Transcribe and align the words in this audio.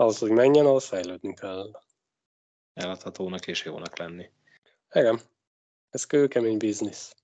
Ahhoz, 0.00 0.18
hogy 0.18 0.30
menjen, 0.30 0.66
ahhoz 0.66 0.84
fejlődni 0.86 1.34
kell. 1.34 1.70
Eladhatónak 2.74 3.46
és 3.46 3.64
jónak 3.64 3.98
lenni. 3.98 4.30
Igen. 4.92 5.20
Ez 5.90 6.04
kőkemény 6.04 6.56
biznisz. 6.56 7.14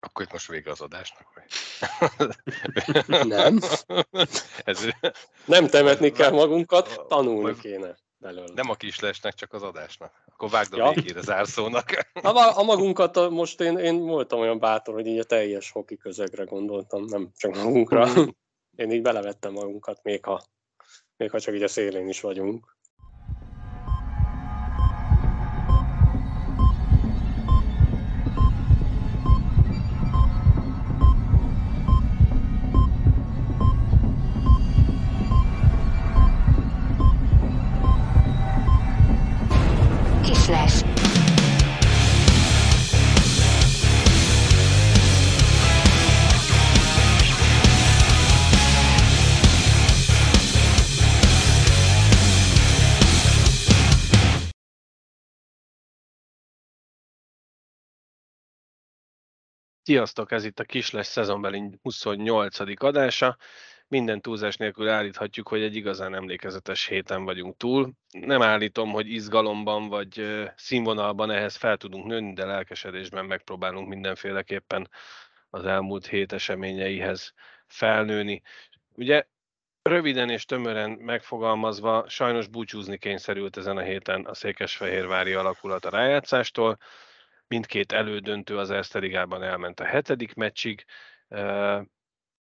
Akkor 0.00 0.24
itt 0.24 0.32
most 0.32 0.48
vége 0.48 0.70
az 0.70 0.80
adásnak? 0.80 1.26
Vagy? 1.34 1.44
Nem. 3.26 3.58
Ez, 4.64 4.86
Nem 5.46 5.66
temetni 5.66 6.10
kell 6.10 6.30
magunkat, 6.30 7.04
tanulni 7.08 7.40
Majd- 7.40 7.60
kéne 7.60 7.96
belőle. 8.18 8.52
nem 8.54 8.70
a 8.70 8.74
kislesnek, 8.74 9.34
csak 9.34 9.52
az 9.52 9.62
adásnak. 9.62 10.22
Akkor 10.26 10.50
vágd 10.50 10.72
a 10.72 10.76
Ja. 10.76 10.90
végére 10.90 11.20
zárszónak. 11.20 11.90
A, 12.12 12.58
a 12.58 12.62
magunkat 12.62 13.30
most 13.30 13.60
én, 13.60 13.78
én 13.78 13.98
voltam 13.98 14.38
olyan 14.38 14.58
bátor, 14.58 14.94
hogy 14.94 15.06
így 15.06 15.18
a 15.18 15.24
teljes 15.24 15.70
hoki 15.70 15.96
közegre 15.96 16.44
gondoltam, 16.44 17.04
nem 17.04 17.30
csak 17.36 17.54
magunkra. 17.54 18.08
Én 18.76 18.90
így 18.90 19.02
belevettem 19.02 19.52
magunkat, 19.52 20.02
még 20.02 20.24
ha, 20.24 20.42
még 21.20 21.30
ha 21.30 21.40
csak 21.40 21.54
így 21.54 21.62
a 21.62 21.68
szélén 21.68 22.08
is 22.08 22.20
vagyunk. 22.20 22.76
Sziasztok, 59.90 60.32
ez 60.32 60.44
itt 60.44 60.60
a 60.60 60.64
Kisles 60.64 61.06
szezonbeli 61.06 61.62
28. 61.82 62.82
adása. 62.84 63.36
Minden 63.88 64.20
túlzás 64.20 64.56
nélkül 64.56 64.88
állíthatjuk, 64.88 65.48
hogy 65.48 65.62
egy 65.62 65.76
igazán 65.76 66.14
emlékezetes 66.14 66.86
héten 66.86 67.24
vagyunk 67.24 67.56
túl. 67.56 67.92
Nem 68.10 68.42
állítom, 68.42 68.90
hogy 68.90 69.12
izgalomban 69.12 69.88
vagy 69.88 70.42
színvonalban 70.56 71.30
ehhez 71.30 71.56
fel 71.56 71.76
tudunk 71.76 72.06
nőni, 72.06 72.32
de 72.32 72.44
lelkesedésben 72.44 73.24
megpróbálunk 73.24 73.88
mindenféleképpen 73.88 74.90
az 75.50 75.64
elmúlt 75.64 76.06
hét 76.06 76.32
eseményeihez 76.32 77.34
felnőni. 77.66 78.42
Ugye 78.94 79.26
röviden 79.82 80.30
és 80.30 80.44
tömören 80.44 80.90
megfogalmazva, 80.90 82.08
sajnos 82.08 82.46
búcsúzni 82.46 82.98
kényszerült 82.98 83.56
ezen 83.56 83.76
a 83.76 83.82
héten 83.82 84.24
a 84.24 84.34
Székesfehérvári 84.34 85.32
alakulat 85.32 85.84
a 85.84 85.90
rájátszástól. 85.90 86.78
Mindkét 87.54 87.92
elődöntő 87.92 88.58
az 88.58 88.70
Erste 88.70 88.98
Ligában 88.98 89.42
elment 89.42 89.80
a 89.80 89.84
hetedik 89.84 90.34
meccsig, 90.34 90.84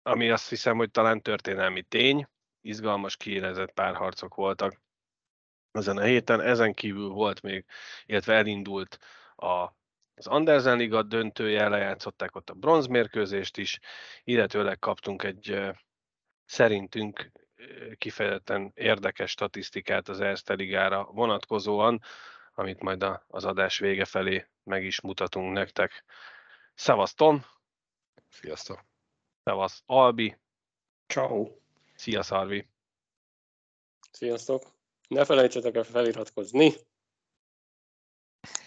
ami 0.02 0.30
azt 0.30 0.50
hiszem, 0.50 0.78
hogy 0.78 0.92
talán 0.92 1.22
történelmi 1.22 1.82
tény. 1.82 2.28
Izgalmas, 2.62 3.18
kiélezett 3.18 3.72
párharcok 3.72 4.36
voltak 4.36 4.82
ezen 5.72 5.98
a 5.98 6.02
héten. 6.02 6.42
Ezen 6.42 6.74
kívül 6.74 7.10
volt 7.10 7.42
még, 7.42 7.66
illetve 8.06 8.34
elindult 8.34 8.98
a 9.36 9.82
az 10.16 10.28
Andersen 10.28 10.78
Liga 10.78 11.04
döntője, 11.04 11.68
lejátszották 11.68 12.36
ott 12.36 12.50
a 12.50 12.54
bronzmérkőzést 12.54 13.58
is, 13.58 13.80
illetőleg 14.24 14.80
kaptunk 14.80 15.24
egy 15.24 15.72
szerintünk 16.46 17.32
kifejezetten 17.98 18.72
érdekes 18.76 19.32
statisztikát 19.32 20.10
az 20.10 20.20
Erste 20.20 20.54
Ligára 20.54 21.04
vonatkozóan, 21.04 22.02
amit 22.54 22.82
majd 22.82 23.04
a- 23.04 23.26
az 23.28 23.46
adás 23.46 23.78
vége 23.78 24.06
felé 24.06 24.48
meg 24.64 24.84
is 24.84 25.02
mutatunk 25.02 25.54
nektek. 25.54 26.04
Szevasz 26.74 27.14
Tom, 27.14 27.46
Sziasztok! 28.30 28.86
szevasz 29.44 29.84
Albi, 29.86 30.38
Ciao. 31.08 31.48
szia 31.96 32.24
Szarvi. 32.24 32.70
Sziasztok! 34.12 34.64
Ne 35.08 35.26
felejtsetek 35.26 35.76
el 35.76 35.84
feliratkozni! 35.84 36.74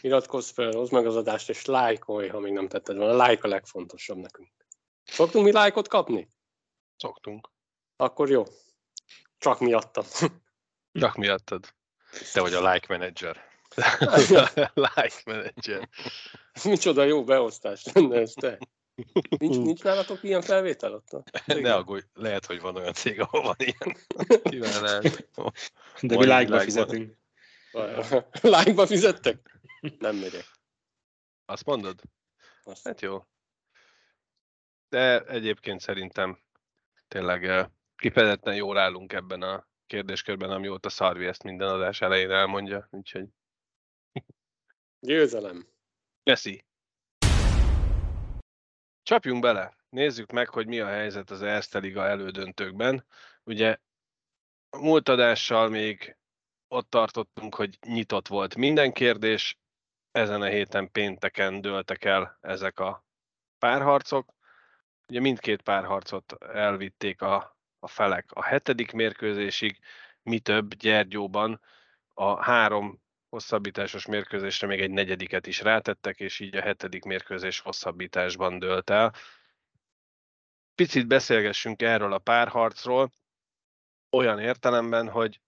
Iratkozz 0.01 0.51
fel, 0.51 0.71
hozd 0.71 0.93
meg 0.93 1.07
az 1.07 1.17
adást, 1.17 1.49
és 1.49 1.65
lájkolj, 1.65 2.29
ha 2.29 2.39
még 2.39 2.53
nem 2.53 2.69
tetted 2.69 2.97
volna. 2.97 3.25
A 3.25 3.29
like 3.29 3.47
a 3.47 3.51
legfontosabb 3.51 4.17
nekünk. 4.17 4.51
Szoktunk 5.05 5.45
mi 5.45 5.53
lájkot 5.53 5.89
kapni? 5.89 6.29
Szoktunk. 6.97 7.51
Akkor 7.97 8.31
jó. 8.31 8.45
Csak 9.39 9.61
miattam. 9.61 10.05
Csak 10.93 11.17
miattad. 11.17 11.75
Te 12.33 12.41
vagy 12.41 12.53
a 12.55 12.73
like 12.73 12.87
manager. 12.97 13.45
like 14.75 15.23
manager. 15.25 15.89
Micsoda 16.65 17.05
jó 17.05 17.25
beosztás 17.25 17.85
lenne 17.93 18.21
ez 18.21 18.33
te. 18.33 18.59
Nincs, 19.39 19.57
nincs 19.57 19.83
nálatok 19.83 20.23
ilyen 20.23 20.43
felvétel 20.43 20.93
ott? 20.93 21.33
Ne 21.47 21.75
aggódj, 21.75 22.05
lehet, 22.15 22.47
hogy 22.47 22.61
van 22.61 22.77
olyan 22.77 22.93
cég, 22.93 23.21
ahol 23.21 23.43
van 23.43 23.57
ilyen. 23.59 23.97
Kivel 24.51 24.83
lehet? 24.83 25.29
De 26.01 26.17
mi 26.17 26.17
világban. 26.17 26.61
fizetünk. 26.61 27.17
Like-ba 28.55 28.87
fizettek? 28.87 29.61
Nem 29.99 30.17
megyek. 30.17 30.45
Azt 31.45 31.65
mondod? 31.65 32.01
Azt. 32.63 32.85
Hát 32.85 33.01
jó. 33.01 33.27
De 34.89 35.21
egyébként 35.21 35.81
szerintem 35.81 36.39
tényleg 37.09 37.45
eh, 37.45 37.67
kifejezetten 37.97 38.55
jól 38.55 38.79
állunk 38.79 39.13
ebben 39.13 39.43
a 39.43 39.67
kérdéskörben, 39.87 40.51
amióta 40.51 40.89
Szarvi 40.89 41.27
ezt 41.27 41.43
minden 41.43 41.69
adás 41.69 42.01
elején 42.01 42.31
elmondja, 42.31 42.89
úgyhogy 42.91 43.27
Győzelem. 45.07 45.67
Köszi. 46.23 46.65
Csapjunk 49.03 49.43
bele. 49.43 49.77
Nézzük 49.89 50.33
meg, 50.33 50.49
hogy 50.49 50.67
mi 50.67 50.81
a 50.81 50.87
helyzet 50.87 51.31
az 51.31 51.43
Erste 51.43 51.79
Liga 51.79 52.07
elődöntőkben. 52.07 53.07
Ugye 53.45 53.79
a 54.71 54.79
múlt 54.79 55.09
adással 55.09 55.69
még 55.69 56.17
ott 56.69 56.91
tartottunk, 56.91 57.55
hogy 57.55 57.79
nyitott 57.87 58.29
volt 58.29 58.57
minden 58.57 58.93
kérdés. 58.93 59.59
Ezen 60.11 60.43
a 60.43 60.47
héten 60.47 60.91
pénteken 60.91 61.61
dőltek 61.61 62.05
el 62.05 62.39
ezek 62.41 62.79
a 62.79 63.05
párharcok. 63.59 64.35
Ugye 65.09 65.21
mindkét 65.21 65.63
párharcot 65.63 66.33
elvitték 66.45 67.23
a, 67.23 67.57
a 67.79 67.89
felek 67.89 68.33
a 68.33 68.43
hetedik 68.43 68.93
mérkőzésig, 68.93 69.79
mi 70.23 70.39
több 70.39 70.75
Gyergyóban 70.75 71.61
a 72.15 72.43
három 72.43 73.05
hosszabbításos 73.29 74.07
mérkőzésre 74.07 74.67
még 74.67 74.81
egy 74.81 74.91
negyediket 74.91 75.47
is 75.47 75.61
rátettek, 75.61 76.21
és 76.21 76.41
így 76.41 76.57
a 76.57 76.61
hetedik 76.61 77.05
mérkőzés 77.05 77.61
hosszabbításban 77.61 78.59
dőlt 78.59 78.91
el. 78.91 79.15
Picit 80.75 81.07
beszélgessünk 81.07 81.83
erről 81.83 82.13
a 82.13 82.19
párharcról, 82.19 83.13
olyan 84.11 84.39
értelemben, 84.39 85.09
hogy 85.09 85.41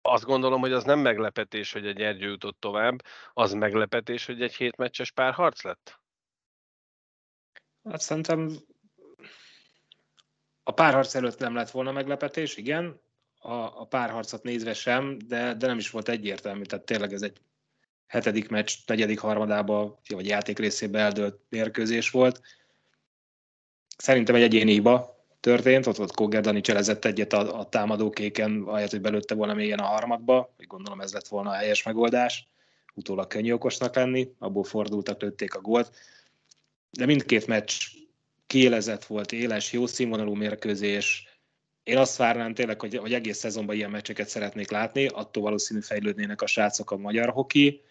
azt 0.00 0.24
gondolom, 0.24 0.60
hogy 0.60 0.72
az 0.72 0.84
nem 0.84 0.98
meglepetés, 0.98 1.72
hogy 1.72 1.86
a 1.86 1.92
Gyergyő 1.92 2.28
jutott 2.28 2.60
tovább, 2.60 3.02
az 3.32 3.52
meglepetés, 3.52 4.26
hogy 4.26 4.42
egy 4.42 4.54
hétmeccses 4.54 5.10
párharc 5.10 5.62
lett? 5.62 6.00
Hát 7.84 8.00
szerintem 8.00 8.50
a 10.62 10.72
párharc 10.72 11.14
előtt 11.14 11.38
nem 11.38 11.54
lett 11.54 11.70
volna 11.70 11.92
meglepetés, 11.92 12.56
igen. 12.56 13.00
A, 13.44 13.80
a 13.80 13.84
párharcot 13.84 14.42
nézve 14.42 14.74
sem, 14.74 15.18
de, 15.26 15.54
de 15.54 15.66
nem 15.66 15.78
is 15.78 15.90
volt 15.90 16.08
egyértelmű. 16.08 16.62
Tehát 16.62 16.84
tényleg 16.84 17.12
ez 17.12 17.22
egy 17.22 17.40
hetedik 18.06 18.48
meccs, 18.48 18.72
negyedik 18.86 19.18
harmadába, 19.18 20.00
vagy 20.08 20.26
játék 20.26 20.58
részébe 20.58 20.98
eldőlt 20.98 21.40
mérkőzés 21.48 22.10
volt. 22.10 22.40
Szerintem 23.96 24.34
egy 24.34 24.42
egyéni 24.42 24.72
hiba 24.72 25.24
történt, 25.40 25.86
ott 25.86 25.96
volt 25.96 26.14
Koger 26.14 26.42
Dani 26.42 26.60
cselezett 26.60 27.04
egyet 27.04 27.32
a, 27.32 27.58
a 27.58 27.68
támadókéken, 27.68 28.62
ahelyett, 28.66 28.90
hogy 28.90 29.00
belőtte 29.00 29.34
volna 29.34 29.54
mélyen 29.54 29.78
a 29.78 29.86
harmadba, 29.86 30.54
úgy 30.58 30.66
gondolom 30.66 31.00
ez 31.00 31.12
lett 31.12 31.28
volna 31.28 31.50
a 31.50 31.54
helyes 31.54 31.82
megoldás, 31.82 32.48
utólag 32.94 33.26
könnyű 33.26 33.52
okosnak 33.52 33.94
lenni, 33.94 34.28
abból 34.38 34.64
fordultak, 34.64 35.22
lőtték 35.22 35.54
a 35.54 35.60
gólt. 35.60 35.90
De 36.90 37.06
mindkét 37.06 37.46
meccs 37.46 37.72
kiélezett 38.46 39.04
volt, 39.04 39.32
éles, 39.32 39.72
jó 39.72 39.86
színvonalú 39.86 40.34
mérkőzés. 40.34 41.31
Én 41.82 41.96
azt 41.96 42.16
várnám 42.16 42.54
tényleg, 42.54 42.80
hogy, 42.80 42.96
hogy 42.96 43.14
egész 43.14 43.38
szezonban 43.38 43.76
ilyen 43.76 43.90
meccseket 43.90 44.28
szeretnék 44.28 44.70
látni, 44.70 45.06
attól 45.06 45.42
valószínű 45.42 45.80
fejlődnének 45.80 46.42
a 46.42 46.46
srácok 46.46 46.90
a 46.90 46.96
magyar 46.96 47.28
hoki, 47.28 47.82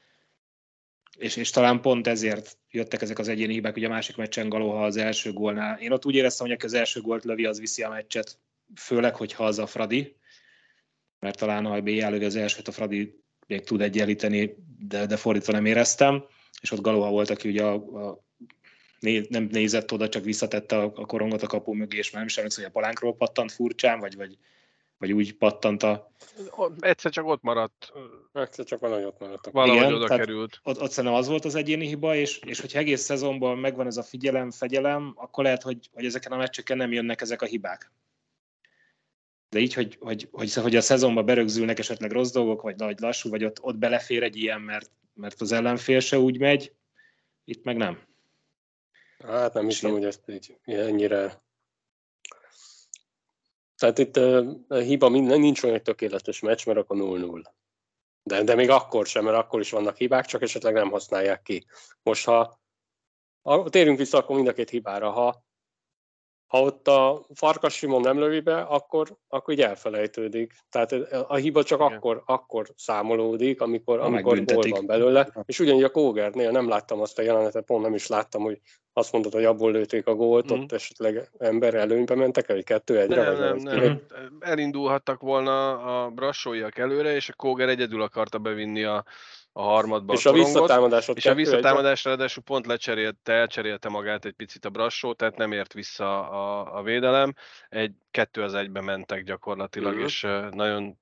és, 1.17 1.35
és 1.35 1.49
talán 1.49 1.81
pont 1.81 2.07
ezért 2.07 2.57
jöttek 2.69 3.01
ezek 3.01 3.19
az 3.19 3.27
egyéni 3.27 3.53
hibák, 3.53 3.75
ugye 3.75 3.87
a 3.87 3.89
másik 3.89 4.15
meccsen 4.15 4.49
Galoha 4.49 4.85
az 4.85 4.97
első 4.97 5.33
gólnál. 5.33 5.79
Én 5.79 5.91
ott 5.91 6.05
úgy 6.05 6.15
éreztem, 6.15 6.45
hogy 6.47 6.55
aki 6.55 6.65
az 6.65 6.73
első 6.73 7.01
gólt 7.01 7.23
lövi, 7.23 7.45
az 7.45 7.59
viszi 7.59 7.83
a 7.83 7.89
meccset, 7.89 8.39
főleg, 8.75 9.15
hogyha 9.15 9.45
az 9.45 9.59
a 9.59 9.65
Fradi, 9.65 10.15
mert 11.19 11.37
talán 11.37 11.65
ha 11.65 11.81
BJ 11.81 12.01
az 12.01 12.35
elsőt, 12.35 12.67
a 12.67 12.71
Fradi 12.71 13.23
még 13.47 13.63
tud 13.63 13.81
egyenlíteni, 13.81 14.55
de, 14.79 15.05
de 15.05 15.17
fordítva 15.17 15.51
nem 15.51 15.65
éreztem, 15.65 16.25
és 16.61 16.71
ott 16.71 16.81
Galoha 16.81 17.09
volt, 17.09 17.29
aki 17.29 17.49
ugye 17.49 17.63
a, 17.63 17.73
a 17.73 18.23
né, 19.01 19.25
nem 19.29 19.47
nézett 19.51 19.91
oda, 19.91 20.09
csak 20.09 20.23
visszatette 20.23 20.77
a, 20.77 20.91
a 20.95 21.05
korongot 21.05 21.41
a 21.41 21.47
kapu 21.47 21.73
mögé, 21.73 21.97
és 21.97 22.11
már 22.11 22.19
nem 22.19 22.25
is 22.25 22.37
emlékszem, 22.37 22.63
hogy 22.63 22.73
a 22.73 22.79
palánkról 22.79 23.15
pattant 23.15 23.51
furcsán, 23.51 23.99
vagy, 23.99 24.15
vagy, 24.15 24.37
vagy 24.97 25.11
úgy 25.11 25.37
pattant 25.37 25.83
a... 25.83 26.11
Egyszer 26.79 27.11
csak 27.11 27.25
ott 27.25 27.41
maradt. 27.41 27.91
Egyszer 28.33 28.65
csak 28.65 28.79
valahogy 28.79 29.03
ott 29.03 29.19
maradtak. 29.19 29.53
Valahogy 29.53 29.81
Igen, 29.81 29.93
oda 29.93 30.07
került. 30.07 30.59
Ott, 30.63 30.81
ott 30.81 30.91
szerintem 30.91 31.19
az 31.19 31.27
volt 31.27 31.45
az 31.45 31.55
egyéni 31.55 31.87
hiba, 31.87 32.15
és, 32.15 32.39
és 32.45 32.59
hogyha 32.59 32.79
egész 32.79 33.01
szezonban 33.01 33.57
megvan 33.57 33.87
ez 33.87 33.97
a 33.97 34.03
figyelem, 34.03 34.51
fegyelem, 34.51 35.13
akkor 35.15 35.43
lehet, 35.43 35.61
hogy, 35.61 35.89
hogy 35.93 36.05
ezeken 36.05 36.31
a 36.31 36.37
meccseken 36.37 36.77
nem 36.77 36.91
jönnek 36.91 37.21
ezek 37.21 37.41
a 37.41 37.45
hibák. 37.45 37.91
De 39.49 39.59
így, 39.59 39.73
hogy, 39.73 39.97
hogy, 39.99 40.27
hogy, 40.31 40.53
hogy 40.53 40.75
a 40.75 40.81
szezonban 40.81 41.25
berögzülnek 41.25 41.79
esetleg 41.79 42.11
rossz 42.11 42.31
dolgok, 42.31 42.61
vagy 42.61 42.75
nagy 42.75 42.99
lassú, 42.99 43.29
vagy 43.29 43.43
ott, 43.43 43.61
ott 43.61 43.77
belefér 43.77 44.23
egy 44.23 44.37
ilyen, 44.37 44.61
mert, 44.61 44.89
mert 45.13 45.41
az 45.41 45.51
ellenfél 45.51 45.99
se 45.99 46.19
úgy 46.19 46.39
megy, 46.39 46.73
itt 47.43 47.63
meg 47.63 47.77
nem. 47.77 48.09
Hát 49.23 49.53
nem 49.53 49.65
hiszem, 49.65 49.91
hogy 49.91 50.05
ezt 50.05 50.29
így 50.29 50.57
ennyire... 50.63 51.43
Tehát 53.75 53.97
itt 53.97 54.17
a 54.17 54.75
hiba 54.75 55.09
minden, 55.09 55.39
nincs 55.39 55.63
olyan 55.63 55.75
egy 55.75 55.81
tökéletes 55.81 56.39
meccs, 56.39 56.65
mert 56.65 56.79
akkor 56.79 56.97
0-0. 56.99 57.43
De, 58.23 58.43
de 58.43 58.55
még 58.55 58.69
akkor 58.69 59.05
sem, 59.05 59.23
mert 59.23 59.37
akkor 59.37 59.59
is 59.59 59.71
vannak 59.71 59.97
hibák, 59.97 60.25
csak 60.25 60.41
esetleg 60.41 60.73
nem 60.73 60.89
használják 60.89 61.41
ki. 61.41 61.65
Most 62.03 62.25
ha, 62.25 62.59
ha 63.41 63.69
térjünk 63.69 63.97
vissza 63.97 64.17
akkor 64.17 64.35
mind 64.35 64.47
a 64.47 64.53
két 64.53 64.69
hibára, 64.69 65.11
ha, 65.11 65.43
ha 66.51 66.61
ott 66.61 66.87
a 66.87 67.25
Farkas 67.33 67.73
Simon 67.73 68.01
nem 68.01 68.19
lövi 68.19 68.39
be, 68.39 68.61
akkor, 68.61 69.17
akkor 69.27 69.53
így 69.53 69.61
elfelejtődik. 69.61 70.53
Tehát 70.69 70.91
a 71.27 71.35
hiba 71.35 71.63
csak 71.63 71.79
Igen. 71.79 71.93
akkor, 71.97 72.23
akkor 72.25 72.67
számolódik, 72.75 73.61
amikor, 73.61 73.99
Ha 73.99 74.05
amikor 74.05 74.43
gól 74.43 74.63
van 74.69 74.85
belőle. 74.85 75.27
És 75.45 75.59
ugyanígy 75.59 75.83
a 75.83 75.89
Kógernél 75.91 76.51
nem 76.51 76.67
láttam 76.69 77.01
azt 77.01 77.19
a 77.19 77.21
jelenetet, 77.21 77.65
pont 77.65 77.83
nem 77.83 77.93
is 77.93 78.07
láttam, 78.07 78.41
hogy 78.41 78.59
azt 78.93 79.11
mondod, 79.11 79.33
hogy 79.33 79.45
abból 79.45 79.71
lőtték 79.71 80.07
a 80.07 80.15
gólt, 80.15 80.49
Mhm. 80.49 80.59
ott 80.59 80.71
esetleg 80.71 81.29
ember 81.37 81.73
előnybe 81.73 82.15
mentek 82.15 82.49
el, 82.49 82.55
hogy 82.55 82.65
kettő 82.65 82.99
egyre, 82.99 83.23
Nem, 83.23 83.39
nem, 83.39 83.57
valami. 83.57 83.79
nem. 83.87 84.01
Elindulhattak 84.39 85.21
volna 85.21 85.79
a 86.03 86.09
brassóiak 86.09 86.77
előre, 86.77 87.15
és 87.15 87.29
a 87.29 87.33
Kóger 87.33 87.69
egyedül 87.69 88.01
akarta 88.01 88.37
bevinni 88.39 88.83
a, 88.83 89.03
a 89.53 89.61
harmadba 89.61 90.13
És 90.13 90.25
a 90.25 90.29
a 90.29 90.31
korongot. 90.31 90.53
visszatámadásod 90.53 91.17
És 91.17 91.25
a 91.25 91.33
visszatámadásra 91.33 92.09
ráadásul 92.09 92.43
pont 92.43 92.65
lecserélte, 92.65 93.33
elcserélte 93.33 93.89
magát 93.89 94.25
egy 94.25 94.33
picit 94.33 94.65
a 94.65 94.69
Brassó, 94.69 95.13
tehát 95.13 95.37
nem 95.37 95.51
ért 95.51 95.73
vissza 95.73 96.29
a, 96.29 96.77
a 96.77 96.81
védelem. 96.83 97.33
Egy 97.69 97.93
kettő 98.11 98.41
az 98.41 98.53
egybe 98.53 98.81
mentek 98.81 99.23
gyakorlatilag, 99.23 99.93
Mhm. 99.95 100.03
és 100.03 100.21
nagyon 100.51 100.99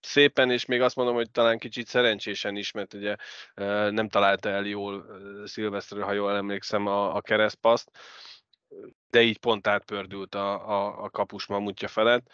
szépen, 0.00 0.50
és 0.50 0.64
még 0.64 0.80
azt 0.80 0.96
mondom, 0.96 1.14
hogy 1.14 1.30
talán 1.30 1.58
kicsit 1.58 1.86
szerencsésen 1.86 2.56
is, 2.56 2.70
mert 2.72 2.94
ugye 2.94 3.16
nem 3.90 4.08
találta 4.08 4.48
el 4.48 4.64
jól 4.64 5.04
ö, 5.08 5.46
Szilveszter, 5.46 6.02
ha 6.02 6.12
jól 6.12 6.36
emlékszem, 6.36 6.86
a, 6.86 7.14
a 7.16 7.20
keresztpaszt, 7.20 7.90
de 9.10 9.22
így 9.22 9.38
pont 9.38 9.66
átpördült 9.66 10.34
a, 10.34 10.68
a, 10.68 11.02
a 11.04 11.10
kapus 11.10 11.46
mamutja 11.46 11.88
felett. 11.88 12.30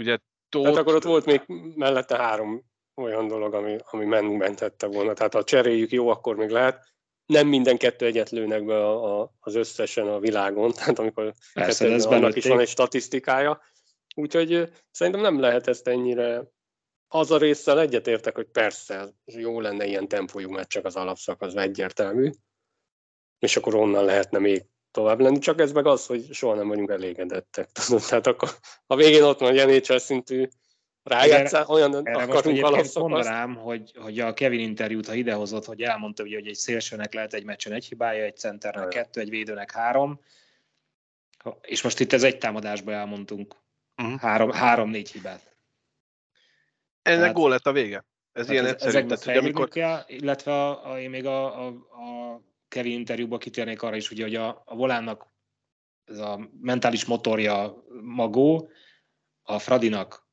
Ugye 0.00 0.18
Tóth, 0.48 0.64
Tehát 0.64 0.80
akkor 0.80 0.94
ott 0.94 1.02
volt 1.02 1.24
még 1.24 1.42
mellette 1.76 2.16
három 2.16 2.70
olyan 3.02 3.28
dolog, 3.28 3.54
ami, 3.54 3.76
ami 3.90 4.04
men- 4.04 4.24
mentette 4.24 4.86
volna. 4.86 5.12
Tehát 5.12 5.32
ha 5.32 5.44
cseréljük 5.44 5.90
jó, 5.90 6.08
akkor 6.08 6.36
még 6.36 6.48
lehet. 6.48 6.90
Nem 7.26 7.48
minden 7.48 7.76
kettő 7.76 8.06
egyet 8.06 8.30
lőnek 8.30 8.64
be 8.64 8.76
a, 8.76 9.20
a, 9.20 9.32
az 9.40 9.54
összesen 9.54 10.08
a 10.08 10.18
világon, 10.18 10.72
tehát 10.76 10.98
amikor 10.98 11.32
Persze, 11.52 11.84
kettő, 11.84 11.94
ez 11.94 12.04
annak 12.04 12.36
is 12.36 12.46
van 12.46 12.60
egy 12.60 12.68
statisztikája. 12.68 13.60
Úgyhogy 14.14 14.70
szerintem 14.90 15.22
nem 15.22 15.40
lehet 15.40 15.66
ezt 15.66 15.88
ennyire 15.88 16.50
az 17.08 17.30
a 17.30 17.38
résszel 17.38 17.80
egyetértek, 17.80 18.34
hogy 18.34 18.46
persze, 18.46 19.14
jó 19.24 19.60
lenne 19.60 19.86
ilyen 19.86 20.08
tempójú 20.08 20.50
meccsek 20.50 20.84
az 20.84 20.96
alapszakaszban 20.96 21.62
egyértelmű, 21.62 22.30
és 23.38 23.56
akkor 23.56 23.74
onnan 23.74 24.04
lehetne 24.04 24.38
még 24.38 24.64
tovább 24.90 25.20
lenni, 25.20 25.38
csak 25.38 25.60
ez 25.60 25.72
meg 25.72 25.86
az, 25.86 26.06
hogy 26.06 26.32
soha 26.32 26.54
nem 26.54 26.68
vagyunk 26.68 26.90
elégedettek. 26.90 27.70
Tudod? 27.86 28.02
Tehát 28.08 28.26
akkor 28.26 28.48
a 28.86 28.96
végén 28.96 29.22
ott 29.22 29.38
van 29.38 29.58
egy 29.58 29.84
NHL 29.84 29.96
szintű 29.96 30.48
rájátszás, 31.02 31.68
olyan 31.68 31.94
Erre 32.06 32.26
most 32.26 32.38
akarunk 32.38 32.64
alapszakaszt. 32.64 32.96
mondanám, 32.98 33.54
hogy, 33.54 33.92
hogy 33.96 34.18
a 34.18 34.32
Kevin 34.32 34.60
interjút, 34.60 35.06
ha 35.06 35.14
idehozott, 35.14 35.64
hogy 35.64 35.82
elmondta, 35.82 36.22
ugye, 36.22 36.36
hogy 36.36 36.46
egy 36.46 36.54
szélsőnek 36.54 37.14
lehet 37.14 37.34
egy 37.34 37.44
meccsen 37.44 37.72
egy 37.72 37.84
hibája, 37.84 38.24
egy 38.24 38.36
centernek 38.36 38.82
Jaj. 38.92 39.02
kettő, 39.02 39.20
egy 39.20 39.30
védőnek 39.30 39.70
három, 39.70 40.20
és 41.62 41.82
most 41.82 42.00
itt 42.00 42.12
ez 42.12 42.22
egy 42.22 42.38
támadásban 42.38 42.94
elmondtunk 42.94 43.54
Mhm. 43.96 44.14
három, 44.14 44.50
három-négy 44.50 45.10
hibát. 45.10 45.56
ennek 47.02 47.18
tehát- 47.20 47.34
gól 47.34 47.50
lett 47.50 47.66
a 47.66 47.72
vége. 47.72 48.04
Ez 48.32 48.50
ilyen 48.50 48.64
Tehát 48.64 48.82
egyszerű. 48.82 49.06
Tehát, 49.06 49.24
hogy 49.24 49.36
amikor, 49.36 49.68
illetve 50.06 50.52
a, 50.52 50.92
a, 50.92 51.00
én 51.00 51.10
még 51.10 51.26
a, 51.26 51.66
a, 51.66 51.68
a 51.90 52.40
Kevin 52.68 52.92
interjúban 52.92 53.38
kitérnék 53.38 53.82
arra 53.82 53.96
is, 53.96 54.10
ugye, 54.10 54.22
hogy 54.22 54.34
a, 54.34 54.62
a 54.66 54.74
volánnak 54.74 55.26
ez 56.04 56.18
a 56.18 56.50
mentális 56.60 57.04
motorja 57.04 57.84
Magó, 58.02 58.70
a 59.42 59.58
Fradinak 59.58 60.26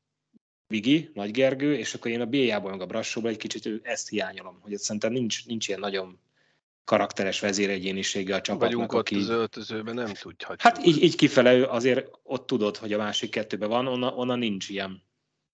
Vigi, 0.69 1.09
Nagy 1.13 1.31
Gergő, 1.31 1.75
és 1.75 1.93
akkor 1.93 2.11
én 2.11 2.21
a 2.21 2.25
B-jából, 2.25 2.71
meg 2.71 2.81
a 2.81 2.85
Brassóból 2.85 3.29
egy 3.29 3.37
kicsit 3.37 3.65
ő- 3.65 3.81
ezt 3.83 4.09
hiányolom, 4.09 4.59
hogy 4.61 4.77
szerintem 4.77 5.11
nincs, 5.11 5.45
nincs 5.45 5.67
ilyen 5.67 5.79
nagyon 5.79 6.19
karakteres 6.83 7.39
vezéregyénisége 7.39 8.35
a 8.35 8.41
csapatnak, 8.41 8.69
vagyunk 8.69 8.93
ott 8.93 8.99
aki... 8.99 9.15
az 9.15 9.29
öltözőben, 9.29 9.93
nem 9.93 10.13
tudhatjuk. 10.13 10.61
Hát 10.61 10.85
így, 10.85 11.03
így 11.03 11.15
kifele 11.15 11.67
azért 11.69 12.09
ott 12.23 12.47
tudod, 12.47 12.77
hogy 12.77 12.93
a 12.93 12.97
másik 12.97 13.29
kettőben 13.29 13.69
van, 13.69 13.87
onnan, 13.87 14.13
onnan 14.13 14.39
nincs 14.39 14.69
ilyen. 14.69 15.03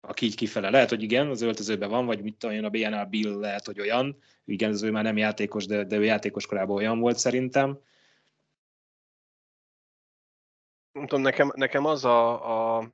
Aki 0.01 0.27
így 0.27 0.35
kifele. 0.35 0.71
Lehet, 0.71 0.89
hogy 0.89 1.03
igen, 1.03 1.29
az 1.29 1.41
öltözőben 1.43 1.89
van, 1.89 2.07
vagy 2.07 2.23
mit 2.23 2.37
tudom 2.37 2.57
én, 2.57 2.65
a 2.65 2.71
BNL 2.71 3.05
Bill 3.05 3.39
lehet, 3.39 3.67
hogy 3.67 3.81
olyan. 3.81 4.19
Igen, 4.45 4.71
az 4.71 4.83
ő 4.83 4.91
már 4.91 5.03
nem 5.03 5.17
játékos, 5.17 5.67
de, 5.67 5.85
de 5.85 5.97
ő 5.97 6.05
játékos 6.05 6.47
korában 6.47 6.77
olyan 6.77 6.99
volt 6.99 7.19
szerintem. 7.19 7.79
nem 10.93 11.07
tudom, 11.07 11.23
nekem, 11.23 11.53
nekem 11.55 11.85
az 11.85 12.05
a, 12.05 12.79
a 12.79 12.91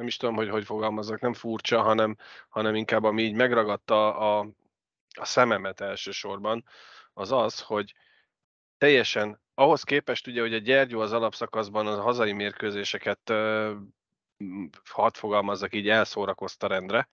nem 0.00 0.08
is 0.08 0.16
tudom, 0.16 0.34
hogy 0.34 0.48
hogy 0.48 0.64
fogalmazzak, 0.64 1.20
nem 1.20 1.32
furcsa, 1.32 1.82
hanem, 1.82 2.16
hanem 2.48 2.74
inkább 2.74 3.04
ami 3.04 3.22
így 3.22 3.34
megragadta 3.34 4.16
a, 4.16 4.48
a 5.18 5.24
szememet 5.24 5.80
elsősorban, 5.80 6.64
az 7.12 7.32
az, 7.32 7.60
hogy 7.60 7.94
teljesen 8.78 9.40
ahhoz 9.54 9.82
képest 9.82 10.26
ugye, 10.26 10.40
hogy 10.40 10.54
a 10.54 10.58
Gyergyó 10.58 11.00
az 11.00 11.12
alapszakaszban 11.12 11.86
a 11.86 12.00
hazai 12.00 12.32
mérkőzéseket, 12.32 13.32
hadd 14.84 15.12
fogalmazzak 15.12 15.74
így, 15.74 15.88
elszórakozta 15.88 16.66
rendre. 16.66 17.08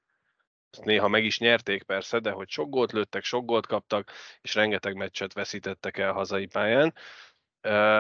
Ezt 0.72 0.86
néha 0.86 1.08
meg 1.08 1.26
is 1.26 1.40
nyerték 1.40 1.84
persze, 1.84 2.20
de 2.20 2.32
hogy 2.32 2.50
sok 2.50 2.70
gólt 2.70 2.92
lőttek, 2.92 3.24
sok 3.24 3.46
gólt 3.46 3.68
kaptak, 3.68 4.12
és 4.42 4.56
rengeteg 4.56 4.96
meccset 4.96 5.34
veszítettek 5.34 5.98
el 5.98 6.14
hazai 6.14 6.46
pályán. 6.46 6.94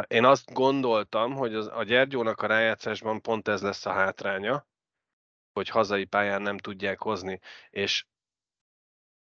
Én 0.07 0.25
azt 0.25 0.53
gondoltam, 0.53 1.33
hogy 1.33 1.55
az, 1.55 1.67
a 1.73 1.83
Gyergyónak 1.83 2.41
a 2.41 2.47
rájátszásban 2.47 3.21
pont 3.21 3.47
ez 3.47 3.61
lesz 3.61 3.85
a 3.85 3.91
hátránya, 3.91 4.65
hogy 5.57 5.69
hazai 5.69 6.05
pályán 6.05 6.41
nem 6.41 6.57
tudják 6.57 7.01
hozni. 7.01 7.39
És 7.69 8.05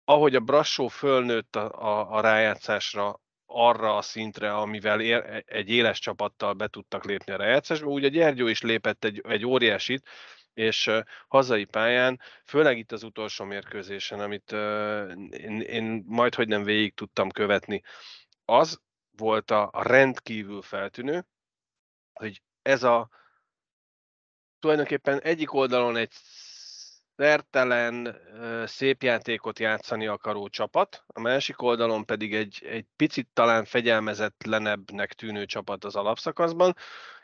ahogy 0.03 0.35
a 0.35 0.39
Brassó 0.39 0.87
fölnőtt 0.87 1.55
a, 1.55 1.71
a, 1.71 2.11
a 2.17 2.21
rájátszásra 2.21 3.19
arra 3.45 3.95
a 3.95 4.01
szintre, 4.01 4.53
amivel 4.53 5.01
ér, 5.01 5.43
egy 5.45 5.69
éles 5.69 5.99
csapattal 5.99 6.53
be 6.53 6.67
tudtak 6.67 7.05
lépni 7.05 7.33
a 7.33 7.37
rájátszásba, 7.37 7.87
úgy 7.87 8.05
a 8.05 8.07
Gyergyó 8.07 8.47
is 8.47 8.61
lépett 8.61 9.03
egy, 9.03 9.21
egy 9.27 9.45
óriásit, 9.45 10.07
és 10.53 10.87
uh, 10.87 10.99
hazai 11.27 11.65
pályán, 11.65 12.19
főleg 12.45 12.77
itt 12.77 12.91
az 12.91 13.03
utolsó 13.03 13.45
mérkőzésen, 13.45 14.19
amit 14.19 14.51
uh, 14.51 15.11
én, 15.29 15.61
én 15.61 16.03
majd 16.07 16.35
hogy 16.35 16.47
nem 16.47 16.63
végig 16.63 16.93
tudtam 16.93 17.29
követni, 17.29 17.81
az 18.45 18.81
volt 19.17 19.51
a, 19.51 19.69
a 19.71 19.83
rendkívül 19.83 20.61
feltűnő, 20.61 21.25
hogy 22.13 22.41
ez 22.61 22.83
a 22.83 23.09
tulajdonképpen 24.61 25.21
egyik 25.21 25.53
oldalon 25.53 25.97
egy 25.97 26.11
szertelen, 27.15 28.17
szép 28.65 29.03
játékot 29.03 29.59
játszani 29.59 30.07
akaró 30.07 30.47
csapat, 30.47 31.03
a 31.07 31.19
másik 31.19 31.61
oldalon 31.61 32.05
pedig 32.05 32.35
egy, 32.35 32.61
egy 32.65 32.85
picit 32.95 33.27
talán 33.33 33.65
fegyelmezetlenebbnek 33.65 35.13
tűnő 35.13 35.45
csapat 35.45 35.83
az 35.83 35.95
alapszakaszban, 35.95 36.75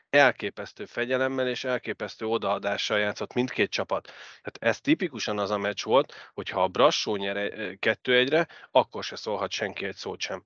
elképesztő 0.10 0.86
fegyelemmel 0.86 1.48
és 1.48 1.64
elképesztő 1.64 2.26
odaadással 2.26 3.00
játszott 3.00 3.34
mindkét 3.34 3.70
csapat. 3.70 4.06
Tehát 4.42 4.58
ez 4.60 4.82
tipikusan 4.82 5.40
az 5.40 5.52
a 5.52 5.58
meccs 5.58 5.84
volt, 5.84 6.14
hogy 6.34 6.50
ha 6.50 6.64
a 6.64 6.68
Brassó 6.68 7.16
nyer 7.16 7.52
kettő 7.80 8.16
egyre, 8.16 8.48
akkor 8.72 9.04
se 9.04 9.16
szólhat 9.16 9.52
senki 9.52 9.86
egy 9.86 9.96
szót 9.96 10.20
sem. 10.20 10.46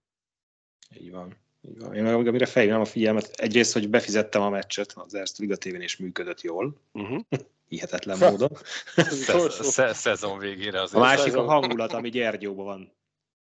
Így 0.95 1.11
van. 1.11 1.37
Így 1.69 1.79
van. 1.79 1.93
Én 1.95 2.03
meg 2.03 2.27
amire 2.27 2.45
felhívnám 2.45 2.81
a 2.81 2.85
figyelmet, 2.85 3.29
egyrészt, 3.35 3.73
hogy 3.73 3.89
befizettem 3.89 4.41
a 4.41 4.49
meccset, 4.49 4.93
az 4.95 5.13
Erste 5.15 5.41
Liga 5.41 5.55
tévén 5.55 5.81
és 5.81 5.97
működött 5.97 6.41
jól, 6.41 6.75
Uh-huh. 6.93 7.21
hihetetlen 7.67 8.17
módon. 8.17 8.49
Sze- 9.49 9.93
Szezon 9.93 10.39
végére 10.39 10.79
A 10.79 10.81
azért. 10.81 11.03
másik 11.03 11.35
a 11.35 11.43
hangulat, 11.43 11.93
ami 11.93 12.09
Gyergyóban 12.09 12.65
van. 12.65 12.91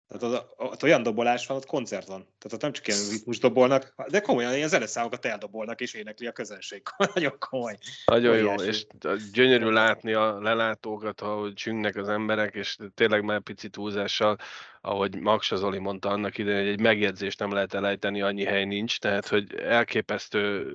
Tehát 0.08 0.34
ott, 0.34 0.54
ott 0.72 0.82
olyan 0.82 1.02
dobolás 1.02 1.46
van, 1.46 1.56
ott 1.56 1.66
koncert 1.66 2.06
van. 2.06 2.20
Tehát 2.20 2.52
ott 2.52 2.60
nem 2.60 2.72
csak 2.72 2.86
ilyen 2.86 3.08
ritmus 3.10 3.38
dobolnak, 3.38 3.94
de 4.08 4.20
komolyan 4.20 4.54
ilyen 4.54 4.68
zeneszámokat 4.68 5.24
eldobolnak 5.24 5.80
és 5.80 5.94
énekli 5.94 6.26
a 6.26 6.32
közönség. 6.32 6.82
Nagyon 7.14 7.36
komoly. 7.38 7.78
Nagyon 8.04 8.36
jó, 8.36 8.54
és 8.54 8.86
gyönyörű 9.32 9.70
látni 9.70 10.12
a 10.12 10.40
lelátókat, 10.40 11.20
ahogy 11.20 11.54
csüngnek 11.54 11.96
az 11.96 12.08
emberek, 12.08 12.54
és 12.54 12.76
tényleg 12.94 13.24
már 13.24 13.40
pici 13.40 13.68
túlzással 13.68 14.38
ahogy 14.84 15.20
Maksa 15.20 15.56
Zoli 15.56 15.78
mondta 15.78 16.08
annak 16.08 16.38
idején, 16.38 16.60
hogy 16.60 16.68
egy 16.68 16.80
megjegyzést 16.80 17.38
nem 17.38 17.52
lehet 17.52 17.74
elejteni, 17.74 18.20
annyi 18.22 18.44
hely 18.44 18.64
nincs, 18.64 18.98
tehát 18.98 19.28
hogy 19.28 19.54
elképesztő 19.54 20.72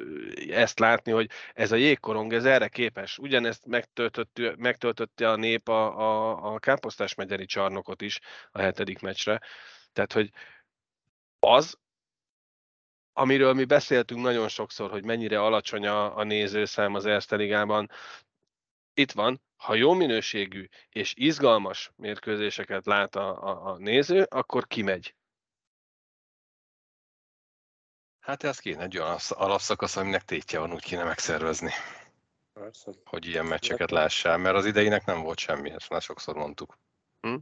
ezt 0.52 0.80
látni, 0.80 1.12
hogy 1.12 1.30
ez 1.54 1.72
a 1.72 1.76
jégkorong, 1.76 2.34
ez 2.34 2.46
erre 2.46 2.68
képes. 2.68 3.18
Ugyanezt 3.18 3.66
megtöltötte, 3.66 4.54
megtöltötte 4.58 5.30
a 5.30 5.36
nép 5.36 5.68
a, 5.68 6.00
a, 6.00 6.54
a 6.54 6.60
Káposztás 6.60 7.16
megyeri 7.16 7.46
csarnokot 7.46 8.02
is 8.02 8.20
a 8.52 8.60
hetedik 8.62 9.00
meccsre. 9.00 9.42
Tehát, 9.94 10.14
hogy 10.14 10.30
az, 11.40 11.78
amiről 13.14 13.54
mi 13.54 13.66
beszéltünk 13.66 14.22
nagyon 14.22 14.48
sokszor, 14.48 14.90
hogy 14.90 15.04
mennyire 15.04 15.42
alacsony 15.42 15.88
a, 15.88 16.18
a 16.18 16.24
nézőszám 16.24 16.94
az 16.94 17.06
Erste 17.06 17.36
Ligában, 17.36 17.90
itt 19.00 19.12
van, 19.12 19.42
ha 19.56 19.74
jó 19.74 19.94
minőségű 19.94 20.68
és 20.90 21.14
izgalmas 21.18 21.92
mérkőzéseket 21.96 22.86
lát 22.86 23.16
a, 23.16 23.44
a, 23.44 23.72
a 23.72 23.78
néző, 23.78 24.24
akkor 24.24 24.68
kimegy. 24.68 25.16
Hát 28.20 28.44
ez 28.44 28.60
kéne 28.60 28.82
egy 28.84 28.98
olyan 28.98 29.18
alapszakasz, 29.30 29.96
aminek 29.96 30.24
tétje 30.24 30.60
van, 30.60 30.74
úgy 30.74 30.84
kéne 30.84 31.04
megszervezni. 31.04 31.72
Persze. 32.54 32.92
Hogy 33.06 33.26
ilyen 33.26 33.46
meccseket 33.46 33.92
lássál, 33.92 34.38
mert 34.38 34.56
az 34.56 34.66
ideinek 34.66 35.06
nem 35.06 35.22
volt 35.22 35.38
semmi, 35.38 35.70
ezt 35.70 35.90
már 35.90 36.02
sokszor 36.02 36.36
mondtuk. 36.36 36.80
Hm? 37.22 37.38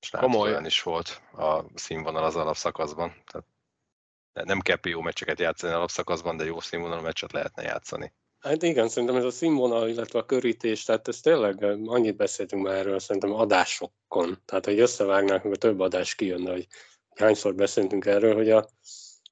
És 0.00 0.10
Komoly. 0.10 0.50
olyan 0.50 0.64
is 0.64 0.82
volt 0.82 1.22
a 1.32 1.78
színvonal 1.78 2.24
az 2.24 2.36
alapszakaszban. 2.36 3.22
Tehát 3.24 4.48
nem 4.48 4.60
kell 4.60 4.78
jó 4.82 5.00
meccseket 5.00 5.38
játszani 5.38 5.72
alapszakaszban, 5.72 6.36
de 6.36 6.44
jó 6.44 6.60
színvonalú 6.60 7.02
meccset 7.02 7.32
lehetne 7.32 7.62
játszani. 7.62 8.12
Hát 8.42 8.62
igen, 8.62 8.88
szerintem 8.88 9.16
ez 9.16 9.24
a 9.24 9.30
színvonal, 9.30 9.88
illetve 9.88 10.18
a 10.18 10.26
körítés, 10.26 10.84
tehát 10.84 11.08
ez 11.08 11.20
tényleg 11.20 11.62
annyit 11.84 12.16
beszéltünk 12.16 12.62
már 12.62 12.74
erről, 12.74 12.98
szerintem 12.98 13.32
adásokon. 13.32 14.38
Tehát, 14.44 14.64
hogy 14.64 14.80
összevágnák, 14.80 15.42
meg 15.42 15.56
több 15.56 15.80
adás 15.80 16.14
kijönne, 16.14 16.50
hogy 16.50 16.66
hányszor 17.14 17.54
beszéltünk 17.54 18.06
erről, 18.06 18.34
hogy 18.34 18.50
a, 18.50 18.68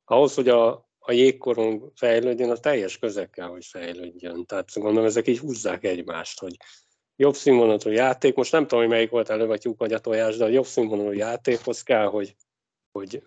ahhoz, 0.04 0.34
hogy 0.34 0.48
a, 0.48 0.70
a 0.98 1.12
jégkorong 1.12 1.92
fejlődjön, 1.94 2.50
a 2.50 2.56
teljes 2.56 2.98
közekkel, 2.98 3.48
hogy 3.48 3.64
fejlődjön. 3.64 4.44
Tehát 4.44 4.72
gondolom, 4.74 5.04
ezek 5.04 5.28
így 5.28 5.38
húzzák 5.38 5.84
egymást, 5.84 6.40
hogy 6.40 6.56
jobb 7.16 7.34
színvonalú 7.34 7.90
játék, 7.90 8.34
most 8.34 8.52
nem 8.52 8.62
tudom, 8.62 8.78
hogy 8.78 8.92
melyik 8.92 9.10
volt 9.10 9.30
előbb 9.30 9.50
a 9.50 9.58
tyúk 9.58 9.78
vagy 9.78 9.92
a 9.92 9.98
tojás, 9.98 10.36
de 10.36 10.44
a 10.44 10.48
jobb 10.48 10.66
színvonalú 10.66 11.12
játékhoz 11.12 11.82
kell, 11.82 12.06
hogy, 12.06 12.36
hogy 12.92 13.22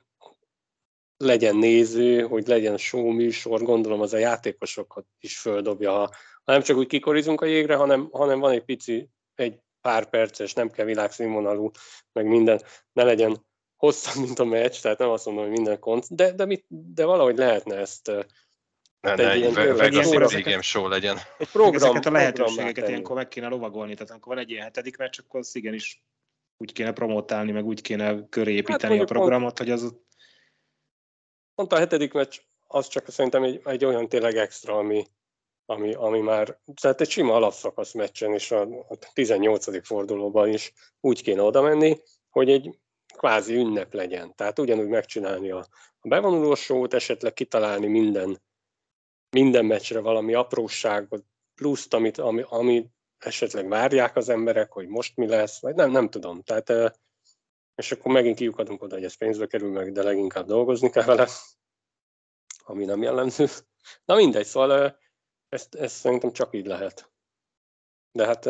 legyen 1.24 1.56
néző, 1.56 2.22
hogy 2.22 2.48
legyen 2.48 2.78
show 2.78 3.12
műsor, 3.12 3.62
gondolom 3.62 4.02
az 4.02 4.14
a 4.14 4.18
játékosokat 4.18 5.06
is 5.20 5.40
földobja, 5.40 5.92
ha, 5.92 6.10
nem 6.46 6.62
csak 6.62 6.78
úgy 6.78 6.88
kikorizunk 6.88 7.42
a 7.42 7.46
jégre, 7.46 7.76
hanem, 7.76 8.10
hanem 8.12 8.40
van 8.40 8.52
egy 8.52 8.64
pici, 8.64 9.10
egy 9.36 9.60
pár 9.82 10.10
perces, 10.10 10.54
nem 10.54 10.72
kell 10.72 10.86
világszínvonalú, 10.86 11.72
meg 12.12 12.26
minden, 12.26 12.62
ne 12.94 13.04
legyen 13.04 13.46
hosszabb, 13.76 14.24
mint 14.24 14.40
a 14.40 14.44
meccs, 14.44 14.82
tehát 14.82 14.98
nem 14.98 15.10
azt 15.10 15.26
mondom, 15.26 15.44
hogy 15.44 15.54
minden 15.54 15.80
kont, 15.80 16.16
de, 16.16 16.32
de, 16.32 16.46
mit, 16.46 16.66
de 16.68 17.06
valahogy 17.06 17.38
lehetne 17.38 17.76
ezt 17.76 18.12
ne, 19.04 19.16
ne, 19.16 19.32
egy 19.32 19.54
Vegas 19.54 20.42
Game 20.44 20.62
show 20.62 20.88
legyen. 20.88 21.18
Egy 21.38 21.48
program, 21.48 21.76
Ezeket 21.76 22.06
a 22.06 22.12
lehetőségeket 22.12 22.88
ilyenkor 22.88 23.16
meg 23.16 23.28
kéne 23.28 23.48
lovagolni, 23.48 23.94
tehát 23.94 24.12
amikor 24.12 24.34
van 24.34 24.44
egy 24.44 24.50
ilyen 24.50 24.64
hetedik 24.64 24.98
meccs, 24.98 25.20
akkor 25.20 25.40
az 25.40 25.56
igenis 25.56 26.04
úgy 26.58 26.72
kéne 26.72 26.92
promotálni, 26.92 27.52
meg 27.52 27.66
úgy 27.66 27.82
kéne 27.82 28.30
köré 28.30 28.54
építeni 28.54 28.94
hát 28.94 29.04
a 29.04 29.14
programot, 29.14 29.58
hogy 29.58 29.70
az 29.70 29.96
Pont 31.56 31.74
a 31.74 31.78
hetedik 31.78 32.14
meccs 32.14 32.40
az 32.68 32.88
csak 32.88 33.10
szerintem 33.10 33.44
egy, 33.44 33.62
egy 33.66 33.86
olyan 33.86 34.10
tényleg 34.10 34.36
extra, 34.36 34.78
ami, 34.78 35.06
ami, 35.66 35.94
ami 35.94 36.20
már, 36.20 36.60
tehát 36.82 37.02
egy 37.02 37.10
sima 37.10 37.36
alapszakasz 37.36 37.94
meccsen 37.94 38.34
és 38.34 38.52
a, 38.52 38.62
a 38.62 38.98
18. 39.14 39.86
fordulóban 39.86 40.50
is 40.50 40.74
úgy 41.00 41.22
kéne 41.22 41.42
oda 41.42 41.62
menni, 41.62 42.02
hogy 42.30 42.50
egy 42.50 42.80
kvázi 43.18 43.56
ünnep 43.56 43.94
legyen. 43.94 44.36
Tehát 44.36 44.60
ugyanúgy 44.60 44.88
megcsinálni 44.88 45.52
a, 45.52 45.68
a 46.00 46.08
bevonulós 46.08 46.60
sót, 46.60 46.94
esetleg 46.94 47.34
kitalálni 47.34 47.88
minden, 47.88 48.42
minden 49.30 49.66
meccsre 49.66 50.00
valami 50.00 50.34
apróságot, 50.34 51.26
pluszt, 51.56 51.94
amit, 51.94 52.18
ami, 52.18 52.44
ami 52.48 52.86
esetleg 53.18 53.68
várják 53.68 54.16
az 54.16 54.30
emberek, 54.30 54.72
hogy 54.72 54.88
most 54.88 55.16
mi 55.16 55.28
lesz, 55.28 55.62
vagy 55.62 55.76
nem, 55.76 55.92
nem 55.92 56.10
tudom. 56.10 56.42
Tehát 56.42 57.00
és 57.76 57.92
akkor 57.92 58.12
megint 58.12 58.38
kiukadunk 58.38 58.82
oda, 58.82 58.96
hogy 58.96 59.04
ez 59.04 59.18
pénzbe 59.18 59.48
kerül 59.48 59.72
meg, 59.72 59.92
de 59.92 60.04
leginkább 60.04 60.46
dolgozni 60.46 60.90
kell 60.90 61.04
vele, 61.04 61.28
ami 62.66 62.86
nem 62.86 63.02
jellemző. 63.02 63.48
Na 64.06 64.16
mindegy, 64.16 64.46
szóval 64.46 65.00
ezt, 65.50 65.76
ezt 65.76 65.96
szerintem 65.96 66.32
csak 66.32 66.56
így 66.56 66.66
lehet. 66.66 67.12
De 68.12 68.26
hát 68.26 68.46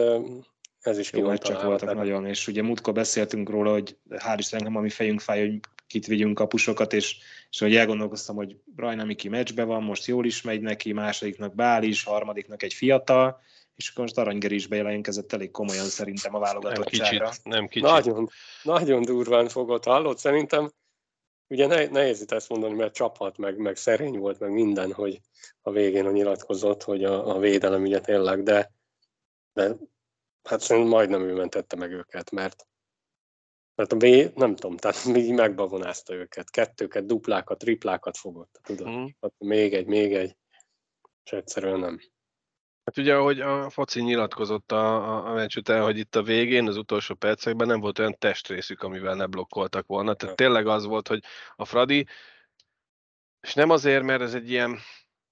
ez 0.80 0.98
is 0.98 1.12
Jó, 1.12 1.36
csak 1.38 1.62
voltak 1.62 1.80
tehát. 1.80 1.96
nagyon, 1.96 2.26
és 2.26 2.48
ugye 2.48 2.62
múltkor 2.62 2.94
beszéltünk 2.94 3.50
róla, 3.50 3.72
hogy 3.72 3.98
hál' 4.10 4.36
Istennek, 4.38 4.76
ami 4.76 4.90
fejünk 4.90 5.20
fáj, 5.20 5.40
hogy 5.40 5.60
kit 5.88 6.06
vigyünk 6.06 6.36
kapusokat, 6.36 6.94
és, 6.94 7.18
és 7.50 7.60
hogy 7.60 7.76
elgondolkoztam, 7.76 8.36
hogy 8.36 8.58
Rajna 8.76 9.04
Miki 9.04 9.30
meccsbe 9.30 9.64
van, 9.64 9.84
most 9.84 10.06
jól 10.06 10.26
is 10.26 10.42
megy 10.42 10.62
neki, 10.62 10.94
másodiknak 10.94 11.56
Bál 11.56 11.84
is, 11.84 12.04
harmadiknak 12.04 12.64
egy 12.64 12.74
fiatal, 12.74 13.42
és 13.76 13.90
akkor 13.90 14.04
most 14.04 14.18
Aranygeri 14.18 14.56
is 14.56 14.68
bejelentkezett 14.68 15.34
elég 15.34 15.52
komolyan 15.52 15.86
szerintem 15.86 16.36
a 16.36 16.40
válogatottságra. 16.40 17.18
Nem 17.18 17.30
kicsit, 17.30 17.44
nem 17.44 17.68
kicsit. 17.68 17.88
Nagyon, 17.88 18.30
nagyon 18.64 19.02
durván 19.02 19.48
fogott, 19.48 19.84
hallott 19.84 20.18
szerintem. 20.18 20.72
Ugye 21.48 21.68
ne, 21.68 21.86
nehéz 21.86 22.22
itt 22.22 22.32
ezt 22.32 22.50
mondani, 22.50 22.74
mert 22.74 22.94
csapat, 22.94 23.38
meg, 23.38 23.58
meg 23.58 23.76
szerény 23.76 24.18
volt, 24.18 24.40
meg 24.40 24.52
minden, 24.52 24.94
hogy 24.94 25.22
a 25.62 25.72
végén 25.72 26.06
a 26.06 26.12
nyilatkozott, 26.12 26.84
hogy 26.84 27.04
a, 27.04 27.36
a 27.36 27.40
védelem 27.40 27.82
ugye 27.82 28.00
tényleg, 28.00 28.44
de, 28.44 28.72
de 29.54 29.76
hát 30.44 30.62
szerintem 30.62 30.92
majdnem 30.92 31.22
ő 31.22 31.34
mentette 31.34 31.76
meg 31.76 31.92
őket, 31.92 32.32
mert 32.32 32.68
mert 33.76 33.92
a 33.92 33.96
B, 33.96 34.04
nem 34.36 34.56
tudom, 34.56 34.78
tehát 34.78 35.06
még 35.06 35.34
megbavonázta 35.34 36.14
őket. 36.14 36.50
Kettőket, 36.50 37.06
duplákat, 37.06 37.58
triplákat 37.58 38.18
fogott, 38.18 38.60
tudod? 38.64 38.88
Mm. 38.88 39.06
még 39.38 39.74
egy, 39.74 39.86
még 39.86 40.14
egy, 40.14 40.38
és 41.24 41.32
egyszerűen 41.32 41.80
nem. 41.80 42.00
Hát 42.86 42.98
ugye, 42.98 43.16
ahogy 43.16 43.42
a 43.42 43.70
foci 43.70 44.02
nyilatkozott 44.02 44.72
a, 44.72 44.96
a, 44.96 45.30
a 45.30 45.34
meccs 45.34 45.58
után, 45.58 45.84
hogy 45.84 45.98
itt 45.98 46.16
a 46.16 46.24
végén, 46.24 46.68
az 46.68 46.78
utolsó 46.78 47.16
percekben 47.16 47.68
nem 47.68 47.80
volt 47.80 48.00
olyan 48.00 48.16
testrészük, 48.20 48.82
amivel 48.82 49.16
ne 49.16 49.26
blokkoltak 49.26 49.88
volna. 49.88 50.14
Tehát 50.14 50.36
tényleg 50.36 50.68
az 50.68 50.86
volt, 50.86 51.08
hogy 51.08 51.24
a 51.56 51.66
Fradi, 51.66 52.08
és 53.42 53.54
nem 53.54 53.70
azért, 53.70 54.04
mert 54.04 54.22
ez 54.22 54.34
egy 54.34 54.50
ilyen 54.50 54.80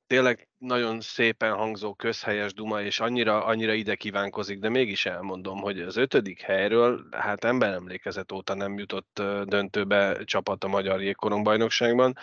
tényleg 0.07 0.49
nagyon 0.57 1.01
szépen 1.01 1.53
hangzó 1.53 1.93
közhelyes 1.93 2.53
duma, 2.53 2.81
és 2.81 2.99
annyira, 2.99 3.45
annyira 3.45 3.73
ide 3.73 3.95
kívánkozik, 3.95 4.59
de 4.59 4.69
mégis 4.69 5.05
elmondom, 5.05 5.61
hogy 5.61 5.81
az 5.81 5.97
ötödik 5.97 6.41
helyről, 6.41 7.07
hát 7.11 7.43
ember 7.43 7.73
emlékezet 7.73 8.31
óta 8.31 8.53
nem 8.53 8.77
jutott 8.77 9.21
döntőbe 9.43 10.23
csapat 10.23 10.63
a 10.63 10.67
Magyar 10.67 11.01
Jégkorongbajnokságban, 11.01 12.15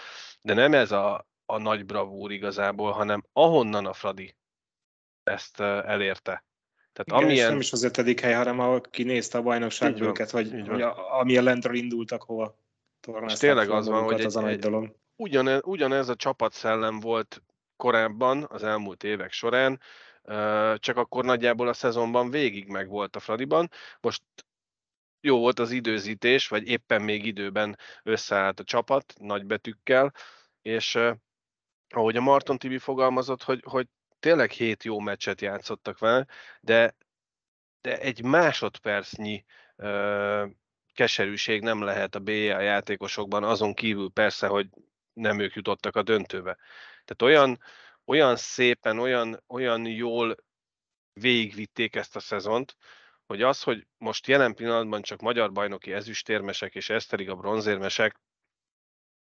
de 0.42 0.54
nem 0.54 0.74
ez 0.74 0.92
a, 0.92 1.26
a 1.46 1.58
nagy 1.58 1.86
bravúr 1.86 2.32
igazából, 2.32 2.92
hanem 2.92 3.22
ahonnan 3.32 3.86
a 3.86 3.92
Fradi 3.92 4.37
ezt 5.30 5.60
elérte. 5.60 6.44
Tehát 6.92 7.20
Igen, 7.20 7.22
amilyen... 7.22 7.50
nem 7.50 7.60
is 7.60 7.72
az 7.72 7.82
ötödik 7.82 8.20
hely, 8.20 8.32
hanem 8.32 8.60
aki 8.60 9.02
nézte 9.02 9.38
a 9.38 9.42
bajnokság 9.42 10.00
őket, 10.00 10.30
vagy, 10.30 10.66
vagy 10.66 10.82
a, 10.82 11.18
amilyen 11.20 11.44
lentről 11.44 11.74
indultak, 11.74 12.22
hova 12.22 12.58
És 13.26 13.32
tényleg 13.32 13.70
az 13.70 13.88
van, 13.88 14.02
hogy 14.02 14.20
az 14.20 14.36
egy, 14.36 14.44
egy 14.44 14.58
dolog. 14.58 14.96
Ugyanez, 15.16 15.60
ugyanez 15.64 16.08
a 16.08 16.16
csapatszellem 16.16 17.00
volt 17.00 17.42
korábban, 17.76 18.46
az 18.48 18.62
elmúlt 18.62 19.04
évek 19.04 19.32
során, 19.32 19.80
csak 20.76 20.96
akkor 20.96 21.24
nagyjából 21.24 21.68
a 21.68 21.72
szezonban 21.72 22.30
végig 22.30 22.68
meg 22.68 22.88
volt 22.88 23.16
a 23.16 23.20
Fradiban. 23.20 23.70
Most 24.00 24.22
jó 25.20 25.38
volt 25.38 25.58
az 25.58 25.70
időzítés, 25.70 26.48
vagy 26.48 26.68
éppen 26.68 27.02
még 27.02 27.26
időben 27.26 27.78
összeállt 28.02 28.60
a 28.60 28.64
csapat 28.64 29.14
nagybetűkkel, 29.18 30.12
és 30.62 30.98
ahogy 31.88 32.16
a 32.16 32.20
Marton 32.20 32.58
Tibi 32.58 32.78
fogalmazott, 32.78 33.42
hogy, 33.42 33.62
hogy 33.64 33.86
tényleg 34.20 34.50
hét 34.50 34.84
jó 34.84 34.98
meccset 34.98 35.40
játszottak 35.40 35.98
vele, 35.98 36.26
de, 36.60 36.94
de 37.80 37.98
egy 37.98 38.22
másodpercnyi 38.22 39.44
ö, 39.76 40.46
keserűség 40.94 41.62
nem 41.62 41.82
lehet 41.82 42.14
a 42.14 42.20
BA 42.20 42.60
játékosokban, 42.60 43.44
azon 43.44 43.74
kívül 43.74 44.10
persze, 44.10 44.46
hogy 44.46 44.68
nem 45.12 45.38
ők 45.38 45.54
jutottak 45.54 45.96
a 45.96 46.02
döntőbe. 46.02 46.56
Tehát 47.04 47.22
olyan, 47.22 47.58
olyan 48.04 48.36
szépen, 48.36 48.98
olyan, 48.98 49.42
olyan 49.46 49.86
jól 49.86 50.36
végigvitték 51.12 51.96
ezt 51.96 52.16
a 52.16 52.20
szezont, 52.20 52.76
hogy 53.26 53.42
az, 53.42 53.62
hogy 53.62 53.86
most 53.98 54.26
jelen 54.26 54.54
pillanatban 54.54 55.02
csak 55.02 55.20
magyar 55.20 55.52
bajnoki 55.52 55.92
ezüstérmesek 55.92 56.74
és 56.74 56.90
Eszterig 56.90 57.28
a 57.30 57.34
bronzérmesek, 57.34 58.20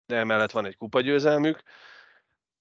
de 0.07 0.17
emellett 0.17 0.51
van 0.51 0.67
egy 0.67 0.77
kupagyőzelmük, 0.77 1.63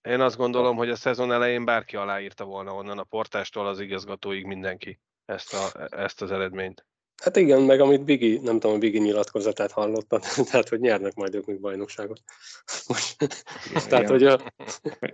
én 0.04 0.22
azt 0.22 0.38
gondolom, 0.38 0.76
hogy 0.76 0.90
a 0.90 0.96
szezon 0.96 1.32
elején 1.32 1.66
bárki 1.66 1.96
aláírta 1.96 2.46
volna 2.46 2.74
onnan 2.74 3.00
a 3.00 3.04
portástól 3.04 3.68
az 3.68 3.80
igazgatóig 3.80 4.46
mindenki 4.46 5.00
ezt, 5.26 5.54
a, 5.54 5.88
ezt 5.90 6.22
az 6.22 6.32
eredményt. 6.32 6.86
Hát 7.24 7.36
igen, 7.36 7.62
meg 7.62 7.80
amit 7.80 8.04
Bigi, 8.04 8.40
nem 8.40 8.60
tudom, 8.60 8.76
a 8.76 8.80
Bigi 8.80 9.00
nyilatkozatát 9.00 9.72
hallottam, 9.72 10.20
tehát 10.52 10.70
hogy 10.70 10.80
nyernek 10.80 11.14
majd 11.14 11.36
ők 11.36 11.46
még 11.46 11.60
bajnokságot. 11.60 12.22
Most, 12.88 13.22
igen, 13.22 13.88
tehát, 13.90 14.10
igen. 14.10 14.10
hogy 14.10 14.24
a... 14.24 14.40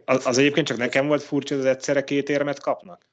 az, 0.06 0.26
az 0.26 0.38
egyébként 0.38 0.68
csak 0.68 0.78
nekem 0.78 1.08
volt 1.08 1.24
furcsa, 1.24 1.56
hogy 1.56 1.66
egyszerre 1.66 2.04
két 2.04 2.30
érmet 2.30 2.60
kapnak. 2.60 3.08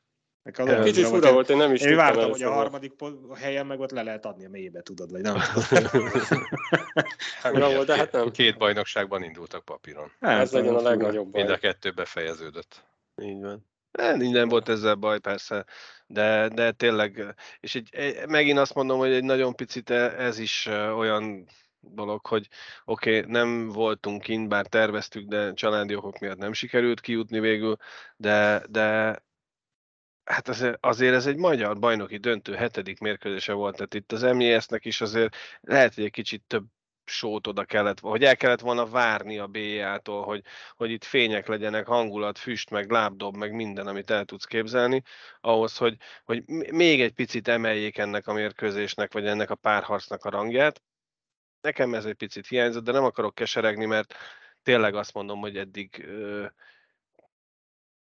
Az 0.54 0.84
Kicsit 0.84 1.06
fura 1.06 1.32
volt, 1.32 1.50
én 1.50 1.56
nem 1.56 1.72
is 1.72 1.80
Én 1.80 1.96
vártam, 1.96 2.30
hogy 2.30 2.42
a 2.42 2.52
harmadik 2.52 2.92
helyen 3.34 3.66
meg 3.66 3.80
ott 3.80 3.90
le 3.90 4.02
lehet 4.02 4.26
adni 4.26 4.44
a 4.44 4.48
mélybe, 4.48 4.82
tudod, 4.82 5.10
vagy 5.10 5.20
nem 5.20 5.38
fura 7.40 7.74
volt, 7.74 7.86
de 7.86 7.96
hát 7.96 8.12
nem. 8.12 8.30
Két 8.30 8.58
bajnokságban 8.58 9.22
indultak 9.22 9.64
papíron. 9.64 10.12
Hát, 10.20 10.40
Ez 10.40 10.52
legyen 10.52 10.74
a 10.74 10.80
legnagyobb 10.80 11.30
baj. 11.30 11.42
Mind 11.42 11.54
a 11.54 11.58
kettő 11.58 11.90
befejeződött. 11.90 12.84
Így 13.22 13.40
van. 13.40 13.66
Minden 14.16 14.48
volt 14.48 14.68
ezzel 14.68 14.94
baj, 14.94 15.18
persze, 15.18 15.64
de, 16.06 16.48
de 16.48 16.72
tényleg, 16.72 17.34
és 17.60 17.74
egy, 17.74 18.26
megint 18.28 18.58
azt 18.58 18.74
mondom, 18.74 18.98
hogy 18.98 19.12
egy 19.12 19.24
nagyon 19.24 19.54
picit 19.54 19.90
e, 19.90 20.14
ez 20.18 20.38
is 20.38 20.66
olyan 20.96 21.46
dolog, 21.80 22.26
hogy 22.26 22.48
oké, 22.84 23.18
okay, 23.18 23.30
nem 23.30 23.68
voltunk 23.68 24.22
kint, 24.22 24.48
bár 24.48 24.66
terveztük, 24.66 25.28
de 25.28 25.52
családi 25.52 25.94
okok 25.94 26.18
miatt 26.18 26.38
nem 26.38 26.52
sikerült 26.52 27.00
kijutni 27.00 27.40
végül, 27.40 27.76
de, 28.16 28.62
de 28.68 29.18
hát 30.26 30.48
azért, 30.48 30.76
azért 30.80 31.14
ez 31.14 31.26
egy 31.26 31.36
magyar 31.36 31.78
bajnoki 31.78 32.16
döntő 32.16 32.54
hetedik 32.54 32.98
mérkőzése 32.98 33.52
volt, 33.52 33.76
tehát 33.76 33.94
itt 33.94 34.12
az 34.12 34.22
MJS-nek 34.22 34.84
is 34.84 35.00
azért 35.00 35.36
lehet, 35.60 35.94
hogy 35.94 36.04
egy 36.04 36.10
kicsit 36.10 36.42
több 36.46 36.64
sót 37.04 37.46
oda 37.46 37.64
kellett, 37.64 38.00
hogy 38.00 38.24
el 38.24 38.36
kellett 38.36 38.60
volna 38.60 38.86
várni 38.86 39.38
a 39.38 39.46
BA-tól, 39.46 40.24
hogy, 40.24 40.42
hogy 40.76 40.90
itt 40.90 41.04
fények 41.04 41.46
legyenek, 41.46 41.86
hangulat, 41.86 42.38
füst, 42.38 42.70
meg 42.70 42.90
lábdob, 42.90 43.36
meg 43.36 43.52
minden, 43.52 43.86
amit 43.86 44.10
el 44.10 44.24
tudsz 44.24 44.44
képzelni, 44.44 45.02
ahhoz, 45.40 45.76
hogy, 45.76 45.96
hogy 46.24 46.42
még 46.72 47.00
egy 47.00 47.12
picit 47.12 47.48
emeljék 47.48 47.98
ennek 47.98 48.26
a 48.26 48.32
mérkőzésnek, 48.32 49.12
vagy 49.12 49.26
ennek 49.26 49.50
a 49.50 49.54
párharcnak 49.54 50.24
a 50.24 50.30
rangját. 50.30 50.82
Nekem 51.60 51.94
ez 51.94 52.04
egy 52.04 52.14
picit 52.14 52.46
hiányzott, 52.46 52.84
de 52.84 52.92
nem 52.92 53.04
akarok 53.04 53.34
keseregni, 53.34 53.84
mert 53.84 54.14
tényleg 54.62 54.94
azt 54.94 55.14
mondom, 55.14 55.40
hogy 55.40 55.56
eddig 55.56 56.06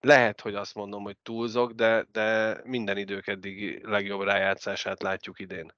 lehet, 0.03 0.41
hogy 0.41 0.55
azt 0.55 0.75
mondom, 0.75 1.03
hogy 1.03 1.17
túlzok, 1.17 1.71
de, 1.71 2.05
de 2.11 2.57
minden 2.63 2.97
idők 2.97 3.27
eddig 3.27 3.85
legjobb 3.85 4.21
rájátszását 4.21 5.01
látjuk 5.01 5.39
idén. 5.39 5.73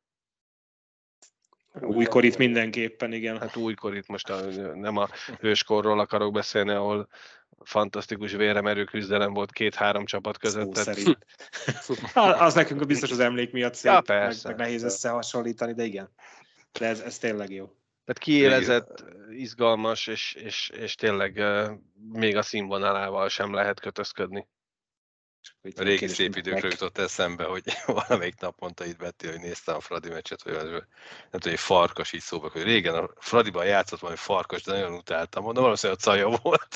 Újkorit 1.81 2.37
mindenképpen, 2.37 3.13
igen. 3.13 3.39
Hát 3.39 3.55
újkorit 3.55 4.07
most 4.07 4.29
a, 4.29 4.45
nem 4.73 4.97
a 4.97 5.09
hőskorról 5.39 5.99
akarok 5.99 6.33
beszélni, 6.33 6.71
ahol 6.71 7.07
fantasztikus 7.63 8.31
véremerő 8.31 8.83
küzdelem 8.83 9.33
volt 9.33 9.51
két-három 9.51 10.05
csapat 10.05 10.37
között. 10.37 10.75
Szó 10.75 10.81
szerint. 10.81 11.25
az 12.45 12.53
nekünk 12.53 12.85
biztos 12.85 13.11
az 13.11 13.19
emlék 13.19 13.51
miatt 13.51 13.73
szép, 13.73 13.91
ja, 13.91 14.01
persze, 14.01 14.47
meg, 14.47 14.57
meg 14.57 14.65
nehéz 14.65 14.83
összehasonlítani, 14.83 15.73
de 15.73 15.83
igen. 15.83 16.09
De 16.79 16.87
ez, 16.87 16.99
ez 16.99 17.17
tényleg 17.17 17.51
jó. 17.51 17.71
Tehát 18.05 18.19
kiélezett, 18.19 19.03
izgalmas, 19.29 20.07
és, 20.07 20.33
és, 20.33 20.69
és 20.69 20.95
tényleg 20.95 21.43
még 22.11 22.35
a 22.35 22.41
színvonalával 22.41 23.29
sem 23.29 23.53
lehet 23.53 23.79
kötözködni. 23.79 24.47
A 25.75 25.83
régi 25.83 26.07
szép 26.07 26.35
időkről 26.35 26.71
jutott 26.71 26.97
eszembe, 26.97 27.43
hogy 27.43 27.63
valamelyik 28.07 28.39
nap 28.39 28.59
mondta 28.59 28.85
itt 28.85 28.97
Betty, 28.97 29.25
hogy 29.25 29.39
néztem 29.39 29.75
a 29.75 29.79
Fradi 29.79 30.09
meccset, 30.09 30.41
hogy 30.41 30.53
az, 30.53 30.63
nem 30.63 30.79
tudom, 31.29 31.49
hogy 31.49 31.59
farkas 31.59 32.13
így 32.13 32.21
szóba, 32.21 32.49
hogy 32.49 32.63
régen 32.63 32.95
a 32.95 33.09
Fradiban 33.19 33.65
játszott 33.65 33.99
valami 33.99 34.19
farkas, 34.19 34.63
de 34.63 34.71
nagyon 34.71 34.93
utáltam. 34.93 35.43
Mondom, 35.43 35.63
valószínűleg 35.63 36.01
a 36.01 36.03
caja 36.03 36.39
volt. 36.41 36.75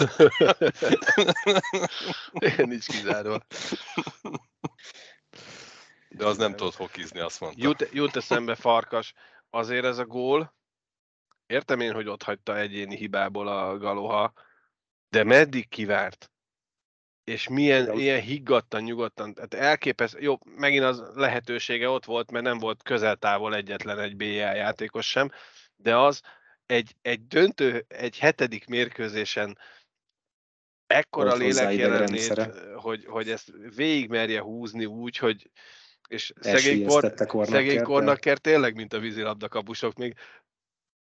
Én 2.58 2.68
nincs 2.68 2.86
kizárva. 2.86 3.42
De 6.10 6.26
az 6.26 6.38
nem 6.38 6.56
tudott 6.56 6.76
hokizni, 6.76 7.20
azt 7.20 7.40
mondta. 7.40 7.60
Jut, 7.64 7.90
jut 7.92 8.16
eszembe 8.16 8.56
farkas. 8.56 9.14
Azért 9.50 9.86
ez 9.86 9.98
a 9.98 10.06
gól, 10.06 10.58
értem 11.50 11.80
én, 11.80 11.94
hogy 11.94 12.08
ott 12.08 12.24
hagyta 12.24 12.58
egyéni 12.58 12.96
hibából 12.96 13.48
a 13.48 13.78
Galoha, 13.78 14.34
de 15.10 15.24
meddig 15.24 15.70
kivárt? 15.70 16.32
és 17.30 17.48
milyen 17.48 18.00
ilyen 18.00 18.22
higgadtan, 18.22 18.82
nyugodtan, 18.82 19.34
tehát 19.34 19.54
elképesztő, 19.54 20.20
jó, 20.20 20.38
megint 20.56 20.84
az 20.84 21.04
lehetősége 21.14 21.90
ott 21.90 22.06
volt, 22.06 22.32
mert 22.32 22.46
nem 22.46 22.58
volt 22.58 22.84
közel-távol 22.84 23.56
egyetlen 23.56 24.00
egy 24.00 24.16
BL 24.16 24.26
játékos 24.26 25.10
sem, 25.10 25.30
de 25.76 25.98
az 25.98 26.22
egy, 26.66 26.96
egy 27.02 27.28
döntő, 27.28 27.86
egy 27.88 28.20
hetedik 28.20 28.68
mérkőzésen 28.68 29.58
ekkora 30.88 31.36
lélek 31.36 31.74
jelenét, 31.74 32.52
hogy, 32.76 33.06
hogy 33.06 33.30
ezt 33.30 33.52
végig 33.76 34.10
merje 34.10 34.42
húzni 34.42 34.86
úgy, 34.86 35.18
hogy 35.18 35.50
és 36.08 36.34
szegény, 36.40 36.86
kor, 36.86 37.14
szegény 37.44 37.84
kornakker 37.84 38.38
tényleg, 38.38 38.76
mint 38.76 38.94
a 38.94 39.00
vízilabda 39.00 39.48
kapusok, 39.48 39.98
még 39.98 40.16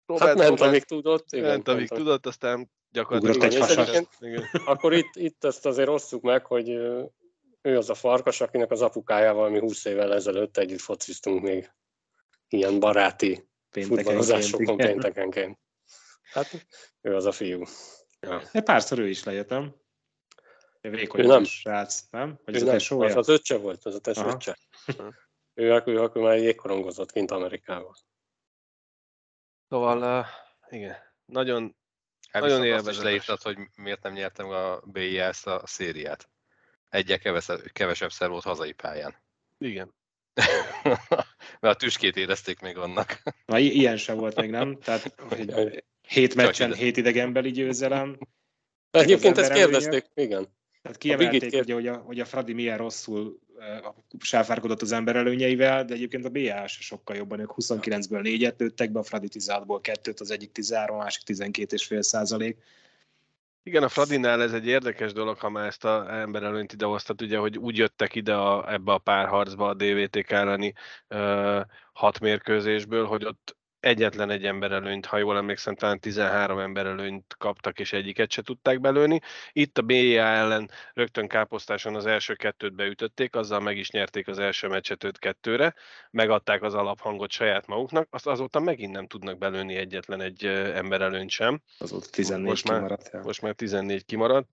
Robert 0.05 0.27
hát 0.27 0.37
ment, 0.37 0.61
amíg 0.61 0.83
tudott. 0.83 1.31
Igen, 1.31 1.47
ment, 1.47 1.67
amíg 1.67 1.87
tudott, 1.87 2.25
aztán 2.25 2.71
gyakorlatilag 2.89 3.43
egy 3.43 3.57
hasat. 3.57 4.07
Akkor 4.65 4.93
itt, 4.93 5.11
itt 5.13 5.43
ezt 5.43 5.65
azért 5.65 5.89
osszuk 5.89 6.21
meg, 6.21 6.45
hogy 6.45 6.69
ő 7.61 7.77
az 7.77 7.89
a 7.89 7.93
farkas, 7.93 8.41
akinek 8.41 8.71
az 8.71 8.81
apukájával 8.81 9.49
mi 9.49 9.59
20 9.59 9.85
évvel 9.85 10.13
ezelőtt 10.13 10.57
együtt 10.57 10.79
fociztunk 10.79 11.41
még 11.41 11.71
ilyen 12.47 12.79
baráti 12.79 13.49
futballozásokon 13.71 14.77
péntekenként. 14.77 15.59
Hát 16.31 16.65
ő 17.01 17.15
az 17.15 17.25
a 17.25 17.31
fiú. 17.31 17.63
Ja. 18.19 18.41
Egy 18.51 18.63
párszor 18.63 18.99
ő 18.99 19.07
is 19.07 19.23
lejöttem. 19.23 19.75
Vékony 20.81 21.21
ő 21.21 21.27
nem. 21.27 21.43
srác, 21.43 22.01
nem? 22.09 22.39
Vagy 22.45 22.55
ő 22.55 22.67
az, 22.67 22.87
nem. 22.89 22.99
az, 22.99 23.15
az 23.15 23.29
öccse 23.29 23.57
volt, 23.57 23.85
az 23.85 23.95
a 23.95 23.99
tesó 23.99 24.27
öccse. 24.27 24.57
ő, 25.53 25.73
akkor, 25.73 25.95
akkor 25.95 26.21
már 26.21 26.37
jégkorongozott 26.37 27.11
kint 27.11 27.31
Amerikával. 27.31 27.95
Szóval, 29.75 30.19
uh, 30.19 30.25
igen, 30.69 30.95
nagyon 31.25 31.75
Hát 32.31 32.41
Nagyon 32.41 32.63
élvezett. 32.63 33.03
leírtad, 33.03 33.41
hogy 33.41 33.57
miért 33.75 34.03
nem 34.03 34.13
nyertem 34.13 34.49
a 34.49 34.79
BIS 34.85 35.45
a 35.45 35.67
szériát. 35.67 36.29
Egyre 36.89 37.17
kevesebb, 37.17 37.59
kevesebb 37.73 38.11
volt 38.19 38.43
hazai 38.43 38.71
pályán. 38.71 39.15
Igen. 39.57 39.93
Mert 41.59 41.75
a 41.75 41.75
tüskét 41.75 42.15
érezték 42.15 42.59
még 42.59 42.77
annak. 42.77 43.21
Na, 43.45 43.59
ilyen 43.59 43.97
sem 43.97 44.17
volt 44.17 44.35
még, 44.35 44.49
nem? 44.49 44.79
Tehát 44.79 45.13
hogy 45.17 45.83
hét 46.07 46.35
meccsen, 46.35 46.73
hét 46.73 46.97
idegenbeli 46.97 47.51
győzelem. 47.51 48.17
Egyébként 48.91 49.37
ezt 49.37 49.53
kérdezték, 49.53 50.05
igen. 50.13 50.57
Tehát 50.81 50.97
kiemelték, 50.97 51.61
ugye, 51.61 51.73
hogy, 51.73 51.87
a, 51.87 51.97
hogy 51.97 52.19
a 52.19 52.25
Fradi 52.25 52.53
milyen 52.53 52.77
rosszul 52.77 53.39
sáfárkodott 54.19 54.81
az 54.81 54.91
ember 54.91 55.15
előnyeivel, 55.15 55.85
de 55.85 55.93
egyébként 55.93 56.25
a 56.25 56.29
BA 56.29 56.67
sokkal 56.67 57.15
jobban, 57.15 57.39
ők 57.39 57.51
29-ből 57.55 58.21
4-et 58.23 58.57
lőttek 58.57 58.91
be, 58.91 58.99
a 58.99 59.03
Fradi 59.03 59.27
16-ból 59.31 59.79
2-t, 59.81 60.19
az 60.19 60.31
egyik 60.31 60.51
13, 60.51 60.95
a 60.95 60.99
másik 60.99 61.23
12,5 61.25 62.01
százalék. 62.01 62.57
Igen, 63.63 63.83
a 63.83 63.89
Fradinál 63.89 64.41
ez 64.41 64.53
egy 64.53 64.67
érdekes 64.67 65.13
dolog, 65.13 65.37
ha 65.37 65.49
már 65.49 65.67
ezt 65.67 65.85
a 65.85 66.19
ember 66.19 66.43
előnyt 66.43 66.73
idehoztat, 66.73 67.21
ugye, 67.21 67.37
hogy 67.37 67.57
úgy 67.57 67.77
jöttek 67.77 68.15
ide 68.15 68.33
a, 68.33 68.73
ebbe 68.73 68.91
a 68.91 68.97
párharcba 68.97 69.67
a 69.67 69.73
DVT 69.73 70.15
elleni 70.15 70.73
uh, 71.09 71.61
hat 71.93 72.19
mérkőzésből, 72.19 73.05
hogy 73.05 73.25
ott 73.25 73.57
egyetlen 73.85 74.29
egy 74.29 74.45
ember 74.45 74.71
előnyt, 74.71 75.05
ha 75.05 75.17
jól 75.17 75.37
emlékszem, 75.37 75.75
talán 75.75 75.99
13 75.99 76.59
ember 76.59 76.85
előnyt 76.85 77.35
kaptak, 77.37 77.79
és 77.79 77.93
egyiket 77.93 78.31
se 78.31 78.41
tudták 78.41 78.81
belőni. 78.81 79.19
Itt 79.51 79.77
a 79.77 79.81
BIA 79.81 80.23
ellen 80.23 80.69
rögtön 80.93 81.27
káposztáson 81.27 81.95
az 81.95 82.05
első 82.05 82.33
kettőt 82.33 82.73
beütötték, 82.73 83.35
azzal 83.35 83.59
meg 83.59 83.77
is 83.77 83.89
nyerték 83.89 84.27
az 84.27 84.39
első 84.39 84.67
meccset 84.67 85.03
5 85.03 85.19
2 85.19 85.73
megadták 86.11 86.63
az 86.63 86.73
alaphangot 86.73 87.31
saját 87.31 87.67
maguknak, 87.67 88.07
azt 88.11 88.27
azóta 88.27 88.59
megint 88.59 88.91
nem 88.91 89.07
tudnak 89.07 89.37
belőni 89.37 89.75
egyetlen 89.75 90.21
egy 90.21 90.45
ember 90.45 91.01
előnyt 91.01 91.29
sem. 91.29 91.61
Azóta 91.77 92.09
14 92.09 92.45
most 92.47 92.63
kimaradt. 92.63 93.11
Már, 93.11 93.23
most 93.23 93.41
már 93.41 93.53
14 93.53 94.05
kimaradt. 94.05 94.49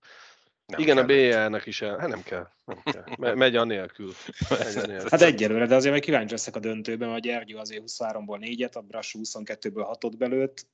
Nem 0.65 0.79
Igen, 0.79 0.97
a 0.97 1.05
BL-nek 1.05 1.65
is 1.65 1.81
el. 1.81 1.97
Hát 1.97 2.09
nem 2.09 2.23
kell. 2.23 2.47
Nem 2.65 2.81
kell. 2.83 3.35
Megy 3.35 3.55
anélkül. 3.55 4.13
Megy 4.49 4.77
anélkül. 4.77 5.09
Hát 5.09 5.21
egyelőre, 5.21 5.65
de 5.65 5.75
azért 5.75 5.93
meg 5.93 6.01
kíváncsi 6.01 6.31
leszek 6.31 6.55
a 6.55 6.59
döntőben, 6.59 7.09
mert 7.09 7.25
a 7.25 7.27
Gyergyó 7.27 7.57
azért 7.57 7.83
23-ból 7.87 8.37
4-et, 8.39 8.73
a 8.73 8.81
Brassú 8.81 9.19
22-ből 9.23 9.97
6-ot 9.99 10.13
belőtt, 10.17 10.67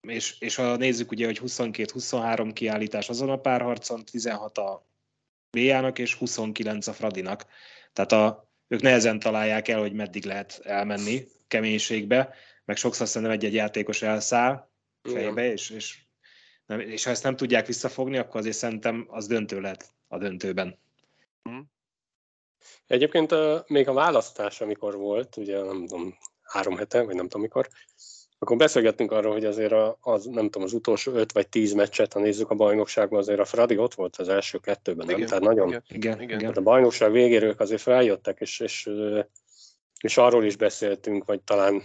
és, 0.00 0.40
és 0.40 0.54
ha 0.54 0.76
nézzük 0.76 1.10
ugye, 1.10 1.26
hogy 1.26 1.40
22-23 1.46 2.50
kiállítás 2.54 3.08
azon 3.08 3.30
a 3.30 3.40
párharcon, 3.40 4.04
16 4.04 4.58
a 4.58 4.86
BA-nak 5.50 5.98
és 5.98 6.14
29 6.14 6.86
a 6.86 6.92
Fradinak. 6.92 7.46
Tehát 7.92 8.12
a, 8.12 8.50
ők 8.68 8.80
nehezen 8.80 9.18
találják 9.18 9.68
el, 9.68 9.80
hogy 9.80 9.92
meddig 9.92 10.24
lehet 10.24 10.60
elmenni 10.64 11.26
keménységbe, 11.48 12.34
meg 12.64 12.76
sokszor 12.76 13.06
szerintem 13.06 13.36
egy-egy 13.36 13.54
játékos 13.54 14.02
elszáll 14.02 14.70
fejbe, 15.02 15.52
és, 15.52 15.70
és 15.70 16.03
nem, 16.66 16.80
és 16.80 17.04
ha 17.04 17.10
ezt 17.10 17.22
nem 17.22 17.36
tudják 17.36 17.66
visszafogni, 17.66 18.18
akkor 18.18 18.40
azért 18.40 18.56
szerintem 18.56 19.06
az 19.08 19.26
döntő 19.26 19.60
lehet 19.60 19.94
a 20.08 20.18
döntőben. 20.18 20.78
Mm. 21.48 21.60
Egyébként 22.86 23.32
uh, 23.32 23.60
még 23.66 23.88
a 23.88 23.92
választás, 23.92 24.60
amikor 24.60 24.96
volt, 24.96 25.36
ugye 25.36 25.62
nem 25.62 25.86
tudom, 25.86 26.14
három 26.42 26.76
hete, 26.76 27.02
vagy 27.02 27.14
nem 27.14 27.24
tudom 27.24 27.42
mikor, 27.42 27.68
akkor 28.38 28.56
beszélgettünk 28.56 29.12
arról, 29.12 29.32
hogy 29.32 29.44
azért 29.44 29.72
a, 29.72 29.98
az, 30.00 30.24
nem 30.24 30.44
tudom, 30.44 30.62
az 30.62 30.72
utolsó 30.72 31.12
öt 31.12 31.32
vagy 31.32 31.48
tíz 31.48 31.72
meccset, 31.72 32.12
ha 32.12 32.20
nézzük 32.20 32.50
a 32.50 32.54
bajnokságban, 32.54 33.18
azért 33.18 33.40
a 33.40 33.44
Fradi 33.44 33.76
ott 33.76 33.94
volt 33.94 34.16
az 34.16 34.28
első 34.28 34.58
kettőben, 34.58 35.06
igen, 35.06 35.18
nem? 35.18 35.28
Tehát 35.28 35.42
nagyon, 35.42 35.68
igen, 35.68 35.82
igen, 35.88 36.20
igen. 36.20 36.38
Tehát 36.38 36.56
a 36.56 36.62
bajnokság 36.62 37.12
végéről 37.12 37.48
ők 37.48 37.60
azért 37.60 37.80
feljöttek, 37.80 38.40
és, 38.40 38.60
és, 38.60 38.90
és 40.00 40.16
arról 40.16 40.44
is 40.44 40.56
beszéltünk, 40.56 41.24
vagy 41.24 41.40
talán, 41.42 41.82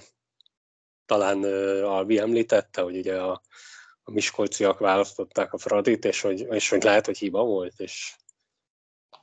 talán 1.06 1.44
Albi 1.84 2.18
említette, 2.18 2.82
hogy 2.82 2.98
ugye 2.98 3.22
a, 3.22 3.42
a 4.10 4.14
miskolciak 4.14 4.80
választották 4.80 5.54
a 5.54 5.58
Fradit, 5.58 6.06
és 6.06 6.22
hogy, 6.22 6.40
és 6.40 6.70
hogy 6.70 6.84
lehet, 6.84 7.06
hogy 7.06 7.18
hiba 7.18 7.44
volt, 7.44 7.80
és, 7.80 8.16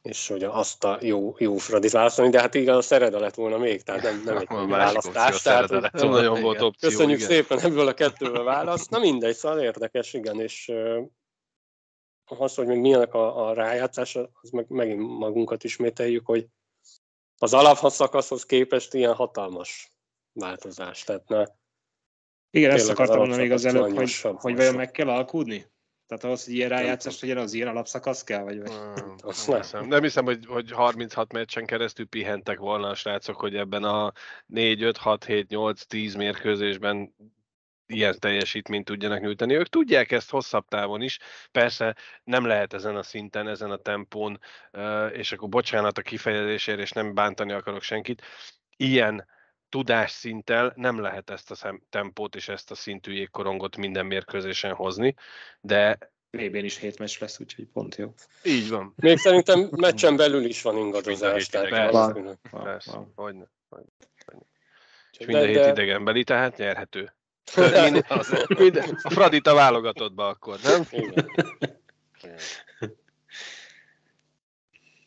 és 0.02 0.28
hogy 0.28 0.44
azt 0.44 0.84
a 0.84 0.98
jó, 1.00 1.34
jó 1.38 1.56
Fradit 1.56 1.90
választani, 1.90 2.30
de 2.30 2.40
hát 2.40 2.54
igaz, 2.54 2.76
a 2.76 2.80
Szereda 2.82 3.18
lett 3.18 3.34
volna 3.34 3.58
még, 3.58 3.82
tehát 3.82 4.02
nem, 4.02 4.22
nem 4.24 4.36
egy 4.36 4.46
a 4.48 4.66
választás. 4.66 5.42
Tehát, 5.42 5.68
lett 5.68 5.92
nagyon 5.92 6.40
volt 6.40 6.60
opció. 6.60 6.88
Köszönjük 6.88 7.18
igen. 7.18 7.30
szépen 7.30 7.60
ebből 7.60 7.88
a 7.88 7.94
kettőből 7.94 8.44
választ. 8.44 8.90
Na 8.90 8.98
mindegy, 8.98 9.34
szóval 9.34 9.60
érdekes, 9.60 10.12
igen, 10.12 10.40
és 10.40 10.72
az, 12.24 12.54
hogy 12.54 12.66
még 12.66 12.78
milyenek 12.78 13.14
a, 13.14 13.48
a 13.48 13.54
rájátszás, 13.54 14.16
az 14.16 14.50
meg 14.50 14.68
megint 14.68 15.00
magunkat 15.00 15.64
ismételjük, 15.64 16.26
hogy 16.26 16.46
az 17.38 17.54
alapszakaszhoz 17.54 18.46
képest 18.46 18.94
ilyen 18.94 19.14
hatalmas 19.14 19.92
változás. 20.32 21.04
Tehát 21.04 21.28
ne, 21.28 21.44
igen, 22.56 22.70
ezt 22.70 22.90
akartam 22.90 23.18
mondani 23.18 23.42
még 23.42 23.52
az 23.52 23.64
előbb, 23.64 23.94
hogy, 23.94 24.20
hogy 24.20 24.56
vajon 24.56 24.74
meg 24.74 24.90
kell 24.90 25.08
alkudni? 25.08 25.66
Tehát 26.06 26.24
ahhoz, 26.24 26.44
hogy 26.44 26.54
ilyen 26.54 26.68
rájátszást 26.68 27.20
legyen, 27.20 27.36
az 27.36 27.52
ilyen 27.52 27.68
alapszakasz 27.68 28.24
kell? 28.24 28.42
Vagy, 28.42 28.58
vagy? 28.58 28.70
Nem, 28.70 29.16
nem, 29.46 29.56
hiszem. 29.56 29.86
nem 29.86 30.02
hiszem, 30.02 30.24
hogy, 30.24 30.46
hogy 30.46 30.70
36 30.70 31.32
meccsen 31.32 31.66
keresztül 31.66 32.06
pihentek 32.06 32.58
volna 32.58 32.88
a 32.88 32.94
srácok, 32.94 33.36
hogy 33.36 33.56
ebben 33.56 33.84
a 33.84 34.12
4, 34.46 34.82
5, 34.82 34.96
6, 34.96 35.24
7, 35.24 35.48
8, 35.48 35.82
10 35.82 36.14
mérkőzésben 36.14 37.14
ilyen 37.86 38.18
teljesítményt 38.18 38.84
tudjanak 38.84 39.20
nyújtani. 39.20 39.54
Ők 39.54 39.68
tudják 39.68 40.12
ezt 40.12 40.30
hosszabb 40.30 40.68
távon 40.68 41.02
is, 41.02 41.18
persze 41.52 41.96
nem 42.24 42.44
lehet 42.44 42.72
ezen 42.72 42.96
a 42.96 43.02
szinten, 43.02 43.48
ezen 43.48 43.70
a 43.70 43.76
tempón, 43.76 44.40
és 45.12 45.32
akkor 45.32 45.48
bocsánat 45.48 45.98
a 45.98 46.02
kifejezésért, 46.02 46.78
és 46.78 46.90
nem 46.90 47.14
bántani 47.14 47.52
akarok 47.52 47.82
senkit, 47.82 48.22
ilyen 48.76 49.26
tudásszinttel 49.76 50.72
nem 50.76 51.00
lehet 51.00 51.30
ezt 51.30 51.50
a 51.50 51.80
tempót 51.90 52.34
és 52.34 52.48
ezt 52.48 52.70
a 52.70 52.74
szintű 52.74 53.12
jégkorongot 53.12 53.76
minden 53.76 54.06
mérkőzésen 54.06 54.74
hozni, 54.74 55.14
de 55.60 55.98
vb 56.30 56.54
is 56.54 56.78
hét 56.78 56.98
meccs 56.98 57.18
lesz, 57.20 57.40
úgyhogy 57.40 57.66
pont 57.72 57.96
jó. 57.96 58.14
Így 58.44 58.68
van. 58.68 58.92
Még 58.96 59.18
szerintem 59.18 59.68
meccsen 59.70 60.16
belül 60.16 60.44
is 60.44 60.62
van 60.62 60.76
ingadozás. 60.76 61.46
Tehát 61.46 61.68
persze, 61.68 62.38
persze, 62.50 62.92
van. 62.92 63.12
Hogyne, 63.14 63.50
hogyne, 63.68 63.90
És 65.18 65.26
minden 65.26 65.46
hét 65.46 65.66
idegenbeli, 65.66 66.24
tehát 66.24 66.56
nyerhető. 66.56 67.14
Minden, 67.56 68.04
minden, 68.48 68.98
a 69.02 69.10
Fradita 69.10 69.54
válogatottba 69.54 70.28
akkor, 70.28 70.58
nem? 70.62 70.82
Igen. 70.90 71.24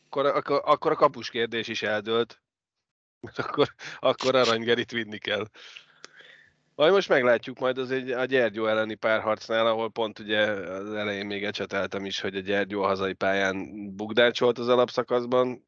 Akkor, 0.05 0.25
akkor, 0.25 0.61
akkor 0.65 0.91
a 0.91 0.95
kapus 0.95 1.29
kérdés 1.29 1.67
is 1.67 1.81
eldőlt 1.81 2.41
akkor, 3.35 3.73
akkor 3.99 4.35
Aranygerit 4.35 4.91
vinni 4.91 5.17
kell. 5.17 5.47
Majd 6.75 6.91
most 6.93 7.09
meglátjuk 7.09 7.59
majd 7.59 7.77
az 7.77 7.91
egy, 7.91 8.11
a 8.11 8.25
Gyergyó 8.25 8.65
elleni 8.65 8.95
párharcnál, 8.95 9.67
ahol 9.67 9.91
pont 9.91 10.19
ugye 10.19 10.39
az 10.51 10.93
elején 10.93 11.25
még 11.25 11.43
ecseteltem 11.43 12.05
is, 12.05 12.19
hogy 12.19 12.35
a 12.35 12.39
Gyergyó 12.39 12.81
a 12.83 12.87
hazai 12.87 13.13
pályán 13.13 13.71
bugdácsolt 13.95 14.57
az 14.57 14.67
alapszakaszban, 14.67 15.67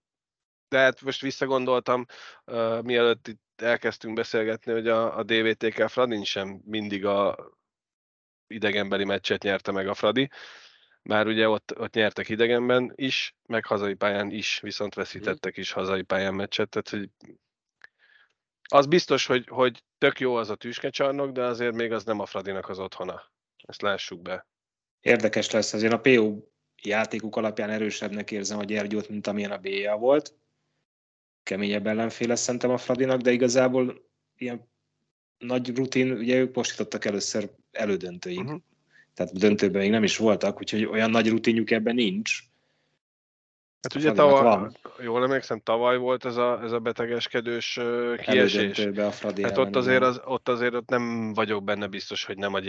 de 0.70 0.78
hát 0.78 1.02
most 1.02 1.22
visszagondoltam, 1.22 2.06
uh, 2.46 2.82
mielőtt 2.82 3.28
itt 3.28 3.62
elkezdtünk 3.62 4.16
beszélgetni, 4.16 4.72
hogy 4.72 4.88
a, 4.88 5.18
a 5.18 5.24
DVTK 5.24 5.90
Fradin 5.90 6.24
sem 6.24 6.62
mindig 6.66 7.06
a 7.06 7.36
idegenbeli 8.48 9.04
meccset 9.04 9.44
nyerte 9.44 9.72
meg 9.72 9.88
a 9.88 9.94
Fradi, 9.94 10.30
már 11.04 11.28
ugye 11.28 11.50
ott, 11.50 11.80
ott 11.80 11.94
nyertek 11.94 12.30
idegenben 12.30 12.94
is, 12.96 13.36
meg 13.46 13.66
hazai 13.66 13.94
pályán 13.94 14.32
is, 14.32 14.60
viszont 14.60 14.94
veszítettek 14.94 15.58
is 15.58 15.72
hazai 15.72 16.02
pályán 16.02 16.34
meccset, 16.34 16.70
tehát 16.70 16.90
hogy 16.90 17.10
az 18.64 18.86
biztos, 18.86 19.26
hogy, 19.26 19.48
hogy 19.48 19.84
tök 19.98 20.20
jó 20.20 20.36
az 20.36 20.50
a 20.50 20.56
tüskecsarnok, 20.56 21.32
de 21.32 21.44
azért 21.44 21.76
még 21.76 21.92
az 21.92 22.04
nem 22.04 22.20
a 22.20 22.26
Fradinak 22.26 22.70
az 22.70 22.80
otthona. 22.80 23.32
Ezt 23.64 23.82
lássuk 23.82 24.22
be. 24.22 24.48
Érdekes 25.00 25.52
lesz, 25.52 25.74
azért 25.74 25.94
a 25.94 26.00
PO 26.00 26.38
játékuk 26.82 27.36
alapján 27.36 27.70
erősebbnek 27.70 28.32
érzem 28.32 28.60
a 28.60 28.64
Gyergyót, 28.64 29.10
mint 29.10 29.28
amilyen 29.28 29.52
a 29.52 29.58
BA 29.58 29.98
volt. 29.98 30.34
Keményebb 31.44 31.88
ellenféle 31.88 32.36
szerintem 32.36 32.70
a 32.70 32.78
Fradinak, 32.78 33.22
de 33.22 33.32
igazából 33.32 34.10
ilyen 34.36 34.70
nagy 35.38 35.76
rutin, 35.76 36.12
ugye 36.12 36.40
ők 36.40 36.52
postítottak 36.52 37.06
először 37.06 37.52
elődöntőig. 37.72 38.40
Uh-huh 38.40 38.62
tehát 39.14 39.38
döntőben 39.38 39.82
még 39.82 39.90
nem 39.90 40.04
is 40.04 40.18
voltak, 40.18 40.58
úgyhogy 40.58 40.86
olyan 40.86 41.10
nagy 41.10 41.30
rutinjuk 41.30 41.72
ebben 41.72 41.96
nincs. 41.96 42.40
Hát 43.82 43.96
ugye 43.96 44.12
tavaly, 44.12 44.42
van. 44.42 44.76
jól 45.00 45.24
emlékszem, 45.24 45.60
tavaly 45.60 45.98
volt 45.98 46.26
ez 46.26 46.38
a, 46.38 46.62
ez 46.64 46.72
a 46.72 46.80
betegeskedős 46.80 47.80
kiesés. 48.18 48.86
A 48.86 49.12
Fradi 49.12 49.44
hát 49.44 49.58
ott 49.58 49.76
azért, 49.76 50.04
az, 50.04 50.22
ott 50.26 50.50
azért 50.50 50.74
ott 50.74 50.90
nem 50.90 51.34
vagyok 51.34 51.64
benne 51.64 51.88
biztos, 51.88 52.26
hogy 52.26 52.38
nem 52.38 52.54
a 52.54 52.60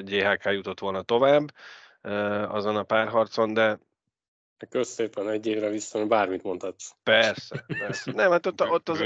GHK 0.00 0.44
jutott 0.44 0.80
volna 0.80 1.02
tovább 1.02 1.54
azon 2.48 2.76
a 2.76 2.82
párharcon, 2.82 3.54
de 3.54 3.78
Kösz 4.70 4.88
szépen 4.88 5.28
egy 5.28 5.46
évre 5.46 5.68
vissza, 5.68 6.06
bármit 6.06 6.42
mondhatsz. 6.42 6.90
Persze, 7.02 7.64
persze. 7.66 8.12
Nem, 8.12 8.30
hát 8.30 8.46
ott, 8.46 8.62
ott, 8.62 8.88
az, 8.88 9.04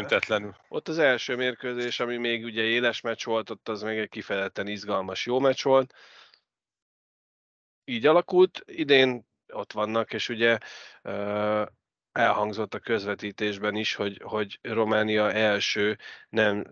ott 0.68 0.88
az 0.88 0.98
első 0.98 1.36
mérkőzés, 1.36 2.00
ami 2.00 2.16
még 2.16 2.44
ugye 2.44 2.62
éles 2.62 3.00
meccs 3.00 3.24
volt, 3.24 3.50
ott 3.50 3.68
az 3.68 3.82
még 3.82 3.98
egy 3.98 4.08
kifejezetten 4.08 4.66
izgalmas, 4.66 5.26
jó 5.26 5.38
meccs 5.38 5.62
volt 5.62 5.94
így 7.88 8.06
alakult, 8.06 8.62
idén 8.66 9.26
ott 9.52 9.72
vannak, 9.72 10.12
és 10.12 10.28
ugye 10.28 10.58
elhangzott 12.12 12.74
a 12.74 12.78
közvetítésben 12.78 13.74
is, 13.74 13.94
hogy, 13.94 14.20
hogy 14.24 14.58
Románia 14.62 15.32
első, 15.32 15.98
nem, 16.28 16.64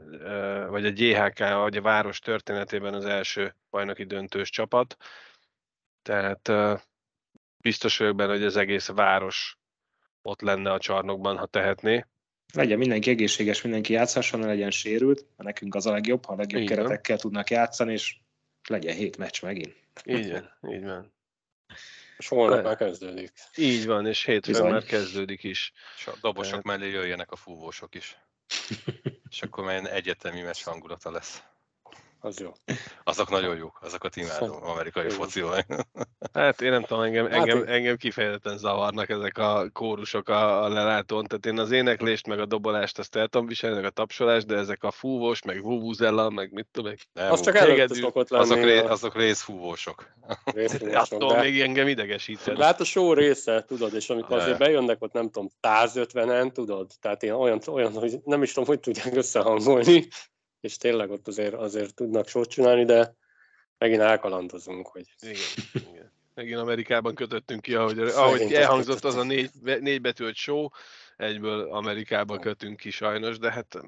vagy 0.68 0.86
a 0.86 0.92
GHK, 0.92 1.38
vagy 1.38 1.76
a 1.76 1.82
város 1.82 2.18
történetében 2.18 2.94
az 2.94 3.04
első 3.04 3.54
bajnoki 3.70 4.04
döntős 4.04 4.50
csapat. 4.50 4.96
Tehát 6.02 6.52
biztos 7.56 7.96
vagyok 7.96 8.16
benne, 8.16 8.32
hogy 8.32 8.44
az 8.44 8.56
egész 8.56 8.88
város 8.88 9.58
ott 10.22 10.40
lenne 10.40 10.72
a 10.72 10.78
csarnokban, 10.78 11.36
ha 11.36 11.46
tehetné. 11.46 12.04
Legyen 12.54 12.78
mindenki 12.78 13.10
egészséges, 13.10 13.62
mindenki 13.62 13.92
játszhasson, 13.92 14.40
ne 14.40 14.46
legyen 14.46 14.70
sérült, 14.70 15.20
mert 15.20 15.48
nekünk 15.48 15.74
az 15.74 15.86
a 15.86 15.92
legjobb, 15.92 16.24
ha 16.24 16.32
a 16.32 16.36
legjobb 16.36 16.62
Igen. 16.62 16.76
keretekkel 16.76 17.18
tudnak 17.18 17.50
játszani, 17.50 17.92
és 17.92 18.16
legyen 18.68 18.94
hét 18.94 19.16
meccs 19.16 19.42
megint. 19.42 19.83
Így 20.04 20.30
van, 20.30 20.50
így 20.74 20.84
van. 20.84 21.12
És 22.16 22.28
holnap 22.28 22.64
már 22.64 22.76
kezdődik. 22.76 23.32
Így 23.56 23.86
van, 23.86 24.06
és 24.06 24.24
hétfőn 24.24 24.52
Bizony. 24.52 24.70
már 24.70 24.84
kezdődik 24.84 25.42
is. 25.42 25.72
És 25.96 26.06
a 26.06 26.16
dobosok 26.20 26.62
Tehát... 26.62 26.64
mellé 26.64 26.90
jöjjenek 26.90 27.30
a 27.30 27.36
fúvósok 27.36 27.94
is. 27.94 28.18
és 29.30 29.42
akkor 29.42 29.64
már 29.64 29.92
egyetemi 29.92 30.40
meccs 30.40 30.62
hangulata 30.62 31.10
lesz 31.10 31.42
az 32.24 32.38
jó. 32.38 32.52
Azok 33.04 33.30
nagyon 33.30 33.56
jók, 33.56 33.78
azokat 33.82 34.16
imádom, 34.16 34.62
amerikai 34.62 35.08
focival. 35.08 35.64
Hát 36.32 36.60
én 36.60 36.70
nem 36.70 36.82
tudom, 36.82 37.02
engem, 37.02 37.24
hát 37.24 37.34
engem, 37.34 37.64
engem 37.66 37.96
kifejezetten 37.96 38.58
zavarnak 38.58 39.08
ezek 39.08 39.38
a 39.38 39.70
kórusok 39.72 40.28
a, 40.28 40.64
a 40.64 40.68
lelátón, 40.68 41.26
tehát 41.26 41.46
én 41.46 41.58
az 41.58 41.70
éneklést, 41.70 42.26
meg 42.26 42.40
a 42.40 42.46
dobolást 42.46 42.98
azt 42.98 43.16
el 43.16 43.28
tudom 43.28 43.46
viselni, 43.46 43.76
meg 43.76 43.84
a 43.84 43.90
tapsolást, 43.90 44.46
de 44.46 44.56
ezek 44.56 44.84
a 44.84 44.90
fúvós, 44.90 45.42
meg 45.42 45.62
vuvuzella, 45.62 46.30
meg 46.30 46.52
mit 46.52 46.66
tudom, 46.72 46.90
meg 46.90 47.00
nem, 47.12 47.32
az 47.32 47.40
csak 47.40 47.54
előtt 47.54 47.94
szokott 47.94 48.28
lenni. 48.28 48.44
Azok, 48.44 48.62
ré, 48.62 48.78
azok 48.78 49.16
részfúvósok. 49.24 50.12
Attól 50.92 51.32
de... 51.34 51.40
még 51.40 51.60
engem 51.60 51.88
idegesít. 51.88 52.58
Hát 52.58 52.80
a 52.80 52.84
show 52.84 53.12
része, 53.12 53.64
tudod, 53.66 53.94
és 53.94 54.10
amikor 54.10 54.36
azért 54.36 54.58
bejönnek 54.58 55.02
ott 55.02 55.12
nem 55.12 55.30
tudom, 55.30 55.50
150-en, 55.62 56.52
tudod, 56.52 56.90
tehát 57.00 57.22
én 57.22 57.32
olyan, 57.32 57.60
olyan, 57.66 57.92
hogy 57.92 58.18
nem 58.24 58.42
is 58.42 58.52
tudom, 58.52 58.68
hogy 58.68 58.80
tudják 58.80 59.16
összehangolni, 59.16 60.08
és 60.64 60.76
tényleg 60.76 61.10
ott 61.10 61.28
azért, 61.28 61.54
azért 61.54 61.94
tudnak 61.94 62.28
sót 62.28 62.48
csinálni, 62.48 62.84
de 62.84 63.14
megint 63.78 64.00
elkalandozunk, 64.00 64.86
hogy... 64.86 65.06
Igen, 65.20 65.36
igen. 65.72 66.12
Megint 66.34 66.58
Amerikában 66.58 67.14
kötöttünk 67.14 67.62
ki, 67.62 67.74
ahogy, 67.74 67.98
ahogy 67.98 68.52
elhangzott 68.52 69.04
az 69.04 69.14
a 69.14 69.22
négy, 69.22 69.50
négy 69.62 70.00
betűt 70.00 70.34
show, 70.34 70.68
egyből 71.16 71.70
Amerikában 71.70 72.40
kötünk 72.40 72.76
ki 72.76 72.90
sajnos, 72.90 73.38
de 73.38 73.52
hát 73.52 73.78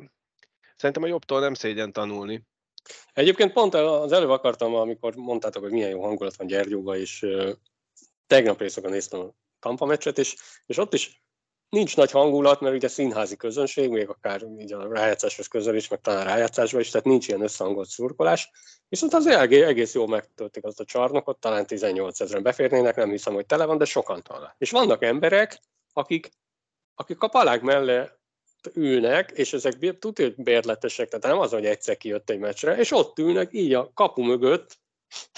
szerintem 0.77 1.03
a 1.03 1.07
jobbtól 1.07 1.41
nem 1.41 1.55
szégyen 1.55 1.93
tanulni. 1.93 2.43
Egyébként 3.13 3.53
pont 3.53 3.75
az 3.75 4.13
előbb 4.13 4.31
akartam, 4.31 4.75
amikor 4.75 5.15
mondtátok, 5.15 5.63
hogy 5.63 5.73
milyen 5.73 5.91
jó 5.91 6.03
hangulat 6.03 6.37
van 6.37 6.47
Gyergyóba, 6.47 6.97
és 6.97 7.27
tegnap 8.27 8.61
éjszaka 8.61 8.89
néztem 8.89 9.21
a 9.21 9.35
kampameccset, 9.59 10.19
és, 10.19 10.37
és 10.67 10.77
ott 10.77 10.95
is 10.95 11.23
nincs 11.69 11.97
nagy 11.97 12.11
hangulat, 12.11 12.61
mert 12.61 12.75
ugye 12.75 12.89
színházi 12.89 13.37
közönség, 13.37 13.91
még 13.91 14.09
akár 14.09 14.43
így 14.59 14.73
a 14.73 14.93
rájátszáshoz 14.93 15.47
közel 15.47 15.75
is, 15.75 15.89
meg 15.89 16.01
talán 16.01 16.25
rájátszásban 16.25 16.81
is, 16.81 16.91
tehát 16.91 17.07
nincs 17.07 17.29
ilyen 17.29 17.43
összehangolt 17.43 17.89
szurkolás. 17.89 18.51
Viszont 18.89 19.15
az 19.15 19.27
egész 19.27 19.95
jól 19.95 20.09
megtöltik 20.09 20.65
azt 20.65 20.81
a 20.81 20.85
csarnokot, 20.85 21.41
talán 21.41 21.67
18 21.67 22.21
ezeren 22.21 22.43
beférnének, 22.43 22.97
nem 22.97 23.11
hiszem, 23.11 23.35
hogy 23.35 23.47
tele 23.47 23.65
van, 23.65 23.79
de 23.79 23.85
sokan 23.85 24.23
talán. 24.23 24.55
És 24.59 24.71
vannak 24.71 25.03
emberek, 25.03 25.61
akik, 25.93 26.29
akik 26.95 27.23
a 27.23 27.29
palág 27.29 27.63
mellé 27.63 28.03
ülnek, 28.75 29.31
és 29.31 29.53
ezek 29.53 29.99
tudja, 29.99 30.31
bérletesek, 30.37 31.09
tehát 31.09 31.27
nem 31.27 31.39
az, 31.39 31.51
hogy 31.51 31.67
egyszer 31.67 31.97
kijött 31.97 32.31
egy 32.31 32.39
meccsre, 32.39 32.77
és 32.77 32.93
ott 32.93 33.19
ülnek 33.19 33.49
így 33.53 33.75
a 33.75 33.91
kapu 33.95 34.23
mögött, 34.23 34.79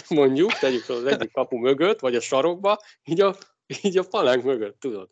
mondjuk, 0.09 0.53
tegyük 0.53 0.89
az 0.89 1.05
egyik 1.05 1.33
kapu 1.33 1.57
mögött, 1.57 2.01
vagy 2.01 2.15
a 2.15 2.21
sarokba, 2.21 2.79
így 3.05 3.21
a, 3.21 3.37
így 3.83 3.99
a 3.99 4.05
palánk 4.11 4.43
mögött, 4.43 4.81
tudod. 4.81 5.11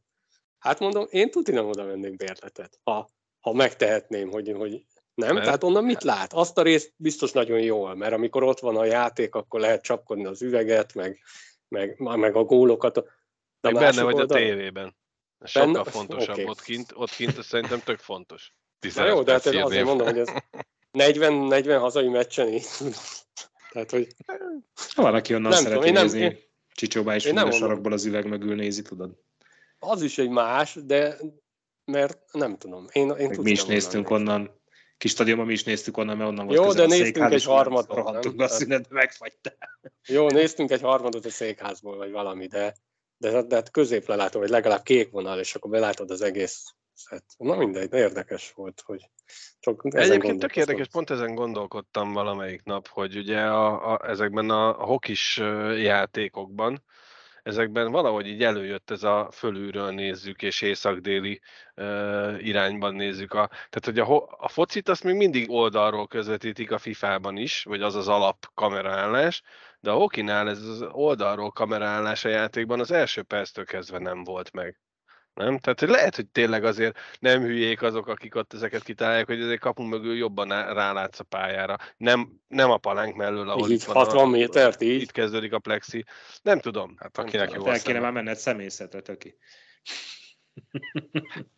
Hát 0.67 0.79
mondom, 0.79 1.07
én 1.11 1.31
tudni 1.31 1.53
nem 1.53 1.67
oda 1.67 1.85
vennék 1.85 2.17
bérletet, 2.17 2.81
ha, 2.85 3.09
ha 3.41 3.53
megtehetném, 3.53 4.31
hogy, 4.31 4.53
hogy 4.57 4.85
nem. 5.15 5.35
Mert? 5.35 5.45
Tehát 5.45 5.65
onnan 5.65 5.85
mit 5.85 6.03
lát? 6.03 6.33
Azt 6.33 6.59
a 6.59 6.63
részt 6.63 6.93
biztos 6.97 7.33
nagyon 7.33 7.61
jól, 7.61 7.95
mert 7.95 8.13
amikor 8.13 8.43
ott 8.43 8.61
van 8.61 8.77
a 8.77 8.85
játék, 8.85 9.35
akkor 9.35 9.61
lehet 9.61 9.83
csapkodni 9.83 10.27
az 10.27 10.43
üveget, 10.43 10.95
meg, 10.95 11.21
meg, 11.69 11.99
meg 11.99 12.37
a 12.37 12.45
gólokat. 12.45 12.95
De 12.95 13.03
meg 13.61 13.75
benne 13.75 14.03
vagy 14.03 14.15
oldal... 14.15 14.37
a 14.37 14.41
tévében. 14.41 14.97
Sokkal 15.45 15.73
Benne? 15.73 15.91
fontosabb 15.91 16.35
okay. 16.35 16.45
ott 16.45 16.63
kint, 16.63 16.93
ott 16.95 17.11
kint 17.11 17.39
ez 17.39 17.47
szerintem 17.47 17.81
tök 17.81 17.99
fontos. 17.99 18.53
Na 18.95 19.07
jó, 19.07 19.23
de 19.23 19.33
hát 19.33 19.47
azért 19.47 19.85
mondom, 19.85 20.07
hogy 20.07 20.19
ez 20.19 20.29
40, 20.91 21.33
40 21.33 21.81
hazai 21.81 22.09
meccsen 22.09 22.49
így. 22.49 22.67
Tehát, 23.73 23.91
hogy... 23.91 24.07
Ha 24.95 25.03
valaki 25.03 25.35
onnan 25.35 25.51
nem 25.51 25.63
szereti 25.63 25.87
tudom, 25.87 26.03
nézni, 26.03 26.21
nem, 26.21 26.37
Csicsóbá 26.75 27.15
is 27.15 27.25
minden 27.25 27.51
sarokból 27.51 27.93
az 27.93 28.05
üveg 28.05 28.27
mögül 28.27 28.55
nézi, 28.55 28.83
tudod. 28.83 29.11
Az 29.79 30.03
is 30.03 30.19
egy 30.19 30.29
más, 30.29 30.79
de 30.85 31.17
mert 31.85 32.19
nem 32.33 32.59
tudom. 32.59 32.87
Én, 32.93 33.11
én 33.11 33.35
mi 33.43 33.51
is 33.51 33.65
néztünk 33.65 34.11
onnan, 34.11 34.35
onnan 34.35 34.61
kis 34.99 35.11
stadionban 35.11 35.47
mi 35.47 35.53
is 35.53 35.65
néztük 35.65 35.97
onnan, 35.97 36.17
mert 36.17 36.31
onnan 36.31 36.47
volt 36.47 36.59
Jó, 36.59 36.73
de 36.73 36.87
néztünk 36.87 37.33
egy 37.33 37.45
harmadot. 37.45 37.97
Rohantunk 37.97 38.41
a 38.41 38.49
szünetbe, 38.49 38.95
megfagytál. 38.95 39.81
Jó, 40.07 40.29
néztünk 40.29 40.71
egy 40.71 40.81
harmadot 40.81 41.25
a 41.25 41.31
székházból, 41.31 41.97
vagy 41.97 42.11
valami, 42.11 42.47
de, 42.47 42.75
de, 43.17 43.43
de 43.43 43.55
hát 43.55 43.71
középre 43.71 44.15
látom, 44.15 44.41
hogy 44.41 44.51
legalább 44.51 44.83
kék 44.83 45.11
vonal, 45.11 45.39
és 45.39 45.55
akkor 45.55 45.71
belátod 45.71 46.11
az 46.11 46.23
egész 46.23 46.75
szet. 46.93 47.25
Na 47.39 47.57
mindegy, 47.57 47.89
de 47.89 47.99
érdekes 47.99 48.53
volt, 48.53 48.83
hogy 48.85 49.11
csak 49.61 49.83
Egyébként 49.85 50.39
tök 50.39 50.57
érdekes, 50.57 50.89
pont 50.89 51.11
ezen 51.11 51.35
gondolkodtam 51.35 52.12
valamelyik 52.12 52.62
nap, 52.62 52.89
hogy 52.89 53.17
ugye 53.17 53.41
a, 53.41 53.93
a, 53.93 54.09
ezekben 54.09 54.51
a, 54.51 54.81
a 54.81 54.85
hokis 54.85 55.37
játékokban, 55.77 56.85
ezekben 57.47 57.91
valahogy 57.91 58.27
így 58.27 58.43
előjött 58.43 58.91
ez 58.91 59.03
a 59.03 59.29
fölülről 59.33 59.91
nézzük, 59.91 60.43
és 60.43 60.61
észak-déli 60.61 61.41
uh, 61.77 62.47
irányban 62.47 62.95
nézzük. 62.95 63.33
A, 63.33 63.49
tehát, 63.49 63.85
hogy 63.85 63.99
a, 63.99 64.27
a 64.39 64.49
focit 64.49 64.89
azt 64.89 65.05
még 65.05 65.15
mindig 65.15 65.51
oldalról 65.51 66.07
közvetítik 66.07 66.71
a 66.71 66.79
FIFA-ban 66.79 67.37
is, 67.37 67.63
vagy 67.63 67.83
az 67.83 67.95
az 67.95 68.09
alap 68.09 68.47
kameraállás, 68.55 69.43
de 69.81 69.91
a 69.91 69.97
hokinál 69.97 70.49
ez 70.49 70.63
az 70.63 70.83
oldalról 70.91 71.51
kameraállás 71.51 72.25
a 72.25 72.29
játékban 72.29 72.81
az 72.81 72.91
első 72.91 73.23
perctől 73.23 73.65
kezdve 73.65 73.99
nem 73.99 74.25
volt 74.25 74.53
meg. 74.53 74.81
Nem? 75.37 75.59
Tehát 75.59 75.81
hogy 75.81 75.88
lehet, 75.88 76.16
hogy 76.16 76.27
tényleg 76.27 76.64
azért 76.64 76.99
nem 77.18 77.40
hülyék 77.42 77.83
azok, 77.83 78.09
akik 78.09 78.35
ott 78.35 78.53
ezeket 78.53 78.83
kitalálják, 78.83 79.27
hogy 79.27 79.40
ezért 79.40 79.61
kapunk 79.61 79.90
mögül 79.90 80.16
jobban 80.16 80.49
rálátsz 80.49 81.20
a 81.20 81.25
pályára. 81.25 81.77
Nem, 81.96 82.40
nem 82.49 82.70
a 82.70 82.77
palánk 82.77 83.16
mellől, 83.16 83.49
ahol 83.49 83.70
így 83.70 83.75
itt 83.75 83.85
60 83.85 84.25
a, 84.25 84.27
métert, 84.27 84.83
így? 84.83 85.03
Itt 85.03 85.12
kezdődik 85.12 85.53
a 85.53 85.59
plexi. 85.59 86.05
Nem 86.42 86.61
tudom. 86.61 86.94
Hát 86.99 87.18
akinek 87.18 87.53
jó 87.53 87.66
El 87.66 87.81
kéne 87.81 88.01
már 88.01 88.12
menned 88.12 88.37
személyzetre, 88.37 89.01
töki. 89.01 89.38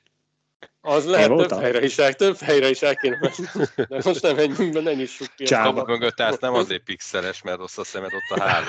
Az 0.80 1.06
lehet 1.06 1.28
több 1.28 1.60
helyre 1.60 1.84
is, 1.84 1.98
el, 1.98 2.14
több 2.14 2.38
helyre 2.38 2.68
is 2.68 2.82
el 2.82 2.96
kéne 2.96 3.18
menni. 3.20 3.66
De 3.88 4.00
most 4.04 4.22
nem 4.22 4.36
menjünk 4.36 4.72
be, 4.72 4.80
nem 4.80 5.00
is 5.00 5.12
sok 5.12 5.28
ki. 5.36 5.44
Csába 5.44 5.84
mögött 5.84 6.20
állsz, 6.20 6.38
nem 6.38 6.54
azért 6.54 6.82
pixeles, 6.82 7.42
mert 7.42 7.58
rossz 7.58 7.78
a 7.78 7.84
szemed 7.84 8.12
ott 8.12 8.38
a 8.38 8.42
háló. 8.42 8.66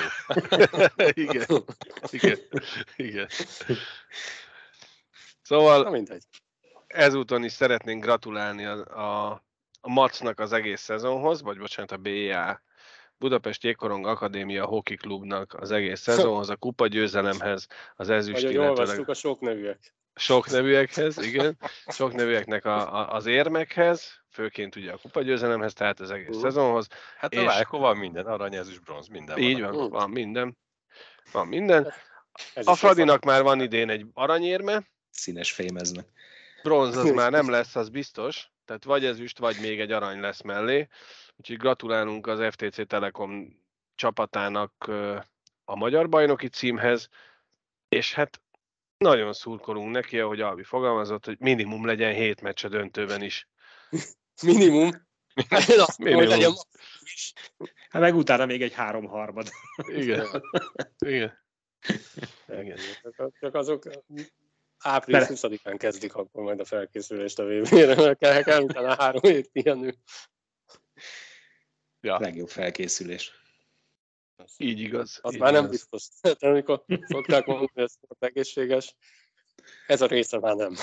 igen, 1.24 1.64
igen, 2.10 2.38
igen. 2.96 3.28
Szóval 5.50 5.82
Na 5.82 5.90
mindegy. 5.90 6.22
ezúton 6.86 7.44
is 7.44 7.52
szeretnénk 7.52 8.02
gratulálni 8.02 8.64
a, 8.64 8.84
a, 8.84 9.30
a 9.80 9.88
Macnak 9.88 10.40
az 10.40 10.52
egész 10.52 10.80
szezonhoz, 10.80 11.42
vagy 11.42 11.58
bocsánat, 11.58 11.90
a 11.90 11.96
BA 11.96 12.60
Budapest 13.16 13.64
Jégkorong 13.64 14.06
Akadémia 14.06 14.64
Hockey 14.64 14.96
Klubnak 14.96 15.54
az 15.54 15.70
egész 15.70 16.00
szezonhoz, 16.00 16.50
a 16.50 16.56
kupa 16.56 16.86
győzelemhez, 16.86 17.66
az 17.96 18.10
ezüst, 18.10 18.42
Vagy 18.42 18.52
illetőleg... 18.52 19.08
a 19.08 19.14
sok 19.14 19.40
nevűek. 19.40 19.94
Sok 20.14 20.50
nevűekhez, 20.50 21.18
igen. 21.18 21.58
Sok 21.86 22.14
nevűeknek 22.14 22.64
a, 22.64 22.94
a, 22.94 23.12
az 23.14 23.26
érmekhez, 23.26 24.22
főként 24.28 24.76
ugye 24.76 24.92
a 24.92 24.96
kupa 24.96 25.22
győzelemhez, 25.22 25.72
tehát 25.72 26.00
az 26.00 26.10
egész 26.10 26.36
uh. 26.36 26.42
szezonhoz. 26.42 26.86
Hát 27.16 27.32
és... 27.32 27.40
a 27.70 27.78
van 27.78 27.96
minden, 27.96 28.26
arany, 28.26 28.54
ezüst, 28.54 28.82
bronz, 28.82 29.08
minden 29.08 29.38
Így 29.38 29.60
van, 29.60 29.72
van, 29.72 29.88
van 29.88 30.10
minden. 30.10 30.58
Van 31.32 31.46
minden. 31.46 31.92
Ez 32.54 32.66
a 32.66 32.74
Fradinak 32.74 33.24
már 33.24 33.42
van 33.42 33.60
idén 33.60 33.90
egy 33.90 34.06
aranyérme, 34.12 34.82
színes 35.10 35.52
fémeznek. 35.52 36.06
Bronz 36.62 36.96
az 36.96 37.10
már 37.10 37.30
nem 37.30 37.50
lesz, 37.50 37.76
az 37.76 37.88
biztos. 37.88 38.50
Tehát 38.64 38.84
vagy 38.84 39.04
ezüst, 39.04 39.38
vagy 39.38 39.56
még 39.60 39.80
egy 39.80 39.92
arany 39.92 40.20
lesz 40.20 40.42
mellé. 40.42 40.88
Úgyhogy 41.36 41.56
gratulálunk 41.56 42.26
az 42.26 42.54
FTC 42.54 42.86
Telekom 42.86 43.62
csapatának 43.94 44.90
a 45.64 45.76
magyar 45.76 46.08
bajnoki 46.08 46.48
címhez, 46.48 47.08
és 47.88 48.14
hát 48.14 48.40
nagyon 48.98 49.32
szurkolunk 49.32 49.90
neki, 49.90 50.18
ahogy 50.20 50.40
Albi 50.40 50.62
fogalmazott, 50.62 51.24
hogy 51.24 51.38
minimum 51.38 51.86
legyen 51.86 52.12
hét 52.12 52.40
meccs 52.40 52.64
a 52.64 52.68
döntőben 52.68 53.22
is. 53.22 53.48
minimum? 54.42 54.90
minimum. 55.98 56.28
Legyen... 56.28 56.52
Hát 57.90 58.02
meg 58.02 58.14
utána 58.14 58.46
még 58.46 58.62
egy 58.62 58.72
három 58.72 59.06
harmad. 59.06 59.48
Igen. 60.00 60.26
Igen. 60.98 61.38
Igen. 62.48 62.78
Csak 63.40 63.54
azok 63.54 63.84
április 64.82 65.24
20-án 65.28 65.74
kezdik 65.78 66.14
akkor 66.14 66.42
majd 66.42 66.60
a 66.60 66.64
felkészülést 66.64 67.38
a 67.38 67.44
VB-re, 67.44 67.94
mert 67.94 68.18
kell, 68.18 68.42
kell 68.42 68.62
utána 68.62 68.94
három 68.94 69.22
hét 69.22 69.48
pihenő. 69.48 69.94
Ja. 72.00 72.20
Legjobb 72.20 72.48
felkészülés. 72.48 73.32
Így 74.56 74.78
igaz. 74.78 75.18
Az 75.22 75.34
így 75.34 75.40
már 75.40 75.50
igaz. 75.50 75.62
nem 75.62 75.70
biztos. 75.70 76.08
Tehát 76.20 76.42
amikor 76.42 76.84
szokták 77.06 77.46
mondani, 77.46 77.70
hogy 77.74 77.82
ez 77.82 77.96
egészséges, 78.18 78.96
ez 79.86 80.00
a 80.00 80.06
része 80.06 80.38
már 80.38 80.56
nem. 80.56 80.74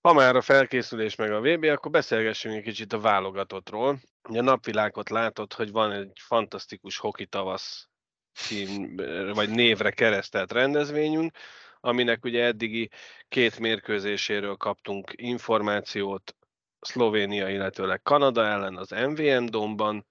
Ha 0.00 0.12
már 0.12 0.36
a 0.36 0.42
felkészülés 0.42 1.14
meg 1.14 1.32
a 1.32 1.40
VB, 1.40 1.64
akkor 1.64 1.90
beszélgessünk 1.90 2.56
egy 2.56 2.62
kicsit 2.62 2.92
a 2.92 3.00
válogatottról. 3.00 4.00
A 4.22 4.40
napvilágot 4.40 5.08
látott, 5.10 5.52
hogy 5.52 5.70
van 5.70 5.92
egy 5.92 6.20
fantasztikus 6.20 6.98
hoki 6.98 7.26
tavasz 7.26 7.88
cím, 8.34 8.96
vagy 9.32 9.50
névre 9.50 9.90
keresztelt 9.90 10.52
rendezvényünk, 10.52 11.36
aminek 11.80 12.24
ugye 12.24 12.44
eddigi 12.44 12.90
két 13.28 13.58
mérkőzéséről 13.58 14.56
kaptunk 14.56 15.12
információt 15.14 16.36
Szlovénia, 16.80 17.48
illetőleg 17.48 18.02
Kanada 18.02 18.46
ellen 18.46 18.76
az 18.76 18.90
MVM 18.90 19.44
domban, 19.44 20.06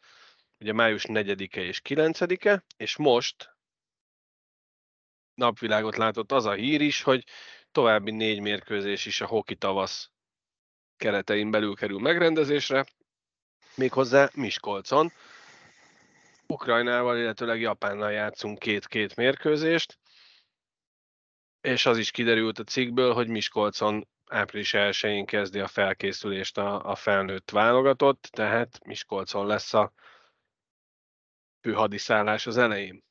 ugye 0.60 0.74
május 0.74 1.06
4-e 1.08 1.62
és 1.62 1.82
9-e, 1.84 2.64
és 2.78 2.98
most 2.98 3.56
napvilágot 5.34 5.98
látott 5.98 6.32
az 6.32 6.46
a 6.46 6.52
hír 6.52 6.82
is, 6.82 7.02
hogy 7.02 7.24
további 7.72 8.12
négy 8.12 8.40
mérkőzés 8.40 9.06
is 9.06 9.22
a 9.22 9.26
hoki 9.26 9.56
tavasz 9.56 10.12
keretein 10.98 11.52
belül 11.52 11.76
kerül 11.76 12.00
megrendezésre, 12.00 12.86
méghozzá 13.76 14.30
Miskolcon, 14.34 15.12
Ukrajnával, 16.48 17.18
illetőleg 17.18 17.62
Japánnal 17.62 18.12
játszunk 18.12 18.60
két-két 18.60 19.16
mérkőzést, 19.16 20.00
és 21.62 21.86
az 21.86 21.98
is 21.98 22.12
kiderült 22.12 22.60
a 22.60 22.64
cikkből, 22.64 23.14
hogy 23.14 23.28
Miskolcon 23.28 24.08
április 24.30 24.74
1-én 24.78 25.26
kezdi 25.26 25.60
a 25.60 25.68
felkészülést 25.68 26.58
a, 26.58 26.90
a 26.90 26.96
felnőtt 26.96 27.52
válogatott, 27.52 28.28
tehát 28.32 28.80
Miskolcon 28.86 29.46
lesz 29.46 29.74
a 29.74 29.94
főhadiszállás 31.62 32.48
az 32.48 32.58
elején. 32.58 33.04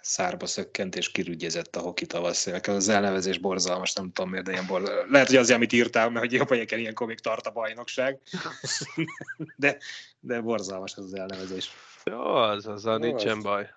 Szárba 0.00 0.46
szökkent 0.46 0.96
és 0.96 1.10
kirügyezett 1.10 1.76
a 1.76 1.80
hoki 1.80 2.06
tavasz. 2.06 2.46
Az 2.46 2.88
elnevezés 2.88 3.38
borzalmas, 3.38 3.92
nem 3.92 4.12
tudom 4.12 4.30
miért, 4.30 4.44
de 4.44 4.52
ilyen 4.52 4.66
borzalmas. 4.66 5.10
Lehet, 5.10 5.26
hogy 5.26 5.36
az, 5.36 5.50
amit 5.50 5.72
írtál, 5.72 6.10
mert 6.10 6.24
hogy 6.24 6.32
japanyeken 6.32 6.78
ilyenkor 6.78 7.06
még 7.06 7.18
tart 7.18 7.46
a 7.46 7.50
bajnokság. 7.50 8.20
de, 9.56 9.78
de 10.20 10.40
borzalmas 10.40 10.94
az 10.94 11.04
az 11.04 11.14
elnevezés. 11.14 11.70
Jó, 12.10 12.20
az, 12.20 12.66
az 12.66 12.86
a 12.86 12.98
nincsen 12.98 13.42
baj. 13.42 13.68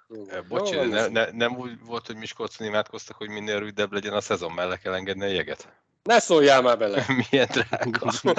Bocsi, 0.47 0.75
ne, 0.75 1.07
ne, 1.07 1.31
nem 1.31 1.57
úgy 1.57 1.71
volt, 1.85 2.05
hogy 2.05 2.15
Miskolcon 2.15 2.67
imádkoztak, 2.67 3.17
hogy 3.17 3.29
minél 3.29 3.59
rövidebb 3.59 3.93
legyen 3.93 4.13
a 4.13 4.21
szezon, 4.21 4.51
mellé 4.51 4.75
kell 4.83 4.93
engedni 4.93 5.23
a 5.23 5.27
jeget? 5.27 5.67
Ne 6.03 6.19
szóljál 6.19 6.61
már 6.61 6.77
bele! 6.77 7.05
Milyen 7.29 7.47
drága. 7.51 8.11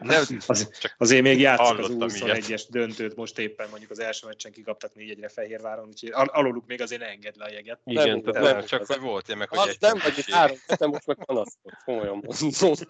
nem, 0.00 0.24
az, 0.46 0.70
csak 0.80 0.94
azért 0.98 1.22
még 1.22 1.40
játszik 1.40 1.78
az 1.78 1.90
21-es 1.90 2.62
döntőt, 2.68 3.16
most 3.16 3.38
éppen 3.38 3.68
mondjuk 3.70 3.90
az 3.90 4.00
első 4.00 4.26
meccsen 4.26 4.52
kikaptak 4.52 4.94
négy 4.94 5.10
egyre 5.10 5.28
Fehérváron, 5.28 5.86
úgyhogy 5.88 6.10
aluluk 6.12 6.66
még 6.66 6.80
azért 6.80 7.00
ne 7.00 7.06
enged 7.06 7.36
le 7.36 7.44
a 7.44 7.50
jeget. 7.50 7.80
Igen, 7.84 8.22
nem, 8.24 8.42
nem, 8.42 8.42
nem, 8.42 8.64
csak 8.64 8.86
hogy 8.86 9.00
volt, 9.00 9.28
én 9.28 9.36
meg, 9.36 9.48
hogy 9.48 9.68
egy 9.68 9.76
nem, 9.80 9.98
vagy 10.02 10.18
itt 10.18 10.30
három, 10.30 10.56
most 10.78 11.06
meg 11.06 11.24
panaszkod, 11.24 11.72
komolyan 11.84 12.22
mondom. 12.22 12.72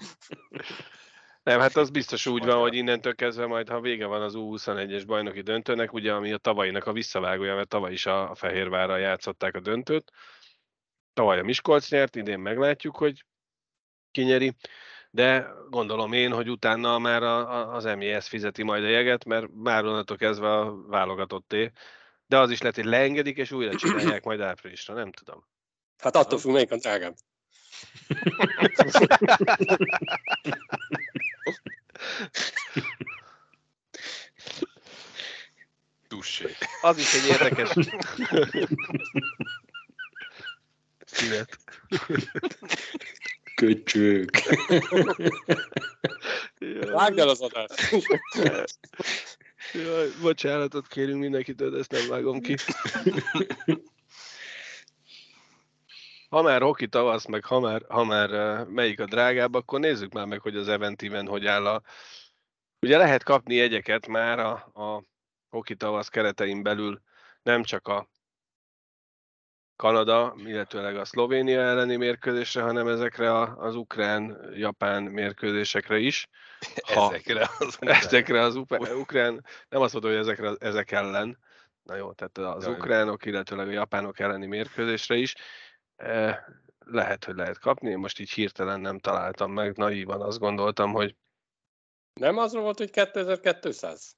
Nem, 1.44 1.60
hát 1.60 1.76
az 1.76 1.90
biztos 1.90 2.26
úgy 2.26 2.44
van, 2.44 2.60
hogy 2.60 2.74
innentől 2.74 3.14
kezdve 3.14 3.46
majd, 3.46 3.68
ha 3.68 3.80
vége 3.80 4.06
van 4.06 4.22
az 4.22 4.32
U21-es 4.36 5.02
bajnoki 5.06 5.40
döntőnek, 5.40 5.92
ugye 5.92 6.12
ami 6.12 6.32
a 6.32 6.36
tavalyinak 6.36 6.86
a 6.86 6.92
visszavágója, 6.92 7.54
mert 7.54 7.68
tavaly 7.68 7.92
is 7.92 8.06
a 8.06 8.34
Fehérvárral 8.34 8.98
játszották 8.98 9.54
a 9.54 9.60
döntőt. 9.60 10.12
Tavaly 11.12 11.38
a 11.38 11.42
Miskolc 11.42 11.90
nyert, 11.90 12.16
idén 12.16 12.38
meglátjuk, 12.38 12.96
hogy 12.96 13.24
kinyeri, 14.10 14.56
de 15.10 15.48
gondolom 15.70 16.12
én, 16.12 16.32
hogy 16.32 16.50
utána 16.50 16.98
már 16.98 17.22
a, 17.22 17.52
a, 17.52 17.74
az 17.74 17.84
MES 17.84 18.28
fizeti 18.28 18.62
majd 18.62 18.84
a 18.84 18.88
jeget, 18.88 19.24
mert 19.24 19.46
már 19.54 19.84
onnantól 19.84 20.16
kezdve 20.16 20.52
a 20.52 20.86
válogatotté. 20.86 21.70
De 22.26 22.38
az 22.38 22.50
is 22.50 22.60
lehet, 22.60 22.76
hogy 22.76 22.84
leengedik, 22.84 23.36
és 23.36 23.52
újra 23.52 23.74
csinálják 23.74 24.24
majd 24.24 24.40
áprilisra, 24.40 24.94
nem 24.94 25.12
tudom. 25.12 25.46
Hát 25.98 26.16
attól 26.16 26.38
függ, 26.38 26.52
melyik 26.52 26.72
a 26.72 26.76
drágább. 26.76 27.14
Tussé. 36.08 36.56
Az 36.80 36.98
is 36.98 37.14
egy 37.14 37.26
érdekes... 37.26 37.70
Ilyet. 41.22 41.58
Köcsög. 43.54 44.30
Vágd 46.80 47.18
el 47.18 47.28
az 47.28 47.40
adást! 47.40 47.90
Jaj, 49.72 50.08
bocsánatot 50.20 50.88
kérünk 50.88 51.20
mindenkitől, 51.20 51.70
de 51.70 51.78
ezt 51.78 51.90
nem 51.90 52.08
vágom 52.08 52.40
ki. 52.40 52.56
Ha 56.28 56.42
már 56.42 56.62
hoki 56.62 56.88
tavasz, 56.88 57.26
meg 57.26 57.44
ha 57.44 57.60
már, 57.60 57.82
ha 57.88 58.04
már 58.04 58.30
melyik 58.64 59.00
a 59.00 59.04
drágább, 59.04 59.54
akkor 59.54 59.80
nézzük 59.80 60.12
már 60.12 60.26
meg, 60.26 60.40
hogy 60.40 60.56
az 60.56 60.68
Eventiven 60.68 61.26
hogy 61.26 61.46
áll 61.46 61.66
a... 61.66 61.82
Ugye 62.80 62.96
lehet 62.96 63.22
kapni 63.22 63.54
jegyeket 63.54 64.06
már 64.06 64.38
a, 64.38 64.52
a 64.52 65.04
hoki 65.48 65.74
tavasz 65.74 66.08
keretein 66.08 66.62
belül, 66.62 67.00
nem 67.42 67.62
csak 67.62 67.88
a 67.88 68.08
Kanada, 69.76 70.34
illetőleg 70.36 70.96
a 70.96 71.04
Szlovénia 71.04 71.60
elleni 71.60 71.96
mérkőzésre, 71.96 72.62
hanem 72.62 72.88
ezekre 72.88 73.32
a, 73.32 73.56
az 73.56 73.74
ukrán-japán 73.74 75.02
mérkőzésekre 75.02 75.98
is. 75.98 76.28
Ha, 76.94 77.08
ezekre 77.08 77.48
az. 77.58 77.78
Ezekre 78.04 78.40
az 78.40 78.54
ukrán, 78.96 79.44
nem 79.68 79.80
azt 79.80 79.92
mondom, 79.92 80.10
hogy 80.10 80.20
ezekre, 80.20 80.52
ezek 80.58 80.90
ellen, 80.90 81.38
na 81.82 81.96
jó, 81.96 82.12
tehát 82.12 82.56
az 82.56 82.66
ukránok, 82.66 83.24
illetőleg 83.24 83.68
a 83.68 83.72
japánok 83.72 84.18
elleni 84.18 84.46
mérkőzésre 84.46 85.16
is. 85.16 85.34
Lehet, 86.86 87.24
hogy 87.24 87.34
lehet 87.34 87.58
kapni, 87.58 87.90
én 87.90 87.98
most 87.98 88.18
így 88.18 88.30
hirtelen 88.30 88.80
nem 88.80 88.98
találtam 88.98 89.52
meg, 89.52 89.76
naívan 89.76 90.20
azt 90.20 90.38
gondoltam, 90.38 90.92
hogy... 90.92 91.16
Nem 92.20 92.38
az 92.38 92.52
volt, 92.52 92.78
hogy 92.78 92.90
2200? 92.90 94.16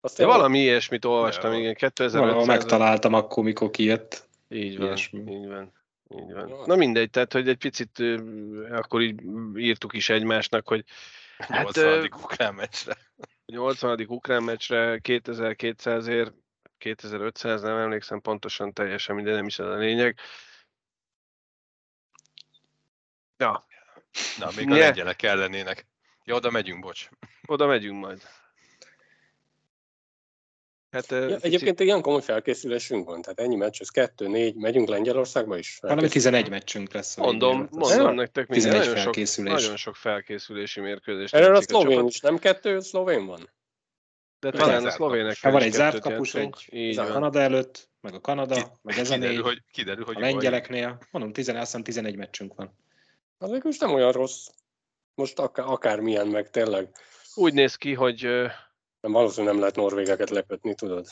Azt 0.00 0.16
De 0.16 0.26
valami 0.26 0.58
ilyesmit 0.58 1.04
olvastam, 1.04 1.52
igen, 1.52 1.74
2500. 1.74 2.20
Valahol 2.20 2.46
megtaláltam 2.46 3.14
akkor, 3.14 3.44
mikor 3.44 3.70
kijött. 3.70 4.28
Így 4.48 4.76
van, 4.76 4.86
Ilyesmi. 4.86 5.32
így 5.32 5.48
van. 5.48 5.72
Így 6.08 6.32
van. 6.32 6.62
Na 6.66 6.76
mindegy, 6.76 7.10
tehát 7.10 7.32
hogy 7.32 7.48
egy 7.48 7.56
picit 7.56 8.02
akkor 8.70 9.00
így 9.00 9.22
írtuk 9.56 9.92
is 9.92 10.08
egymásnak, 10.08 10.68
hogy 10.68 10.84
hát, 11.38 11.64
80. 11.64 12.08
ukrán 12.22 12.54
meccsre. 12.54 12.96
80. 13.46 14.04
ukrán 14.08 14.42
meccsre 14.42 14.98
2200 14.98 16.06
ér, 16.06 16.32
2500, 16.78 17.62
nem 17.62 17.76
emlékszem 17.76 18.20
pontosan 18.20 18.72
teljesen, 18.72 19.14
minden 19.14 19.34
nem 19.34 19.46
is 19.46 19.58
ez 19.58 19.66
a 19.66 19.76
lényeg. 19.76 20.18
Ja. 23.38 23.66
Na, 24.38 24.48
még 24.56 24.70
a 24.70 24.76
lengyelek 24.76 25.16
kellenének. 25.16 25.86
Ja, 26.24 26.34
oda 26.34 26.50
megyünk, 26.50 26.80
bocs. 26.80 27.08
Oda 27.46 27.66
megyünk 27.66 28.00
majd. 28.00 28.22
Hát, 30.90 31.10
ja, 31.10 31.24
picit... 31.26 31.44
Egyébként 31.44 31.80
ilyen 31.80 32.00
komoly 32.00 32.22
felkészülésünk 32.22 33.08
van, 33.08 33.22
tehát 33.22 33.40
ennyi 33.40 33.56
meccs, 33.56 33.80
ez 33.80 33.88
kettő, 33.88 34.28
négy, 34.28 34.54
megyünk 34.54 34.88
Lengyelországba 34.88 35.58
is? 35.58 35.78
Valami 35.80 36.08
11 36.08 36.48
meccsünk 36.48 36.92
lesz. 36.92 37.16
Mondom, 37.16 37.68
mondom 37.70 38.14
nektek, 38.14 38.46
11 38.46 38.78
nagyon 38.78 38.94
felkészülés. 38.94 39.50
Sok, 39.50 39.60
nagyon 39.60 39.76
sok 39.76 39.96
felkészülési 39.96 40.80
mérkőzés. 40.80 41.32
Erre 41.32 41.52
a 41.52 41.60
szlovén 41.60 42.06
is, 42.06 42.20
nem 42.20 42.38
kettő 42.38 42.80
szlovén 42.80 43.26
van? 43.26 43.50
De 44.40 44.50
talán 44.50 44.86
a 44.86 44.90
szlovének 44.90 45.38
hát 45.40 45.52
Van 45.52 45.62
egy 45.62 45.72
zárt 45.72 46.00
kapus, 46.00 46.34
egy 46.34 46.98
a 46.98 47.06
Kanada 47.06 47.40
előtt, 47.40 47.90
meg 48.00 48.14
a 48.14 48.20
Kanada, 48.20 48.54
Ki, 48.54 48.62
meg 48.82 48.98
ez 48.98 49.10
a 49.10 49.16
négy. 49.16 49.40
Hogy, 49.40 49.62
kiderül, 49.72 50.04
hogy 50.04 50.16
a 50.16 50.20
lengyeleknél, 50.20 50.98
mondom, 51.10 51.32
11, 51.32 51.82
11 51.82 52.16
meccsünk 52.16 52.54
van. 52.54 52.76
Az 53.38 53.62
most 53.62 53.80
nem 53.80 53.92
olyan 53.92 54.12
rossz. 54.12 54.48
Most 55.14 55.38
akár, 55.38 55.66
akármilyen 55.66 56.26
meg 56.26 56.50
tényleg. 56.50 56.96
Úgy 57.34 57.52
néz 57.52 57.74
ki, 57.76 57.94
hogy 57.94 58.22
nem, 59.00 59.12
valószínűleg 59.12 59.52
nem 59.52 59.60
lehet 59.60 59.76
norvégeket 59.76 60.30
lepetni, 60.30 60.74
tudod? 60.74 61.06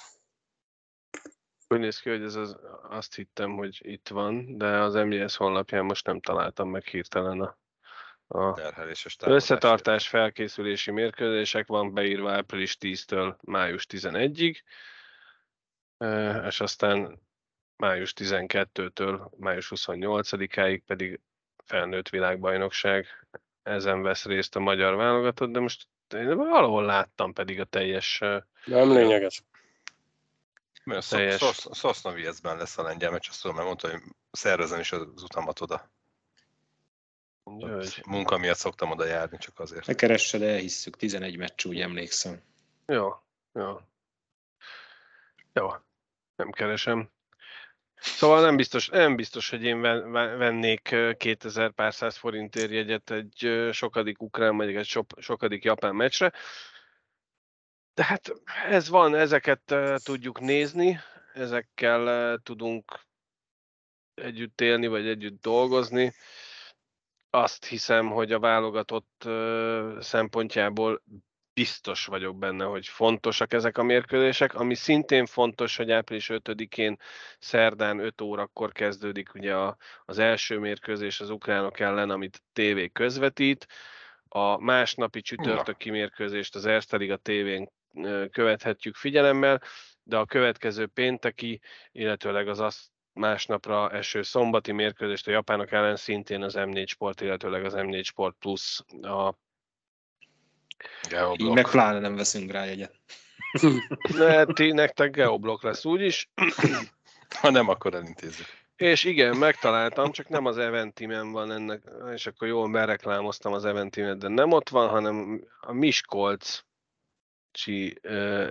Úgy 1.68 1.78
néz 1.78 1.98
ki, 1.98 2.10
hogy 2.10 2.22
ez 2.22 2.34
az, 2.34 2.56
azt 2.88 3.14
hittem, 3.14 3.52
hogy 3.56 3.80
itt 3.82 4.08
van, 4.08 4.58
de 4.58 4.66
az 4.66 4.94
MGS 4.94 5.36
honlapján 5.36 5.84
most 5.84 6.06
nem 6.06 6.20
találtam 6.20 6.68
meg 6.68 6.84
hirtelen 6.84 7.40
a, 7.40 7.56
a 8.26 8.60
összetartás 9.20 10.08
felkészülési 10.08 10.90
mérkőzések 10.90 11.66
van 11.66 11.94
beírva 11.94 12.32
április 12.32 12.76
10-től 12.80 13.36
május 13.40 13.86
11-ig, 13.88 14.56
és 16.46 16.60
aztán 16.60 17.22
május 17.76 18.12
12-től 18.16 19.30
május 19.36 19.72
28-áig 19.74 20.80
pedig 20.86 21.20
felnőtt 21.66 22.08
világbajnokság. 22.08 23.06
Ezen 23.62 24.02
vesz 24.02 24.24
részt 24.24 24.56
a 24.56 24.60
magyar 24.60 24.94
válogatott, 24.94 25.50
de 25.50 25.60
most 25.60 25.88
én 26.14 26.36
valahol 26.36 26.84
láttam 26.84 27.32
pedig 27.32 27.60
a 27.60 27.64
teljes... 27.64 28.18
Nem 28.64 28.92
lényeges. 28.92 29.42
Mert 30.84 31.04
a 31.04 31.08
teljes... 31.08 31.40
Szosznoviecben 31.70 32.56
lesz 32.56 32.78
a 32.78 32.82
lengyel 32.82 33.10
meccs, 33.10 33.28
azt 33.28 33.40
tudom, 33.40 33.56
mert 33.56 33.68
mondta, 33.68 33.90
hogy 33.90 34.00
szervezem 34.30 34.80
is 34.80 34.92
az 34.92 35.22
utamat 35.22 35.60
oda. 35.60 35.90
Munka 38.04 38.38
miatt 38.38 38.56
szoktam 38.56 38.90
oda 38.90 39.04
járni, 39.04 39.38
csak 39.38 39.58
azért. 39.58 39.86
Ne 39.86 39.94
keressed, 39.94 40.42
elhisszük, 40.42 40.96
11 40.96 41.36
meccs, 41.36 41.64
úgy 41.64 41.80
emlékszem. 41.80 42.42
Jó, 42.86 43.14
jó. 43.52 43.80
Jó, 45.52 45.68
nem 46.36 46.50
keresem. 46.50 47.10
Szóval 48.00 48.40
nem 48.40 48.56
biztos, 48.56 48.88
nem 48.88 49.16
biztos, 49.16 49.50
hogy 49.50 49.62
én 49.62 49.80
vennék 50.38 50.96
2000 51.16 51.72
pár 51.72 51.94
száz 51.94 52.16
forintért 52.16 52.70
jegyet 52.70 53.10
egy 53.10 53.68
sokadik 53.72 54.22
ukrán, 54.22 54.56
vagy 54.56 54.76
egy 54.76 54.98
sokadik 55.18 55.64
japán 55.64 55.94
meccsre. 55.94 56.32
De 57.94 58.04
hát 58.04 58.32
ez 58.68 58.88
van, 58.88 59.14
ezeket 59.14 59.74
tudjuk 60.04 60.40
nézni, 60.40 60.98
ezekkel 61.34 62.38
tudunk 62.38 63.00
együtt 64.14 64.60
élni, 64.60 64.86
vagy 64.86 65.06
együtt 65.06 65.40
dolgozni. 65.40 66.12
Azt 67.30 67.64
hiszem, 67.64 68.10
hogy 68.10 68.32
a 68.32 68.38
válogatott 68.38 69.28
szempontjából 70.00 71.02
biztos 71.56 72.06
vagyok 72.06 72.38
benne, 72.38 72.64
hogy 72.64 72.86
fontosak 72.86 73.52
ezek 73.52 73.78
a 73.78 73.82
mérkőzések. 73.82 74.54
Ami 74.54 74.74
szintén 74.74 75.26
fontos, 75.26 75.76
hogy 75.76 75.90
április 75.90 76.30
5-én 76.32 76.96
szerdán 77.38 77.98
5 77.98 78.20
órakor 78.20 78.72
kezdődik 78.72 79.34
ugye 79.34 79.54
a, 79.54 79.76
az 80.04 80.18
első 80.18 80.58
mérkőzés 80.58 81.20
az 81.20 81.30
ukránok 81.30 81.80
ellen, 81.80 82.10
amit 82.10 82.42
TV 82.52 82.78
közvetít. 82.92 83.66
A 84.28 84.58
másnapi 84.58 85.20
csütörtöki 85.20 85.90
mérkőzést 85.90 86.54
az 86.54 86.66
Erste 86.66 86.96
Liga 86.96 87.16
tévén 87.16 87.70
követhetjük 88.30 88.94
figyelemmel, 88.94 89.62
de 90.02 90.16
a 90.16 90.26
következő 90.26 90.86
pénteki, 90.86 91.60
illetőleg 91.92 92.48
az 92.48 92.60
azt 92.60 92.84
másnapra 93.12 93.90
eső 93.90 94.22
szombati 94.22 94.72
mérkőzést 94.72 95.28
a 95.28 95.30
japánok 95.30 95.72
ellen 95.72 95.96
szintén 95.96 96.42
az 96.42 96.54
M4 96.56 96.86
Sport, 96.86 97.20
illetőleg 97.20 97.64
az 97.64 97.74
M4 97.76 98.04
Sport 98.04 98.36
Plus 98.38 98.80
a 99.02 99.34
Geoblok. 101.08 101.48
Így 101.48 101.54
meg 101.54 101.70
pláne 101.70 101.98
nem 101.98 102.16
veszünk 102.16 102.50
rá 102.50 102.64
jegyet. 102.64 102.94
Ne, 104.16 104.44
ti, 104.44 104.72
nektek 104.72 105.10
geoblok 105.10 105.62
lesz 105.62 105.84
úgyis. 105.84 106.28
Ha 107.40 107.50
nem, 107.50 107.68
akkor 107.68 107.94
elintézzük. 107.94 108.46
És 108.76 109.04
igen, 109.04 109.36
megtaláltam, 109.36 110.10
csak 110.12 110.28
nem 110.28 110.46
az 110.46 110.58
Eventimen 110.58 111.32
van 111.32 111.52
ennek, 111.52 111.82
és 112.14 112.26
akkor 112.26 112.48
jól 112.48 112.70
bereklámoztam 112.70 113.52
az 113.52 113.64
Eventimet, 113.64 114.18
de 114.18 114.28
nem 114.28 114.52
ott 114.52 114.68
van, 114.68 114.88
hanem 114.88 115.44
a 115.60 115.72
Miskolc 115.72 116.60
uh, 118.02 118.50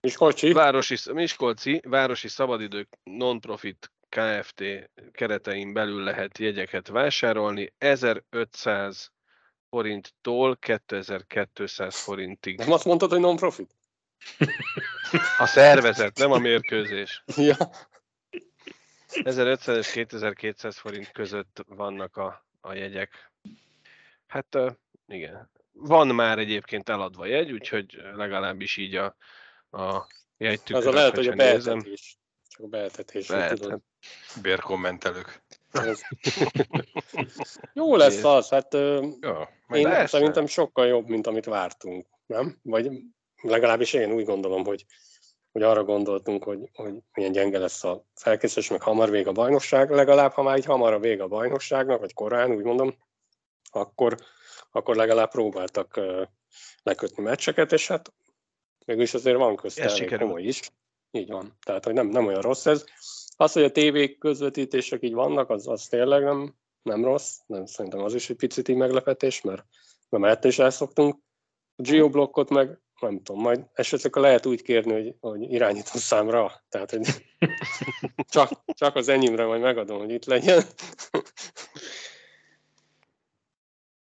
Miskolci? 0.00 0.52
Városi, 0.52 1.12
Miskolci 1.12 1.80
Városi 1.84 2.28
Szabadidők 2.28 2.88
Non-Profit 3.02 3.92
Kft. 4.08 4.62
keretein 5.12 5.72
belül 5.72 6.02
lehet 6.02 6.38
jegyeket 6.38 6.88
vásárolni. 6.88 7.72
1500 7.78 9.12
forinttól 9.72 10.56
2200 10.56 11.96
forintig. 12.00 12.58
Nem 12.58 12.72
azt 12.72 12.84
mondtad, 12.84 13.10
hogy 13.10 13.20
non-profit? 13.20 13.74
A 15.38 15.46
szervezet, 15.46 16.18
nem 16.18 16.32
a 16.32 16.38
mérkőzés. 16.38 17.24
Ja. 17.36 17.56
1500 19.24 19.76
és 19.76 19.90
2200 19.90 20.78
forint 20.78 21.12
között 21.12 21.64
vannak 21.66 22.16
a, 22.16 22.46
a 22.60 22.72
jegyek. 22.74 23.32
Hát 24.26 24.58
igen. 25.06 25.50
Van 25.72 26.06
már 26.06 26.38
egyébként 26.38 26.88
eladva 26.88 27.26
jegy, 27.26 27.52
úgyhogy 27.52 28.02
legalábbis 28.14 28.76
így 28.76 28.94
a, 28.94 29.16
a 29.70 30.06
jegytükörök, 30.36 30.88
Az 30.88 30.94
a 30.94 30.96
lehet, 30.96 31.14
hogy 31.14 31.28
a 31.28 31.34
beeltetés. 31.34 32.18
Csak 32.48 32.64
a 32.64 32.68
beeltetés. 32.68 33.28
Lehet. 33.28 33.60
Tudod. 33.60 33.80
Bérkommentelők. 34.42 35.42
Jó 37.74 37.96
lesz 37.96 38.24
az, 38.24 38.48
hát 38.48 38.72
ja, 39.20 39.48
én 39.68 39.88
lesz, 39.88 40.10
szerintem 40.10 40.46
sokkal 40.46 40.86
jobb, 40.86 41.08
mint 41.08 41.26
amit 41.26 41.44
vártunk, 41.44 42.06
nem? 42.26 42.58
Vagy 42.62 42.90
legalábbis 43.42 43.92
én 43.92 44.12
úgy 44.12 44.24
gondolom, 44.24 44.64
hogy, 44.64 44.84
hogy 45.52 45.62
arra 45.62 45.84
gondoltunk, 45.84 46.44
hogy, 46.44 46.70
hogy 46.74 46.94
milyen 47.12 47.32
gyenge 47.32 47.58
lesz 47.58 47.84
a 47.84 48.04
felkészülés, 48.14 48.70
meg 48.70 48.82
hamar 48.82 49.10
vég 49.10 49.26
a 49.26 49.32
bajnokság, 49.32 49.90
legalább 49.90 50.32
ha 50.32 50.42
már 50.42 50.56
így 50.56 50.64
hamar 50.64 50.92
a 50.92 50.98
vég 50.98 51.20
a 51.20 51.28
bajnokságnak, 51.28 52.00
vagy 52.00 52.14
korán, 52.14 52.52
úgy 52.52 52.64
mondom, 52.64 52.96
akkor, 53.70 54.16
akkor 54.70 54.96
legalább 54.96 55.30
próbáltak 55.30 56.00
lekötni 56.82 57.22
meccseket, 57.22 57.72
és 57.72 57.88
hát 57.88 58.12
mégis 58.86 59.14
azért 59.14 59.36
van 59.36 59.56
közt 59.56 60.16
komoly 60.18 60.42
is. 60.42 60.70
Így 61.10 61.30
van. 61.30 61.56
Tehát, 61.64 61.84
hogy 61.84 61.94
nem, 61.94 62.06
nem 62.06 62.26
olyan 62.26 62.40
rossz 62.40 62.66
ez. 62.66 62.84
Az, 63.36 63.52
hogy 63.52 63.62
a 63.62 63.70
tévék 63.70 64.18
közvetítések 64.18 65.02
így 65.02 65.14
vannak, 65.14 65.50
az, 65.50 65.68
az 65.68 65.86
tényleg 65.86 66.22
nem, 66.22 66.54
nem 66.82 67.04
rossz, 67.04 67.38
nem 67.46 67.66
szerintem 67.66 68.00
az 68.00 68.14
is 68.14 68.30
egy 68.30 68.36
picit 68.36 68.68
így 68.68 68.76
meglepetés, 68.76 69.40
mert 69.40 69.64
nem 70.08 70.24
ettől 70.24 70.50
is 70.50 70.58
elszoktunk. 70.58 71.14
A 71.76 71.82
geoblockot 71.82 72.50
meg 72.50 72.80
nem 73.00 73.22
tudom, 73.22 73.40
majd 73.40 73.66
esetleg 73.72 74.16
lehet 74.16 74.46
úgy 74.46 74.62
kérni, 74.62 74.92
hogy, 74.92 75.14
hogy 75.20 75.52
irányító 75.52 75.98
számra, 75.98 76.62
tehát 76.68 76.90
hogy 76.90 77.06
csak, 78.34 78.50
csak 78.66 78.96
az 78.96 79.08
enyémre 79.08 79.44
majd 79.44 79.60
megadom, 79.60 79.98
hogy 79.98 80.10
itt 80.10 80.24
legyen. 80.24 80.62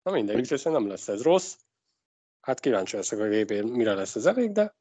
Na 0.03 0.13
mindegy, 0.13 0.39
úgyhogy 0.39 0.73
nem 0.73 0.89
lesz 0.89 1.09
ez 1.09 1.23
rossz. 1.23 1.57
Hát 2.41 2.61
kíváncsi 2.61 2.97
leszek, 2.97 3.19
hogy 3.19 3.43
VB 3.43 3.53
mire 3.53 3.95
lesz 3.95 4.15
ez 4.15 4.27
elég, 4.27 4.53
de 4.53 4.75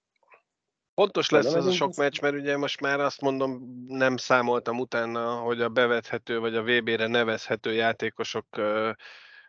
Pontos 1.00 1.30
lesz 1.30 1.54
ez 1.54 1.66
a 1.66 1.72
sok 1.72 1.95
meccs, 1.95 2.22
mert 2.22 2.36
ugye 2.36 2.58
most 2.58 2.82
már 2.82 3.00
azt 3.00 3.22
mondom, 3.22 3.62
nem 3.88 4.18
számoltam 4.18 4.80
utána, 4.80 5.36
hogy 5.36 5.62
a 5.62 5.70
bevethető 5.70 6.39
vagy 6.39 6.56
a 6.56 6.64
VB-re 6.64 7.08
nevezhető 7.08 7.74
játékosok 7.74 8.45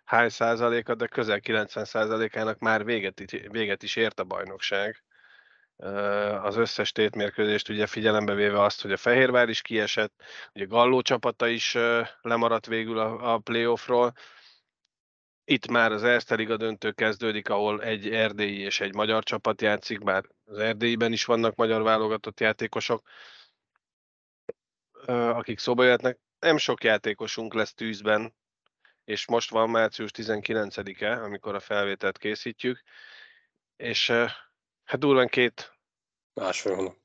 hány 0.04 0.28
százaléka, 0.28 0.94
de 0.94 1.06
közel 1.06 1.40
90 1.40 1.84
százalékának 1.84 2.58
már 2.58 2.84
véget, 2.84 3.22
véget 3.48 3.82
is 3.82 3.96
ért 3.96 4.20
a 4.20 4.24
bajnokság. 4.24 5.02
Az 6.42 6.56
összes 6.56 6.92
tétmérkőzést 6.92 7.68
ugye 7.68 7.86
figyelembe 7.86 8.34
véve 8.34 8.62
azt, 8.62 8.82
hogy 8.82 8.92
a 8.92 8.96
Fehérvár 8.96 9.48
is 9.48 9.62
kiesett, 9.62 10.22
ugye 10.54 10.64
Galló 10.64 11.00
csapata 11.00 11.48
is 11.48 11.76
lemaradt 12.22 12.66
végül 12.66 12.98
a, 12.98 13.34
a 13.34 13.38
playoffról, 13.38 14.12
itt 15.50 15.66
már 15.66 15.92
az 15.92 16.04
Erste 16.04 16.34
Liga 16.34 16.56
döntő 16.56 16.92
kezdődik, 16.92 17.48
ahol 17.48 17.82
egy 17.82 18.08
erdélyi 18.08 18.58
és 18.58 18.80
egy 18.80 18.94
magyar 18.94 19.22
csapat 19.22 19.62
játszik, 19.62 20.04
bár 20.04 20.24
az 20.44 20.58
erdélyiben 20.58 21.12
is 21.12 21.24
vannak 21.24 21.54
magyar 21.54 21.82
válogatott 21.82 22.40
játékosok, 22.40 23.08
akik 25.06 25.58
szóba 25.58 25.84
jöhetnek. 25.84 26.18
Nem 26.38 26.56
sok 26.56 26.84
játékosunk 26.84 27.54
lesz 27.54 27.74
tűzben, 27.74 28.34
és 29.04 29.26
most 29.26 29.50
van 29.50 29.70
március 29.70 30.10
19-e, 30.14 31.22
amikor 31.22 31.54
a 31.54 31.60
felvételt 31.60 32.18
készítjük, 32.18 32.82
és 33.76 34.10
hát 34.84 34.98
durván 34.98 35.28
két... 35.28 35.78
Másfél 36.34 36.74
hónap. 36.74 36.96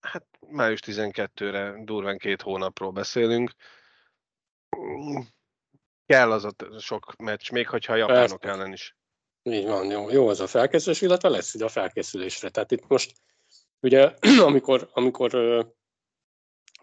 Hát 0.00 0.26
május 0.40 0.80
12-re 0.86 1.84
durván 1.84 2.18
két 2.18 2.42
hónapról 2.42 2.90
beszélünk 2.90 3.50
kell 6.06 6.32
az 6.32 6.44
a 6.44 6.54
sok 6.78 7.16
meccs, 7.16 7.50
még 7.50 7.68
hogyha 7.68 7.92
a 7.92 7.96
japánok 7.96 8.40
Persze. 8.40 8.58
ellen 8.58 8.72
is. 8.72 8.96
Így 9.42 9.66
van, 9.66 9.90
jó, 9.90 10.10
jó 10.10 10.28
az 10.28 10.40
a 10.40 10.46
felkészülés, 10.46 11.00
illetve 11.00 11.28
lesz 11.28 11.54
ide 11.54 11.64
a 11.64 11.68
felkészülésre. 11.68 12.48
Tehát 12.48 12.70
itt 12.70 12.88
most 12.88 13.12
ugye, 13.80 14.14
amikor, 14.48 14.88
amikor 14.92 15.30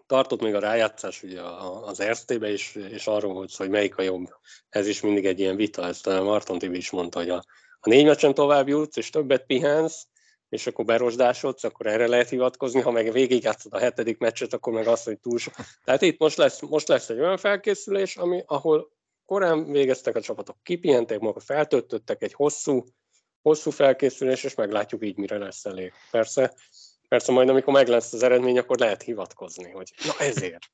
tartott 0.06 0.40
még 0.40 0.54
a 0.54 0.60
rájátszás 0.60 1.22
ugye 1.22 1.40
az 1.84 2.02
RST-be 2.02 2.50
is, 2.50 2.74
és 2.74 3.06
arról 3.06 3.32
volt 3.32 3.56
hogy 3.56 3.70
melyik 3.70 3.96
a 3.96 4.02
jobb. 4.02 4.26
Ez 4.68 4.86
is 4.86 5.00
mindig 5.00 5.26
egy 5.26 5.40
ilyen 5.40 5.56
vita, 5.56 5.86
ezt 5.86 6.06
a 6.06 6.22
Marton 6.22 6.58
TV 6.58 6.74
is 6.74 6.90
mondta, 6.90 7.18
hogy 7.18 7.30
a, 7.30 7.44
a 7.80 7.88
négy 7.88 8.04
meccsen 8.04 8.34
tovább 8.34 8.68
jutsz, 8.68 8.96
és 8.96 9.10
többet 9.10 9.46
pihensz, 9.46 10.06
és 10.48 10.66
akkor 10.66 10.84
berosdásodsz, 10.84 11.64
akkor 11.64 11.86
erre 11.86 12.06
lehet 12.06 12.28
hivatkozni, 12.28 12.80
ha 12.80 12.90
meg 12.90 13.12
végigjátszod 13.12 13.72
a 13.74 13.78
hetedik 13.78 14.18
meccset, 14.18 14.52
akkor 14.52 14.72
meg 14.72 14.86
azt, 14.86 15.04
hogy 15.04 15.18
túl 15.18 15.38
sok. 15.38 15.54
Tehát 15.84 16.02
itt 16.02 16.18
most 16.18 16.36
lesz, 16.36 16.60
most 16.60 16.88
lesz 16.88 17.08
egy 17.08 17.20
olyan 17.20 17.36
felkészülés, 17.36 18.16
ami, 18.16 18.42
ahol 18.46 18.90
korán 19.32 19.64
végeztek 19.70 20.16
a 20.16 20.20
csapatok, 20.20 20.56
kipihentek 20.62 21.18
magukat, 21.18 21.42
feltöltöttek 21.42 22.22
egy 22.22 22.32
hosszú, 22.32 22.84
hosszú 23.42 23.70
felkészülés, 23.70 24.44
és 24.44 24.54
meglátjuk 24.54 25.04
így, 25.04 25.16
mire 25.16 25.38
lesz 25.38 25.64
elég. 25.64 25.92
Persze, 26.10 26.54
persze 27.08 27.32
majd 27.32 27.48
amikor 27.48 27.72
meg 27.72 27.88
lesz 27.88 28.12
az 28.12 28.22
eredmény, 28.22 28.58
akkor 28.58 28.78
lehet 28.78 29.02
hivatkozni, 29.02 29.70
hogy 29.70 29.92
na 30.04 30.24
ezért. 30.24 30.70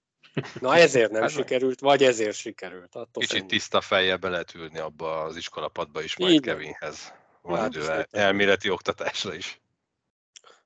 Na 0.60 0.76
ezért 0.76 1.10
nem 1.10 1.20
hát, 1.20 1.30
sikerült, 1.30 1.80
vagy 1.80 2.02
ezért 2.02 2.36
sikerült. 2.36 2.94
Attól 2.94 3.06
Kicsit 3.12 3.28
szerintem. 3.28 3.58
tiszta 3.58 3.80
fejjel 3.80 4.16
be 4.16 4.28
lehet 4.28 4.54
ülni 4.54 4.78
abba 4.78 5.22
az 5.22 5.36
iskolapadba 5.36 6.02
is 6.02 6.16
majd 6.16 6.32
így 6.32 6.40
Kevinhez. 6.40 7.12
Van 7.42 7.58
hát, 7.58 7.74
idő 7.74 8.06
elméleti 8.10 8.70
oktatásra 8.70 9.34
is. 9.34 9.60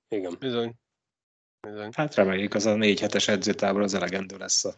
Igen. 0.08 0.36
Bizony. 0.38 0.74
Bizony. 1.60 1.90
Hát 1.92 2.14
reméljük, 2.14 2.54
az 2.54 2.66
a 2.66 2.74
négy 2.74 3.00
hetes 3.00 3.28
edzőtábor 3.28 3.82
az 3.82 3.94
elegendő 3.94 4.36
lesz 4.36 4.64
a 4.64 4.74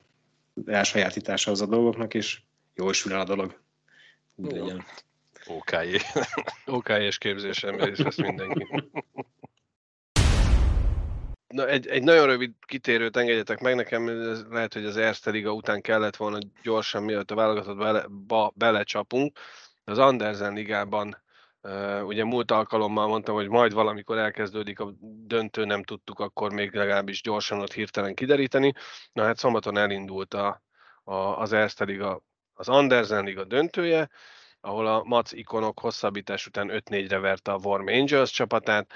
elsajátítása 0.67 1.51
az 1.51 1.61
a 1.61 1.67
dolgoknak, 1.67 2.15
és 2.15 2.41
jól 2.75 2.93
sül 2.93 3.13
el 3.13 3.21
a 3.21 3.25
dolog. 3.25 3.61
Úgy 4.35 4.53
legyen. 4.53 4.85
OK, 5.47 5.71
OK-es 6.77 7.19
képzésem 7.19 7.77
részt 7.77 8.03
vesz 8.03 8.17
mindenki. 8.17 8.67
Na, 11.55 11.69
egy, 11.69 11.87
egy 11.87 12.03
nagyon 12.03 12.27
rövid 12.27 12.53
kitérőt 12.67 13.17
engedjetek 13.17 13.61
meg 13.61 13.75
nekem, 13.75 14.09
ez 14.09 14.45
lehet, 14.49 14.73
hogy 14.75 14.85
az 14.85 14.97
Erste 14.97 15.31
Liga 15.31 15.53
után 15.53 15.81
kellett 15.81 16.17
volna 16.17 16.39
gyorsan, 16.63 17.03
mielőtt 17.03 17.31
a 17.31 17.35
válogatott 17.35 17.77
bele, 17.77 18.07
ba, 18.27 18.53
belecsapunk. 18.57 19.39
Az 19.85 19.99
Andersen 19.99 20.53
Ligában 20.53 21.23
ugye 22.03 22.25
múlt 22.25 22.51
alkalommal 22.51 23.07
mondtam, 23.07 23.35
hogy 23.35 23.49
majd 23.49 23.73
valamikor 23.73 24.19
elkezdődik 24.19 24.81
a 24.81 24.95
döntő, 25.27 25.65
nem 25.65 25.83
tudtuk 25.83 26.19
akkor 26.19 26.53
még 26.53 26.75
legalábbis 26.75 27.23
gyorsan 27.23 27.61
ott 27.61 27.73
hirtelen 27.73 28.15
kideríteni. 28.15 28.73
Na 29.13 29.23
hát 29.23 29.39
szombaton 29.39 29.77
elindult 29.77 30.35
a, 30.35 30.63
a, 31.05 31.15
az 31.15 31.53
Erste 31.53 31.85
Liga 31.85 32.23
az 32.55 32.69
Andersen 32.69 33.25
Liga 33.25 33.45
döntője, 33.45 34.09
ahol 34.61 34.87
a 34.87 35.03
Mac 35.05 35.33
ikonok 35.33 35.79
hosszabbítás 35.81 36.47
után 36.47 36.69
5-4-re 36.73 37.19
verte 37.19 37.53
a 37.53 37.59
Warm 37.63 37.87
Angels 37.87 38.31
csapatát, 38.31 38.93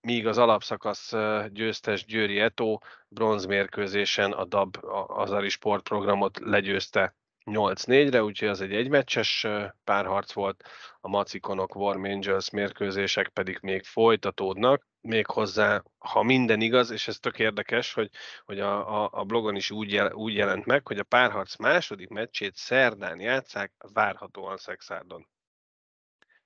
míg 0.00 0.26
az 0.26 0.38
alapszakasz 0.38 1.12
győztes 1.48 2.04
Győri 2.04 2.40
Eto 2.40 2.78
bronzmérkőzésen 3.08 4.32
a 4.32 4.44
DAB 4.44 4.76
Azari 5.06 5.48
sportprogramot 5.48 6.38
legyőzte 6.38 7.14
8-4-re, 7.44 8.22
úgyhogy 8.22 8.48
az 8.48 8.60
egy 8.60 8.72
egymeccses 8.72 9.46
párharc 9.84 10.32
volt, 10.32 10.68
a 11.00 11.08
Macikonok 11.08 11.74
Warm 11.74 12.04
Angels 12.04 12.50
mérkőzések 12.50 13.28
pedig 13.28 13.58
még 13.62 13.84
folytatódnak, 13.84 14.86
méghozzá, 15.00 15.82
ha 15.98 16.22
minden 16.22 16.60
igaz, 16.60 16.90
és 16.90 17.08
ez 17.08 17.18
tök 17.18 17.38
érdekes, 17.38 17.92
hogy, 17.92 18.10
hogy 18.44 18.60
a, 18.60 19.02
a, 19.02 19.08
a 19.12 19.24
blogon 19.24 19.56
is 19.56 19.70
úgy, 19.70 19.92
jel, 19.92 20.12
úgy 20.12 20.34
jelent 20.34 20.64
meg, 20.66 20.86
hogy 20.86 20.98
a 20.98 21.02
párharc 21.02 21.56
második 21.56 22.08
meccsét 22.08 22.56
szerdán 22.56 23.20
játszák, 23.20 23.72
várhatóan 23.92 24.56
Szexárdon. 24.56 25.28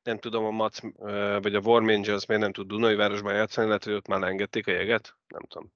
Nem 0.02 0.18
tudom, 0.18 0.44
a 0.44 0.50
Mac, 0.50 0.80
vagy 1.42 1.54
a 1.54 1.60
Warm 1.60 1.88
Angels 1.88 2.26
miért 2.26 2.42
nem 2.42 2.52
tud 2.52 2.66
Dunajvárosban 2.66 3.34
játszani, 3.34 3.66
lehet, 3.66 3.84
hogy 3.84 3.92
ott 3.92 4.08
már 4.08 4.22
engedték 4.22 4.66
a 4.66 4.70
jeget? 4.70 5.16
Nem 5.26 5.42
tudom. 5.42 5.72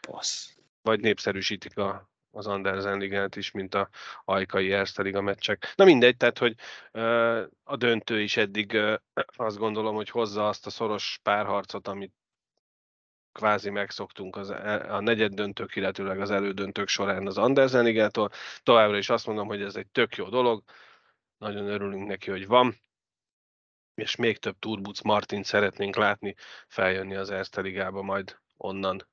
Passz. 0.00 0.48
Vagy 0.82 1.00
népszerűsítik 1.00 1.76
a, 1.78 2.11
az 2.32 2.46
Andersen 2.46 2.98
ligát 2.98 3.36
is, 3.36 3.50
mint 3.50 3.74
a 3.74 3.88
Ajkai 4.24 4.72
Erste 4.72 5.02
Liga 5.02 5.20
meccsek. 5.20 5.72
Na 5.76 5.84
mindegy, 5.84 6.16
tehát, 6.16 6.38
hogy 6.38 6.54
a 7.62 7.76
döntő 7.76 8.20
is 8.20 8.36
eddig 8.36 8.78
azt 9.36 9.58
gondolom, 9.58 9.94
hogy 9.94 10.10
hozza 10.10 10.48
azt 10.48 10.66
a 10.66 10.70
szoros 10.70 11.18
párharcot, 11.22 11.88
amit 11.88 12.12
kvázi 13.32 13.70
megszoktunk 13.70 14.36
az, 14.36 14.50
e, 14.50 14.94
a 14.94 15.00
negyed 15.00 15.32
döntők, 15.34 15.76
illetőleg 15.76 16.20
az 16.20 16.30
elődöntők 16.30 16.88
során 16.88 17.26
az 17.26 17.38
Andersen 17.38 17.84
ligától. 17.84 18.30
Továbbra 18.62 18.96
is 18.96 19.08
azt 19.08 19.26
mondom, 19.26 19.46
hogy 19.46 19.62
ez 19.62 19.76
egy 19.76 19.88
tök 19.88 20.16
jó 20.16 20.28
dolog, 20.28 20.62
nagyon 21.38 21.66
örülünk 21.68 22.06
neki, 22.06 22.30
hogy 22.30 22.46
van, 22.46 22.80
és 23.94 24.16
még 24.16 24.38
több 24.38 24.58
Turbuc 24.58 25.00
Martin 25.00 25.42
szeretnénk 25.42 25.96
látni 25.96 26.34
feljönni 26.68 27.14
az 27.14 27.30
Erste 27.30 27.60
ligába 27.60 28.02
majd 28.02 28.38
onnan. 28.56 29.08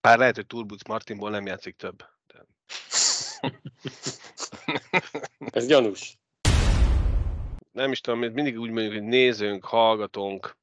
Bár 0.00 0.18
lehet, 0.18 0.34
hogy 0.34 0.46
Turbuc 0.46 0.88
Martinból 0.88 1.30
nem 1.30 1.46
játszik 1.46 1.76
több. 1.76 2.19
Ez 5.38 5.66
gyanús. 5.66 6.18
Nem 7.72 7.92
is 7.92 8.00
tudom, 8.00 8.18
mindig 8.18 8.58
úgy 8.58 8.70
mondjuk, 8.70 8.92
hogy 8.92 9.02
nézőnk, 9.02 9.64
hallgatónk. 9.64 10.58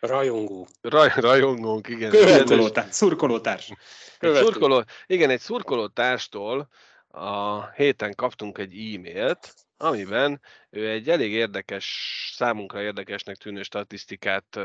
Rajongó. 0.00 0.66
Raj, 0.80 1.10
rajongónk, 1.16 1.88
igen. 1.88 2.10
Szurkolótárs. 2.10 2.94
Szurkolótárs. 2.94 3.72
Szurkoló, 4.20 4.84
igen, 5.06 5.30
egy 5.30 5.40
szurkolótárstól 5.40 6.68
a 7.08 7.70
héten 7.70 8.14
kaptunk 8.14 8.58
egy 8.58 8.72
e-mailt, 8.72 9.54
amiben 9.76 10.40
ő 10.70 10.90
egy 10.90 11.10
elég 11.10 11.32
érdekes, 11.32 12.30
számunkra 12.36 12.82
érdekesnek 12.82 13.36
tűnő 13.36 13.62
statisztikát 13.62 14.56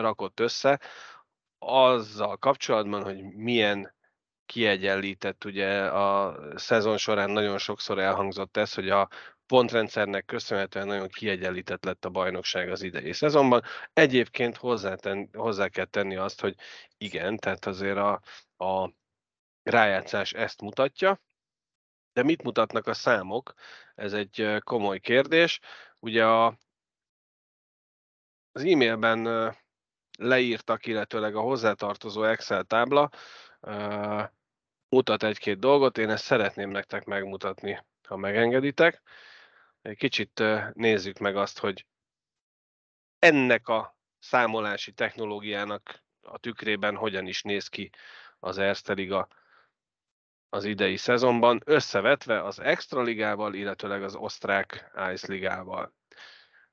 rakott 0.00 0.40
össze, 0.40 0.80
azzal 1.58 2.36
kapcsolatban, 2.36 3.02
hogy 3.02 3.22
milyen 3.22 3.96
kiegyenlített, 4.48 5.44
ugye 5.44 5.84
a 5.84 6.38
szezon 6.58 6.96
során 6.96 7.30
nagyon 7.30 7.58
sokszor 7.58 7.98
elhangzott 7.98 8.56
ez, 8.56 8.74
hogy 8.74 8.90
a 8.90 9.08
pontrendszernek 9.46 10.24
köszönhetően 10.24 10.86
nagyon 10.86 11.08
kiegyenlített 11.08 11.84
lett 11.84 12.04
a 12.04 12.10
bajnokság 12.10 12.70
az 12.70 12.82
idei 12.82 13.12
szezonban. 13.12 13.62
Egyébként 13.92 14.56
hozzáten, 14.56 15.28
hozzá 15.32 15.68
kell 15.68 15.84
tenni 15.84 16.16
azt, 16.16 16.40
hogy 16.40 16.54
igen, 16.98 17.36
tehát 17.36 17.66
azért 17.66 17.96
a, 17.96 18.20
a 18.64 18.92
rájátszás 19.62 20.32
ezt 20.32 20.60
mutatja, 20.60 21.20
de 22.12 22.22
mit 22.22 22.42
mutatnak 22.42 22.86
a 22.86 22.94
számok? 22.94 23.54
Ez 23.94 24.12
egy 24.12 24.56
komoly 24.64 24.98
kérdés. 24.98 25.60
Ugye 25.98 26.26
a, 26.26 26.46
az 28.52 28.64
e-mailben 28.64 29.54
leírtak, 30.18 30.86
illetőleg 30.86 31.36
a 31.36 31.40
hozzátartozó 31.40 32.22
Excel 32.22 32.64
tábla 32.64 33.10
mutat 34.88 35.22
egy-két 35.22 35.58
dolgot, 35.58 35.98
én 35.98 36.10
ezt 36.10 36.24
szeretném 36.24 36.70
nektek 36.70 37.04
megmutatni, 37.04 37.84
ha 38.08 38.16
megengeditek. 38.16 39.02
Egy 39.82 39.96
kicsit 39.96 40.42
nézzük 40.72 41.18
meg 41.18 41.36
azt, 41.36 41.58
hogy 41.58 41.86
ennek 43.18 43.68
a 43.68 43.96
számolási 44.18 44.92
technológiának 44.92 46.02
a 46.20 46.38
tükrében 46.38 46.96
hogyan 46.96 47.26
is 47.26 47.42
néz 47.42 47.68
ki 47.68 47.90
az 48.38 48.58
Erste 48.58 48.92
Liga 48.92 49.28
az 50.48 50.64
idei 50.64 50.96
szezonban, 50.96 51.60
összevetve 51.64 52.42
az 52.42 52.58
Extra 52.58 53.02
Ligával, 53.02 53.54
illetőleg 53.54 54.02
az 54.02 54.14
osztrák 54.14 54.90
Ice 55.12 55.32
Ligával. 55.32 55.94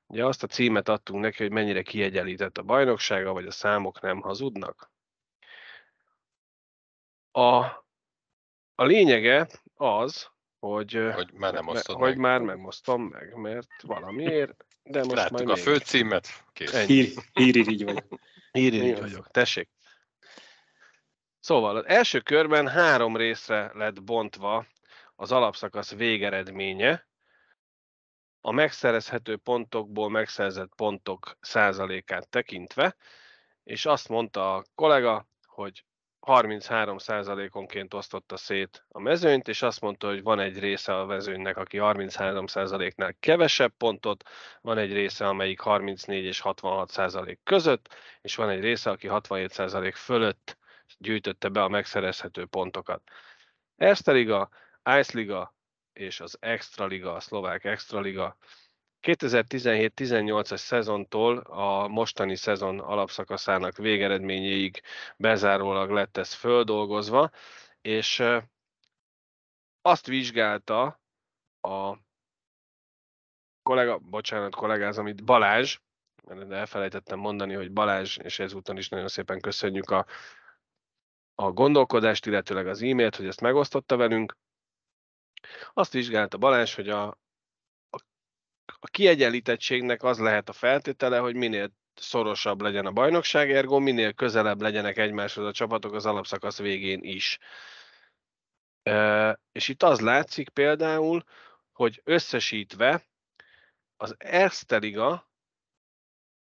Ugye 0.06 0.24
azt 0.24 0.42
a 0.42 0.46
címet 0.46 0.88
adtunk 0.88 1.22
neki, 1.22 1.42
hogy 1.42 1.52
mennyire 1.52 1.82
kiegyenlített 1.82 2.58
a 2.58 2.62
bajnoksága, 2.62 3.32
vagy 3.32 3.46
a 3.46 3.50
számok 3.50 4.00
nem 4.00 4.20
hazudnak. 4.20 4.90
A, 7.30 7.66
a 8.78 8.84
lényege 8.84 9.48
az, 9.74 10.30
hogy, 10.58 11.10
hogy 11.14 11.32
már 11.32 11.52
nem 11.52 11.68
osztod 11.68 11.96
hogy 11.96 12.08
meg. 12.08 12.18
már 12.18 12.40
nem 12.40 12.64
osztom 12.64 13.02
meg, 13.02 13.34
mert 13.34 13.82
valamiért, 13.82 14.66
de 14.82 14.98
most 14.98 15.14
Láttuk 15.14 15.32
majd 15.32 15.48
a 15.48 15.52
még. 15.52 15.62
főcímet, 15.62 16.28
kész. 16.52 16.86
Hír, 16.86 17.08
híririgy 17.32 17.84
vagy. 17.84 18.04
Híririgy 18.52 19.00
vagyok, 19.00 19.30
tessék. 19.30 19.68
Szóval 21.40 21.76
az 21.76 21.86
első 21.86 22.20
körben 22.20 22.68
három 22.68 23.16
részre 23.16 23.70
lett 23.74 24.02
bontva 24.02 24.66
az 25.14 25.32
alapszakasz 25.32 25.94
végeredménye, 25.94 27.08
a 28.40 28.50
megszerezhető 28.50 29.36
pontokból 29.36 30.10
megszerzett 30.10 30.74
pontok 30.74 31.36
százalékát 31.40 32.28
tekintve, 32.28 32.96
és 33.64 33.86
azt 33.86 34.08
mondta 34.08 34.54
a 34.54 34.64
kollega, 34.74 35.26
hogy 35.42 35.84
33 36.26 36.98
százalékonként 36.98 37.94
osztotta 37.94 38.36
szét 38.36 38.84
a 38.88 39.00
mezőnyt, 39.00 39.48
és 39.48 39.62
azt 39.62 39.80
mondta, 39.80 40.08
hogy 40.08 40.22
van 40.22 40.40
egy 40.40 40.58
része 40.58 40.98
a 40.98 41.04
mezőnynek, 41.04 41.56
aki 41.56 41.78
33 41.78 42.46
százaléknál 42.46 43.16
kevesebb 43.20 43.72
pontot, 43.76 44.24
van 44.60 44.78
egy 44.78 44.92
része, 44.92 45.26
amelyik 45.28 45.60
34 45.60 46.24
és 46.24 46.40
66 46.40 46.90
százalék 46.90 47.40
között, 47.44 47.94
és 48.20 48.34
van 48.34 48.48
egy 48.48 48.60
része, 48.60 48.90
aki 48.90 49.06
67 49.06 49.50
százalék 49.50 49.94
fölött 49.94 50.58
gyűjtötte 50.98 51.48
be 51.48 51.62
a 51.62 51.68
megszerezhető 51.68 52.46
pontokat. 52.46 53.02
Erste 53.76 54.12
Liga, 54.12 54.48
Ice 54.98 55.18
Liga 55.18 55.54
és 55.92 56.20
az 56.20 56.36
Extra 56.40 56.86
Liga, 56.86 57.12
a 57.14 57.20
szlovák 57.20 57.64
Extra 57.64 58.00
Liga 58.00 58.36
2017-18-as 59.02 60.56
szezontól 60.56 61.38
a 61.38 61.88
mostani 61.88 62.36
szezon 62.36 62.78
alapszakaszának 62.80 63.76
végeredményéig 63.76 64.82
bezárólag 65.16 65.90
lett 65.90 66.16
ez 66.16 66.32
földolgozva, 66.32 67.30
és 67.80 68.22
azt 69.82 70.06
vizsgálta 70.06 71.00
a 71.60 71.98
kollega, 73.62 73.98
bocsánat, 73.98 74.54
kollégázom 74.54 75.06
itt, 75.06 75.24
Balázs, 75.24 75.78
mert 76.24 76.50
elfelejtettem 76.50 77.18
mondani, 77.18 77.54
hogy 77.54 77.72
Balázs, 77.72 78.16
és 78.16 78.38
ezúton 78.38 78.76
is 78.76 78.88
nagyon 78.88 79.08
szépen 79.08 79.40
köszönjük 79.40 79.90
a, 79.90 80.06
a 81.34 81.52
gondolkodást, 81.52 82.26
illetőleg 82.26 82.66
az 82.66 82.82
e-mailt, 82.82 83.16
hogy 83.16 83.26
ezt 83.26 83.40
megosztotta 83.40 83.96
velünk. 83.96 84.36
Azt 85.72 85.92
vizsgálta 85.92 86.38
Balázs, 86.38 86.74
hogy 86.74 86.88
a, 86.88 87.18
a 88.66 88.86
kiegyenlítettségnek 88.86 90.02
az 90.02 90.18
lehet 90.18 90.48
a 90.48 90.52
feltétele, 90.52 91.18
hogy 91.18 91.34
minél 91.34 91.72
szorosabb 91.94 92.60
legyen 92.60 92.86
a 92.86 92.90
bajnokság, 92.90 93.52
ergo 93.52 93.78
minél 93.78 94.12
közelebb 94.12 94.60
legyenek 94.60 94.96
egymáshoz 94.96 95.46
a 95.46 95.52
csapatok 95.52 95.92
az 95.92 96.06
alapszakasz 96.06 96.58
végén 96.58 97.00
is. 97.02 97.38
És 99.52 99.68
itt 99.68 99.82
az 99.82 100.00
látszik 100.00 100.48
például, 100.48 101.24
hogy 101.72 102.00
összesítve 102.04 103.06
az 103.96 104.14
Erste 104.18 104.80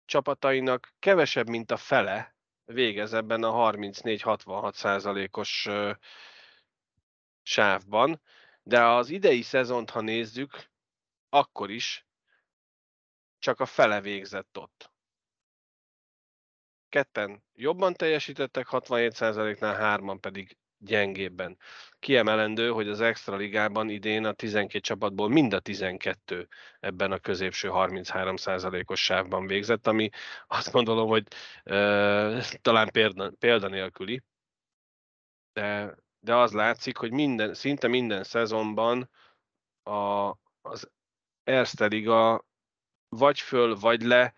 csapatainak 0.04 0.94
kevesebb, 0.98 1.48
mint 1.48 1.70
a 1.70 1.76
fele 1.76 2.34
végez 2.64 3.12
ebben 3.12 3.42
a 3.42 3.72
34-66 3.72 4.72
százalékos 4.72 5.68
sávban, 7.42 8.20
de 8.62 8.84
az 8.84 9.10
idei 9.10 9.42
szezont, 9.42 9.90
ha 9.90 10.00
nézzük, 10.00 10.70
akkor 11.28 11.70
is 11.70 12.06
csak 13.42 13.60
a 13.60 13.66
fele 13.66 14.00
végzett 14.00 14.58
ott. 14.58 14.92
Ketten 16.88 17.42
jobban 17.54 17.94
teljesítettek, 17.94 18.66
67%-nál 18.70 19.74
hárman 19.74 20.20
pedig 20.20 20.56
gyengébben. 20.78 21.58
Kiemelendő, 21.98 22.70
hogy 22.70 22.88
az 22.88 23.00
Extra 23.00 23.36
Ligában 23.36 23.88
idén 23.88 24.24
a 24.24 24.32
12 24.32 24.80
csapatból 24.80 25.28
mind 25.28 25.52
a 25.52 25.60
12 25.60 26.48
ebben 26.80 27.12
a 27.12 27.18
középső 27.18 27.68
33%-os 27.72 29.04
sávban 29.04 29.46
végzett, 29.46 29.86
ami 29.86 30.08
azt 30.46 30.72
gondolom, 30.72 31.08
hogy 31.08 31.26
e, 31.62 31.76
talán 32.60 32.90
példa, 32.90 33.30
példanélküli, 33.38 34.22
de, 35.52 35.96
de 36.20 36.34
az 36.34 36.52
látszik, 36.52 36.96
hogy 36.96 37.12
minden, 37.12 37.54
szinte 37.54 37.88
minden 37.88 38.24
szezonban 38.24 39.10
a, 39.82 40.30
az 40.60 40.90
Erste 41.44 41.86
Liga 41.86 42.44
vagy 43.16 43.40
föl, 43.40 43.76
vagy 43.76 44.02
le 44.02 44.34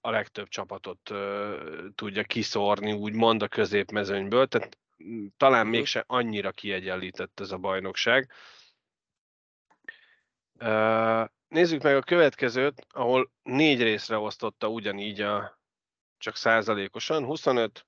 a 0.00 0.10
legtöbb 0.10 0.48
csapatot 0.48 1.10
ö, 1.10 1.86
tudja 1.94 2.24
kiszórni, 2.24 2.92
úgymond 2.92 3.42
a 3.42 3.48
középmezőnyből, 3.48 4.46
tehát 4.46 4.78
talán 5.36 5.58
uh-huh. 5.58 5.76
mégse 5.76 6.04
annyira 6.06 6.50
kiegyenlített 6.50 7.40
ez 7.40 7.50
a 7.50 7.56
bajnokság. 7.56 8.30
Ö, 10.58 11.24
nézzük 11.48 11.82
meg 11.82 11.96
a 11.96 12.02
következőt, 12.02 12.86
ahol 12.90 13.30
négy 13.42 13.82
részre 13.82 14.16
osztotta 14.16 14.68
ugyanígy 14.68 15.20
a 15.20 15.58
csak 16.18 16.36
százalékosan, 16.36 17.24
25, 17.24 17.86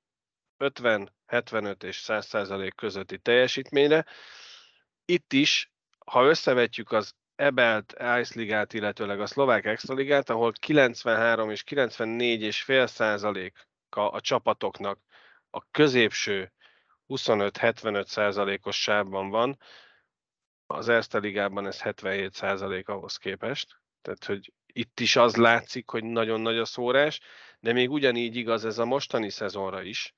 50, 0.56 1.12
75 1.26 1.82
és 1.82 1.96
100 1.96 2.26
százalék 2.26 2.74
közötti 2.74 3.18
teljesítményre. 3.18 4.06
Itt 5.04 5.32
is, 5.32 5.72
ha 6.06 6.24
összevetjük 6.24 6.92
az 6.92 7.14
Ebelt 7.36 7.92
Ice 7.92 8.32
Ligát, 8.34 8.72
illetőleg 8.72 9.20
a 9.20 9.26
szlovák 9.26 9.64
Extra 9.64 9.94
Ligát, 9.94 10.30
ahol 10.30 10.52
93 10.52 11.50
és 11.50 11.62
94 11.62 12.42
és 12.42 12.62
fél 12.62 12.86
százaléka 12.86 14.10
a 14.10 14.20
csapatoknak 14.20 14.98
a 15.50 15.70
középső 15.70 16.52
25-75 17.08 18.04
százalékos 18.04 18.82
sávban 18.82 19.28
van, 19.28 19.58
az 20.66 20.88
Erste 20.88 21.18
Ligában 21.18 21.66
ez 21.66 21.80
77 21.80 22.32
százalék 22.32 22.88
ahhoz 22.88 23.16
képest. 23.16 23.80
Tehát, 24.02 24.24
hogy 24.24 24.52
itt 24.66 25.00
is 25.00 25.16
az 25.16 25.36
látszik, 25.36 25.88
hogy 25.88 26.04
nagyon 26.04 26.40
nagy 26.40 26.58
a 26.58 26.64
szórás, 26.64 27.20
de 27.60 27.72
még 27.72 27.90
ugyanígy 27.90 28.36
igaz 28.36 28.64
ez 28.64 28.78
a 28.78 28.84
mostani 28.84 29.30
szezonra 29.30 29.82
is 29.82 30.14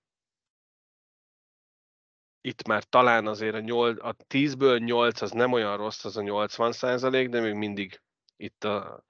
itt 2.47 2.67
már 2.67 2.85
talán 2.85 3.27
azért 3.27 3.55
a, 3.55 3.61
8, 3.61 4.05
a 4.05 4.15
10-ből 4.29 4.85
8 4.85 5.21
az 5.21 5.31
nem 5.31 5.53
olyan 5.53 5.77
rossz, 5.77 6.05
az 6.05 6.17
a 6.17 6.23
80 6.23 6.73
százalék, 6.73 7.29
de 7.29 7.41
még 7.41 7.55
mindig 7.55 8.01
itt 8.37 8.65
a, 8.65 9.05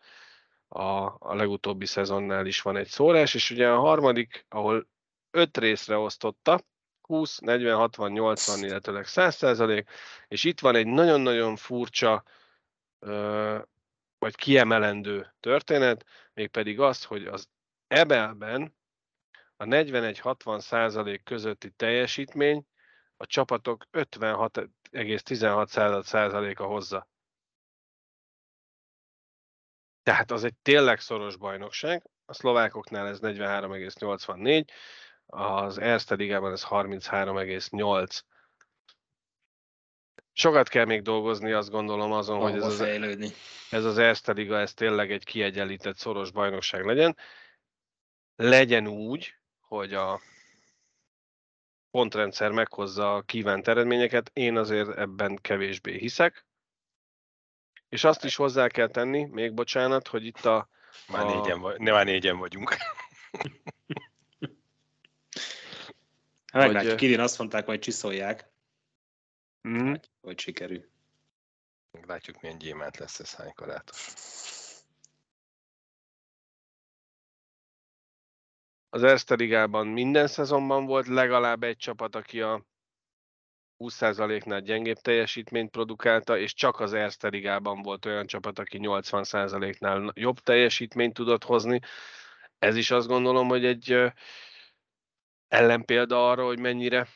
a, 0.69 0.83
a 1.19 1.35
legutóbbi 1.35 1.87
szezonnál 1.87 2.47
is 2.47 2.63
van 2.63 2.77
egy 2.77 2.87
szórás, 2.87 3.35
és 3.35 3.51
ugye 3.51 3.69
a 3.69 3.79
harmadik, 3.79 4.47
ahol 4.49 4.89
5 5.31 5.59
részre 5.59 5.97
osztotta, 5.97 6.61
20, 7.01 7.39
40, 7.39 7.77
60, 7.77 8.11
80, 8.13 8.65
illetőleg 8.65 9.07
100 9.07 9.35
százalék, 9.35 9.91
és 10.29 10.45
itt 10.45 10.61
van 10.61 10.75
egy 10.75 10.87
nagyon-nagyon 10.87 11.57
furcsa 11.57 12.25
vagy 14.19 14.35
kiemelendő 14.35 15.35
történet, 15.41 16.05
mégpedig 16.35 16.81
az, 16.81 17.05
hogy 17.05 17.27
az 17.27 17.49
Ebelben 17.87 18.77
a 19.57 19.65
41-60 19.65 20.59
százalék 20.59 21.23
közötti 21.23 21.71
teljesítmény 21.71 22.67
a 23.17 23.27
csapatok 23.27 23.85
56,16 23.93 26.03
százaléka 26.03 26.67
hozza. 26.67 27.09
Tehát 30.03 30.31
az 30.31 30.45
egy 30.45 30.55
tényleg 30.63 31.01
szoros 31.01 31.37
bajnokság. 31.37 32.11
A 32.25 32.33
szlovákoknál 32.33 33.07
ez 33.07 33.19
43,84, 33.23 34.65
az 35.27 35.79
Erste 35.79 36.15
Ligában 36.15 36.53
ez 36.53 36.65
33,8. 36.65 38.21
Sokat 40.33 40.69
kell 40.69 40.85
még 40.85 41.03
dolgozni, 41.03 41.53
azt 41.53 41.71
gondolom 41.71 42.13
azon, 42.13 42.41
hogy 42.41 42.57
ez 42.57 42.65
az, 42.65 42.81
ez 43.71 43.85
az 43.85 43.99
Erste 43.99 44.33
Liga, 44.33 44.59
ez 44.59 44.75
tényleg 44.75 45.13
egy 45.13 45.25
kiegyenlített 45.25 45.97
szoros 45.97 46.31
bajnokság 46.31 46.85
legyen. 46.85 47.17
Legyen 48.37 48.87
úgy, 48.87 49.35
hogy 49.61 49.95
a 49.95 50.21
pontrendszer 51.97 52.51
meghozza 52.51 53.15
a 53.15 53.23
kívánt 53.23 53.69
eredményeket, 53.69 54.31
én 54.33 54.57
azért 54.57 54.99
ebben 54.99 55.37
kevésbé 55.37 55.99
hiszek. 55.99 56.47
És 57.89 58.05
azt 58.05 58.25
is 58.25 58.37
hozzá 58.37 58.69
kell 58.69 58.89
tenni, 58.89 59.25
még 59.25 59.55
bocsánat, 59.55 60.09
hogy 60.09 60.27
itt 60.27 60.45
a... 60.45 60.69
Már, 61.09 61.25
a... 61.25 61.35
négyen, 61.35 61.61
vagy, 61.61 61.79
ne, 61.79 61.93
már 61.93 62.05
négyen 62.05 62.39
vagyunk. 62.39 62.77
Hát 66.53 66.63
meglátjuk, 66.67 67.01
idén 67.01 67.21
azt 67.21 67.39
mondták, 67.39 67.67
majd 67.67 67.81
csiszolják. 67.81 68.51
Mm. 69.69 69.95
Hogy 70.21 70.41
sikerül. 70.41 70.89
Meglátjuk, 71.91 72.41
milyen 72.41 72.59
gyémánt 72.59 72.97
lesz 72.97 73.19
ez 73.19 73.35
hány 73.35 73.53
karátos. 73.55 74.15
Az 78.89 79.03
Erste 79.03 79.35
Ligában 79.35 79.87
minden 79.87 80.27
szezonban 80.27 80.87
volt 80.87 81.07
legalább 81.07 81.63
egy 81.63 81.77
csapat, 81.77 82.15
aki 82.15 82.41
a 82.41 82.67
20%-nál 83.79 84.61
gyengébb 84.61 84.97
teljesítményt 84.97 85.71
produkálta, 85.71 86.39
és 86.39 86.55
csak 86.55 86.81
az 86.81 86.93
Erste 86.93 87.29
Ligában 87.29 87.83
volt 87.83 88.05
olyan 88.05 88.27
csapat, 88.27 88.59
aki 88.59 88.79
80%-nál 88.83 90.13
jobb 90.15 90.39
teljesítményt 90.39 91.15
tudott 91.15 91.45
hozni. 91.45 91.81
Ez 92.59 92.77
is 92.77 92.91
azt 92.91 93.07
gondolom, 93.07 93.49
hogy 93.49 93.65
egy 93.65 94.13
ellenpélda 95.49 96.31
arra, 96.31 96.45
hogy 96.45 96.59
mennyire 96.59 97.09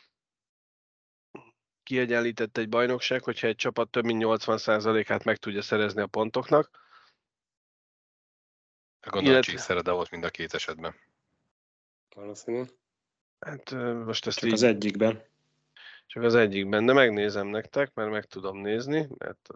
kiegyenlített 1.83 2.57
egy 2.57 2.69
bajnokság, 2.69 3.23
hogyha 3.23 3.47
egy 3.47 3.57
csapat 3.57 3.91
több 3.91 4.05
mint 4.05 4.23
80%-át 4.25 5.25
meg 5.25 5.37
tudja 5.37 5.63
szerezni 5.63 6.01
a 6.01 6.07
pontoknak. 6.07 6.71
Gondolom, 9.01 9.33
Illetve... 9.33 9.53
Csíkszereda 9.53 9.95
volt 9.95 10.11
mind 10.11 10.25
a 10.25 10.31
két 10.31 10.55
esetben. 10.55 10.95
Valószínű. 12.15 12.63
Hát 13.41 13.71
most 14.05 14.27
ezt 14.27 14.39
Csak 14.39 14.49
így... 14.49 14.53
az 14.53 14.63
egyikben. 14.63 15.23
Csak 16.07 16.23
az 16.23 16.35
egyikben, 16.35 16.87
de 16.87 16.93
megnézem 16.93 17.47
nektek, 17.47 17.95
mert 17.95 18.11
meg 18.11 18.25
tudom 18.25 18.59
nézni, 18.59 19.09
mert 19.19 19.49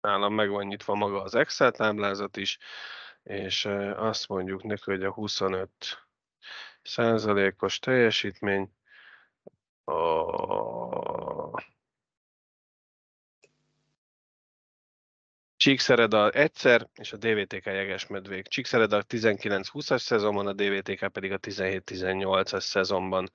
nálam 0.00 0.34
meg 0.34 0.48
van 0.48 0.66
nyitva 0.66 0.94
maga 0.94 1.22
az 1.22 1.34
Excel 1.34 1.70
táblázat 1.70 2.36
is, 2.36 2.58
és 3.22 3.64
azt 3.96 4.28
mondjuk 4.28 4.62
neki, 4.62 4.82
hogy 4.84 5.02
a 5.02 5.12
25 5.12 5.70
százalékos 6.82 7.78
teljesítmény 7.78 8.72
a 9.84 11.43
Csíkszereda 15.64 16.30
egyszer, 16.30 16.88
és 16.94 17.12
a 17.12 17.16
DVTK 17.16 17.64
Jegesmedvék. 17.64 18.46
Csíkszereda 18.46 19.04
19-20-as 19.08 20.00
szezonban, 20.00 20.46
a 20.46 20.52
DVTK 20.52 21.08
pedig 21.08 21.32
a 21.32 21.38
17-18-as 21.38 22.60
szezonban 22.60 23.32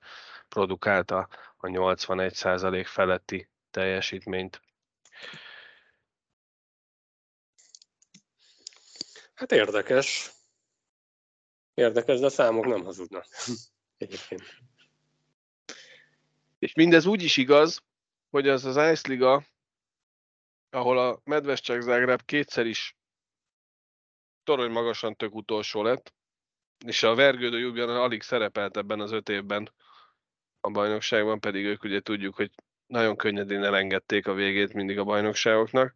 produkálta 0.48 1.28
a 1.56 1.66
81% 1.66 2.82
feletti 2.86 3.48
teljesítményt. 3.70 4.62
Hát 9.34 9.52
érdekes. 9.52 10.30
Érdekes, 11.74 12.18
de 12.20 12.26
a 12.26 12.30
számok 12.30 12.66
nem 12.66 12.84
hazudnak. 12.84 13.26
Egyébként. 13.98 14.42
És 16.58 16.74
mindez 16.74 17.06
úgy 17.06 17.22
is 17.22 17.36
igaz, 17.36 17.82
hogy 18.28 18.48
az 18.48 18.64
az 18.64 18.76
Ice 18.76 19.08
Liga, 19.08 19.44
ahol 20.70 20.98
a 20.98 21.20
Medvescsek 21.24 21.80
Zágráb 21.80 22.22
kétszer 22.24 22.66
is 22.66 22.96
torony 24.44 24.70
magasan 24.70 25.16
tök 25.16 25.34
utolsó 25.34 25.82
lett, 25.82 26.14
és 26.86 27.02
a 27.02 27.14
Vergődő 27.14 27.58
Jubjan 27.58 27.88
alig 27.88 28.22
szerepelt 28.22 28.76
ebben 28.76 29.00
az 29.00 29.12
öt 29.12 29.28
évben 29.28 29.72
a 30.60 30.70
bajnokságban, 30.70 31.40
pedig 31.40 31.64
ők 31.64 31.82
ugye 31.82 32.00
tudjuk, 32.00 32.34
hogy 32.34 32.50
nagyon 32.86 33.16
könnyedén 33.16 33.62
elengedték 33.62 34.26
a 34.26 34.34
végét 34.34 34.72
mindig 34.72 34.98
a 34.98 35.04
bajnokságoknak. 35.04 35.94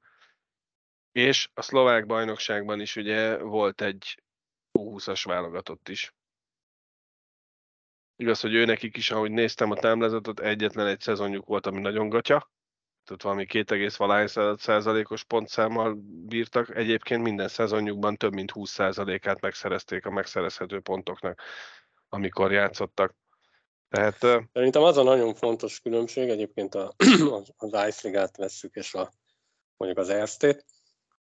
És 1.12 1.49
a 1.55 1.62
szlovák 1.62 2.07
bajnokságban 2.07 2.81
is 2.81 2.97
ugye 2.97 3.39
volt 3.39 3.81
egy 3.81 4.22
20-as 4.79 5.22
válogatott 5.25 5.89
is. 5.89 6.14
Igaz, 8.16 8.41
hogy 8.41 8.55
ő 8.55 8.64
nekik 8.64 8.97
is, 8.97 9.11
ahogy 9.11 9.31
néztem 9.31 9.70
a 9.70 9.77
táblázatot, 9.77 10.41
egyetlen 10.41 10.87
egy 10.87 11.01
szezonjuk 11.01 11.47
volt, 11.47 11.66
ami 11.66 11.81
nagyon 11.81 12.09
gatya. 12.09 12.51
Tehát 13.05 13.22
valami 13.22 13.46
2, 13.46 13.88
százalékos 14.57 15.24
pontszámmal 15.24 15.94
bírtak. 16.26 16.76
Egyébként 16.76 17.22
minden 17.22 17.48
szezonjukban 17.48 18.16
több 18.16 18.32
mint 18.32 18.50
20 18.50 18.70
százalékát 18.70 19.40
megszerezték 19.40 20.07
a 20.07 20.11
megszerezhető 20.11 20.80
pontoknak, 20.80 21.40
amikor 22.09 22.52
játszottak. 22.52 23.14
Tehát, 23.88 24.18
Szerintem 24.52 24.82
az 24.82 24.96
a 24.96 25.02
nagyon 25.02 25.34
fontos 25.34 25.80
különbség, 25.80 26.28
egyébként 26.28 26.74
a, 26.74 26.94
az 27.57 27.72
Ice 27.86 28.00
Ligát 28.02 28.36
vesszük, 28.36 28.74
és 28.74 28.94
a, 28.94 29.12
mondjuk 29.76 30.00
az 30.00 30.09
Erztét, 30.09 30.64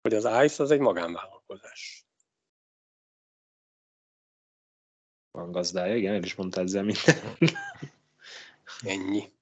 hogy 0.03 0.15
az 0.15 0.45
ICE 0.45 0.63
az 0.63 0.71
egy 0.71 0.81
magánvállalkozás. 0.81 2.07
Van 5.31 5.53
gazdája, 5.53 5.97
igen, 5.97 6.15
el 6.15 6.23
is 6.23 6.35
mondta 6.35 6.61
ezzel 6.61 6.83
minden. 6.83 7.37
Ennyi. 8.81 9.33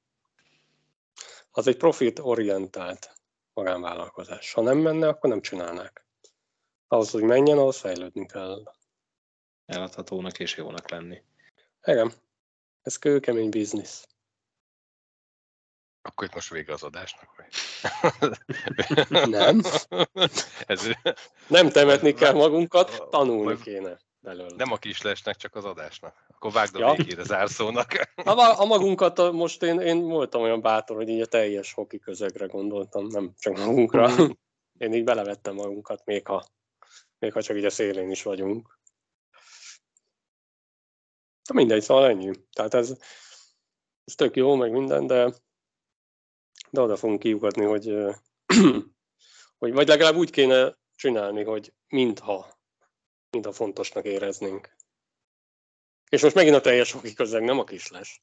Az 1.56 1.66
egy 1.66 1.76
profit-orientált 1.76 3.12
magánvállalkozás. 3.52 4.52
Ha 4.52 4.60
nem 4.60 4.78
menne, 4.78 5.08
akkor 5.08 5.30
nem 5.30 5.40
csinálnák. 5.40 6.06
Ahhoz, 6.88 7.10
hogy 7.10 7.22
menjen, 7.22 7.58
ahhoz 7.58 7.78
fejlődni 7.78 8.26
kell. 8.26 8.72
Eladhatónak 9.66 10.38
és 10.38 10.56
jónak 10.56 10.90
lenni. 10.90 11.22
Igen. 11.82 12.12
Ez 12.82 12.96
kőkemény 12.96 13.48
biznisz. 13.48 14.08
Akkor 16.02 16.26
itt 16.26 16.34
most 16.34 16.50
vége 16.50 16.72
az 16.72 16.82
adásnak, 16.82 17.36
vagy? 17.36 17.52
Nem. 19.28 19.60
Ez... 20.66 20.88
Nem 21.48 21.68
temetni 21.68 22.14
kell 22.14 22.32
magunkat, 22.32 23.06
tanulni 23.10 23.60
kéne 23.60 23.98
belőle. 24.26 24.54
Nem 24.56 24.72
a 24.72 24.76
kislesnek, 24.76 25.36
csak 25.36 25.54
az 25.54 25.64
adásnak. 25.64 26.26
Akkor 26.28 26.52
vágd 26.52 26.74
a 26.74 26.78
ja. 26.78 26.94
végére 26.94 27.22
zárszónak. 27.22 27.92
A, 28.24 28.60
a 28.60 28.64
magunkat, 28.64 29.32
most 29.32 29.62
én, 29.62 29.80
én 29.80 30.00
voltam 30.00 30.42
olyan 30.42 30.60
bátor, 30.60 30.96
hogy 30.96 31.08
így 31.08 31.20
a 31.20 31.26
teljes 31.26 31.72
hoki 31.72 31.98
közegre 31.98 32.46
gondoltam, 32.46 33.06
nem 33.06 33.32
csak 33.38 33.56
magunkra. 33.56 34.10
Én 34.78 34.92
így 34.92 35.04
belevettem 35.04 35.54
magunkat, 35.54 36.04
még 36.04 36.26
ha, 36.26 36.44
még 37.18 37.32
ha 37.32 37.42
csak 37.42 37.56
így 37.56 37.64
a 37.64 37.70
szélén 37.70 38.10
is 38.10 38.22
vagyunk. 38.22 38.78
Na 41.48 41.54
mindegy, 41.54 41.82
szóval 41.82 42.06
ennyi. 42.06 42.30
Tehát 42.52 42.74
ez, 42.74 42.96
ez 44.04 44.14
tök 44.14 44.36
jó, 44.36 44.54
meg 44.54 44.70
minden, 44.70 45.06
de, 45.06 45.32
de 46.70 46.80
oda 46.80 46.96
fogunk 46.96 47.20
kiugatni, 47.20 47.64
hogy, 47.64 47.86
hogy 49.60 49.72
vagy 49.72 49.88
legalább 49.88 50.16
úgy 50.16 50.30
kéne 50.30 50.78
csinálni, 50.94 51.44
hogy 51.44 51.72
mintha, 51.88 52.55
mintha 53.36 53.52
fontosnak 53.52 54.04
éreznénk. 54.04 54.74
És 56.08 56.22
most 56.22 56.34
megint 56.34 56.54
a 56.54 56.60
teljes 56.60 56.92
hoki 56.92 57.14
közeg, 57.14 57.42
nem 57.42 57.58
a 57.58 57.64
kisles. 57.64 58.20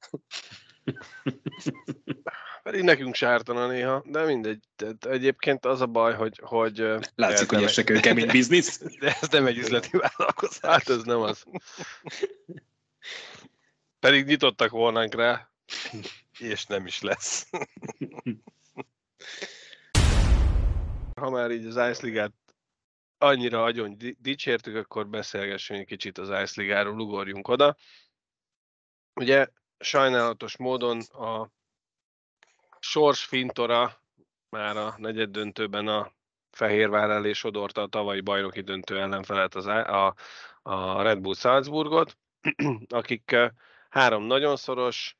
Pedig 2.63 2.83
nekünk 2.83 3.15
sártana 3.15 3.67
néha, 3.67 4.03
de 4.05 4.25
mindegy. 4.25 4.63
Tehát 4.75 5.05
egyébként 5.05 5.65
az 5.65 5.81
a 5.81 5.85
baj, 5.85 6.13
hogy... 6.13 6.39
hogy 6.43 6.77
Látszik, 7.15 7.49
hogy 7.49 7.63
ez 7.63 7.71
csak 7.71 8.01
kemény 8.01 8.27
biznisz. 8.27 8.77
De 8.99 9.17
ez 9.21 9.29
nem 9.29 9.45
egy 9.45 9.57
üzleti 9.57 9.97
vállalkozás. 9.97 10.59
Hát 10.61 10.89
ez 10.89 11.03
nem 11.03 11.21
az. 11.21 11.43
Pedig 13.99 14.25
nyitottak 14.25 14.69
volnánk 14.69 15.15
rá. 15.15 15.49
És 16.39 16.65
nem 16.65 16.85
is 16.85 17.01
lesz. 17.01 17.49
Ha 21.15 21.29
már 21.29 21.51
így 21.51 21.65
az 21.65 21.75
Ice 21.75 22.05
Ligát 22.05 22.31
annyira 23.23 23.63
agyon 23.63 23.97
dicsértük, 24.19 24.75
akkor 24.75 25.07
beszélgessünk 25.07 25.79
egy 25.79 25.85
kicsit 25.85 26.17
az 26.17 26.29
Ice 26.29 26.61
Ligáról, 26.61 26.99
ugorjunk 26.99 27.47
oda. 27.47 27.75
Ugye 29.13 29.47
sajnálatos 29.79 30.57
módon 30.57 30.99
a 30.99 31.49
Sors 32.79 33.23
Fintora 33.25 34.01
már 34.49 34.77
a 34.77 34.95
negyed 34.97 35.29
döntőben 35.29 35.87
a 35.87 36.11
Fehérvár 36.51 37.09
elé 37.09 37.33
sodorta 37.33 37.81
a 37.81 37.87
tavalyi 37.87 38.21
bajnoki 38.21 38.61
döntő 38.61 38.99
ellenfelet 38.99 39.55
az, 39.55 39.65
a, 39.65 40.15
a 40.61 41.01
Red 41.01 41.19
Bull 41.19 41.35
Salzburgot, 41.35 42.17
akik 42.89 43.35
három 43.89 44.23
nagyon 44.23 44.55
szoros 44.55 45.15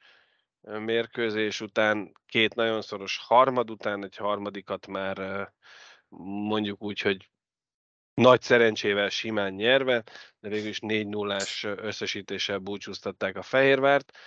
mérkőzés 0.61 1.61
után, 1.61 2.11
két 2.25 2.55
nagyon 2.55 2.81
szoros 2.81 3.17
harmad 3.17 3.69
után, 3.69 4.03
egy 4.03 4.15
harmadikat 4.15 4.87
már 4.87 5.49
mondjuk 6.47 6.81
úgy, 6.81 6.99
hogy 6.99 7.31
nagy 8.13 8.41
szerencsével 8.41 9.09
simán 9.09 9.53
nyerve, 9.53 10.03
de 10.39 10.49
végül 10.49 10.69
is 10.69 10.79
4 10.79 11.07
0 11.07 11.37
összesítéssel 11.61 12.57
búcsúztatták 12.57 13.35
a 13.35 13.41
Fehérvárt. 13.41 14.17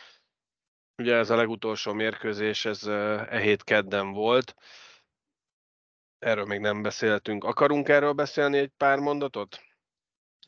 Ugye 1.03 1.15
ez 1.15 1.31
a 1.31 1.37
legutolsó 1.37 1.93
mérkőzés, 1.93 2.65
ez 2.65 2.87
e 2.87 3.39
hét 3.39 3.65
kedden 3.65 4.13
volt. 4.13 4.55
Erről 6.19 6.45
még 6.45 6.61
nem 6.61 6.83
beszéltünk. 6.83 7.45
Akarunk 7.45 7.89
erről 7.89 8.13
beszélni 8.13 8.59
egy 8.59 8.73
pár 8.77 8.99
mondatot? 8.99 9.61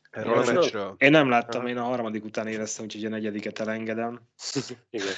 Erről 0.09 0.37
a 0.37 0.53
meccsről? 0.53 0.95
Én 0.97 1.11
nem 1.11 1.29
láttam, 1.29 1.67
én 1.67 1.77
a 1.77 1.83
harmadik 1.83 2.23
után 2.23 2.47
éreztem, 2.47 2.85
úgyhogy 2.85 3.05
a 3.05 3.09
negyediket 3.09 3.59
elengedem. 3.59 4.21
Igen. 4.89 5.13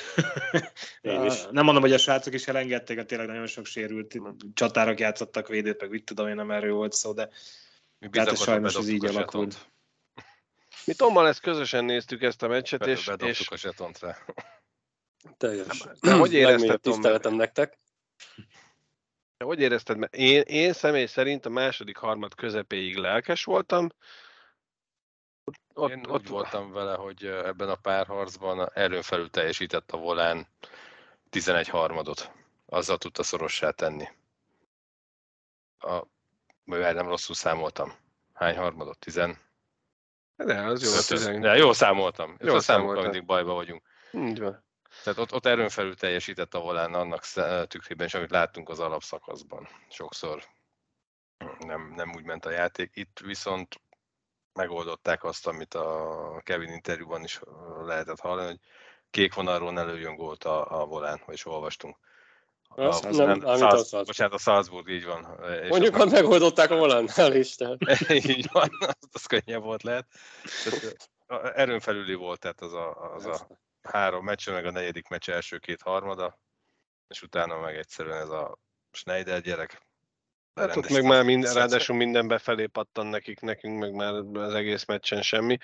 Én 1.01 1.23
is. 1.23 1.45
Nem 1.51 1.63
mondom, 1.63 1.83
hogy 1.83 1.93
a 1.93 1.97
srácok 1.97 2.33
is 2.33 2.47
elengedték, 2.47 2.99
a 2.99 3.05
tényleg 3.05 3.27
nagyon 3.27 3.47
sok 3.47 3.65
sérült 3.65 4.19
csatárok 4.53 4.99
játszottak 4.99 5.47
védőt, 5.47 5.81
meg 5.81 5.89
mit 5.89 6.05
tudom 6.05 6.27
én, 6.27 6.35
nem 6.35 6.51
erről 6.51 6.73
volt 6.73 6.93
szó, 6.93 7.13
de 7.13 7.29
mi 8.09 8.17
hát 8.17 8.37
sajnos 8.37 8.75
ez 8.75 8.87
így 8.87 9.05
alakult. 9.05 9.69
Mi 10.85 10.93
Tommal 10.93 11.27
ezt 11.27 11.39
közösen 11.39 11.85
néztük 11.85 12.21
ezt 12.21 12.43
a 12.43 12.47
meccset, 12.47 12.85
és, 12.85 13.11
és, 13.49 13.65
a 13.65 13.91
rá. 13.99 14.17
Teljesen. 15.37 15.97
De 16.01 16.13
hogy 16.13 16.33
érezted, 16.33 16.81
tiszteletem 16.81 17.33
nektek. 17.33 17.77
De 19.37 19.45
hogy 19.45 19.59
érezted? 19.59 19.97
Mert 19.97 20.15
én, 20.15 20.41
én 20.41 20.73
személy 20.73 21.05
szerint 21.05 21.45
a 21.45 21.49
második 21.49 21.97
harmad 21.97 22.35
közepéig 22.35 22.95
lelkes 22.95 23.43
voltam. 23.43 23.89
Ott, 25.73 25.91
én 25.91 25.99
ott, 25.99 26.09
ott 26.09 26.27
voltam 26.27 26.71
vele, 26.71 26.95
hogy 26.95 27.25
ebben 27.25 27.69
a 27.69 27.75
párharcban 27.75 28.69
erőn 28.73 29.01
felül 29.01 29.29
teljesített 29.29 29.91
a 29.91 29.97
volán 29.97 30.47
11 31.29 31.67
harmadot. 31.67 32.31
Azzal 32.65 32.97
tudta 32.97 33.23
szorossá 33.23 33.69
tenni. 33.69 34.07
A, 35.79 36.03
vagy 36.79 36.95
nem 36.95 37.07
rosszul 37.07 37.35
számoltam. 37.35 37.93
Hány 38.33 38.57
harmadot? 38.57 38.99
10? 38.99 39.15
De 40.35 40.61
az 40.61 40.83
jó. 40.83 41.15
Tizen... 41.15 41.41
De 41.41 41.55
jó 41.55 41.73
számoltam. 41.73 42.35
Jó 42.39 42.59
számoltam, 42.59 43.03
mindig 43.03 43.25
bajba 43.25 43.53
vagyunk. 43.53 43.83
Így 44.11 44.39
van. 44.39 44.63
Tehát 45.03 45.19
ott, 45.19 45.33
ott 45.33 45.45
erőn 45.45 45.69
felül 45.69 45.95
teljesített 45.95 46.53
a 46.53 46.59
volán 46.59 46.93
annak 46.93 47.23
tükrében 47.67 48.07
is, 48.07 48.13
amit 48.13 48.29
láttunk 48.29 48.69
az 48.69 48.79
alapszakaszban. 48.79 49.67
Sokszor 49.89 50.43
nem, 51.59 51.93
nem 51.95 52.11
úgy 52.15 52.23
ment 52.23 52.45
a 52.45 52.49
játék. 52.49 52.91
Itt 52.93 53.19
viszont 53.23 53.81
megoldották 54.53 55.23
azt, 55.23 55.47
amit 55.47 55.73
a 55.73 56.41
Kevin 56.43 56.69
interjúban 56.69 57.23
is 57.23 57.39
lehetett 57.85 58.19
hallani, 58.19 58.47
hogy 58.47 58.59
kék 59.09 59.33
vonalról 59.33 59.71
ne 59.71 59.83
lőjön 59.83 60.15
gólt 60.15 60.43
a, 60.43 60.81
a 60.81 60.85
volán, 60.85 61.21
vagyis 61.25 61.45
olvastunk. 61.45 61.97
Azt, 62.75 63.05
a, 63.05 63.09
nem, 63.09 63.27
nem, 63.27 63.37
nem 63.37 63.47
a 63.47 63.57
Salzburg. 63.57 64.05
Bocsánat, 64.05 64.33
a 64.33 64.37
Salzburg, 64.37 64.89
így 64.89 65.05
van. 65.05 65.39
És 65.63 65.69
Mondjuk, 65.69 65.95
hogy 65.95 66.11
megoldották 66.11 66.71
a 66.71 66.75
volán, 66.75 67.07
hál' 67.07 67.33
Isten. 67.35 67.77
így 68.09 68.47
van, 68.51 68.69
az, 68.79 68.95
az 69.11 69.25
könnyebb 69.25 69.63
volt 69.63 69.83
lehet. 69.83 70.07
Tehát, 70.63 71.55
erőn 71.55 71.79
felüli 71.79 72.13
volt, 72.13 72.39
tehát 72.39 72.61
az 72.61 72.73
a, 72.73 73.13
az 73.13 73.25
a 73.25 73.47
három 73.81 74.23
meccs, 74.23 74.49
meg 74.49 74.65
a 74.65 74.71
negyedik 74.71 75.07
meccs 75.07 75.29
első 75.29 75.57
két 75.57 75.81
harmada, 75.81 76.39
és 77.07 77.21
utána 77.21 77.59
meg 77.59 77.75
egyszerűen 77.75 78.21
ez 78.21 78.29
a 78.29 78.57
Schneider 78.91 79.41
gyerek. 79.41 79.81
Hát 80.55 80.75
ott 80.75 80.89
meg 80.89 81.03
már 81.03 81.23
minden, 81.23 81.53
ráadásul 81.53 81.95
minden 81.95 82.27
befelé 82.27 82.65
pattan 82.65 83.07
nekik, 83.07 83.39
nekünk 83.39 83.79
meg 83.79 83.93
már 83.93 84.13
az 84.33 84.53
egész 84.53 84.85
meccsen 84.85 85.21
semmi. 85.21 85.57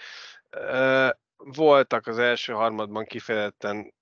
Voltak 1.38 2.08
az 2.08 2.18
első 2.18 2.53
harmadban 2.53 3.05
kifejezetten 3.05 3.93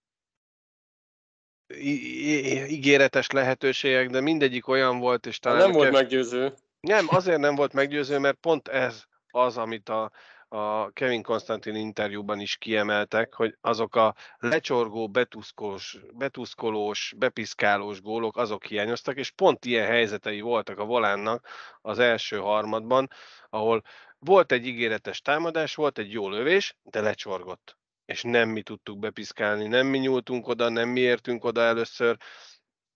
ígéretes 2.68 3.30
lehetőségek, 3.30 4.10
de 4.10 4.22
mindegyik 4.22 4.68
olyan 4.68 5.00
volt, 5.00 5.26
és 5.26 5.40
talán... 5.40 5.58
Nem 5.58 5.72
volt 5.72 5.92
meggyőző. 5.92 6.54
Nem, 6.80 7.06
azért 7.10 7.40
nem 7.40 7.56
volt 7.56 7.74
meggyőző, 7.74 8.18
mert 8.18 8.38
pont 8.38 8.68
ez 8.68 9.04
az, 9.32 9.58
amit 9.58 9.90
a, 9.90 10.12
a 10.48 10.92
Kevin 10.92 11.24
Konstantin 11.24 11.76
interjúban 11.76 12.40
is 12.40 12.58
kiemeltek, 12.58 13.34
hogy 13.34 13.58
azok 13.62 13.96
a 13.96 14.16
lecsorgó, 14.38 15.10
betuszkolós, 15.10 15.98
betuszkolós, 16.14 17.14
bepiszkálós 17.18 18.02
gólok, 18.02 18.38
azok 18.38 18.66
hiányoztak, 18.66 19.18
és 19.18 19.32
pont 19.32 19.66
ilyen 19.66 19.88
helyzetei 19.88 20.42
voltak 20.42 20.80
a 20.80 20.86
volánnak 20.86 21.48
az 21.82 22.00
első 22.00 22.38
harmadban, 22.38 23.10
ahol 23.50 23.84
volt 24.20 24.52
egy 24.52 24.66
ígéretes 24.66 25.22
támadás, 25.22 25.76
volt 25.76 25.98
egy 25.98 26.12
jó 26.12 26.30
lövés, 26.30 26.76
de 26.84 27.02
lecsorgott. 27.02 27.78
És 28.06 28.24
nem 28.24 28.50
mi 28.50 28.62
tudtuk 28.62 29.00
bepiszkálni, 29.00 29.68
nem 29.68 29.88
mi 29.88 29.98
nyúltunk 29.98 30.48
oda, 30.48 30.70
nem 30.70 30.90
mi 30.90 31.00
értünk 31.00 31.44
oda 31.44 31.62
először, 31.62 32.18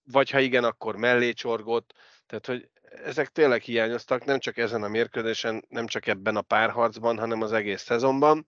vagy 0.04 0.30
ha 0.30 0.40
igen, 0.40 0.64
akkor 0.64 0.96
mellé 0.96 1.34
csorgott. 1.34 1.94
Tehát, 2.26 2.46
hogy 2.46 2.70
ezek 2.82 3.28
tényleg 3.28 3.62
hiányoztak, 3.62 4.26
nem 4.26 4.40
csak 4.40 4.58
ezen 4.58 4.84
a 4.84 4.88
mérkőzésen, 4.88 5.66
nem 5.68 5.88
csak 5.88 6.08
ebben 6.08 6.36
a 6.36 6.42
párharcban, 6.42 7.18
hanem 7.18 7.42
az 7.42 7.52
egész 7.52 7.82
szezonban. 7.82 8.48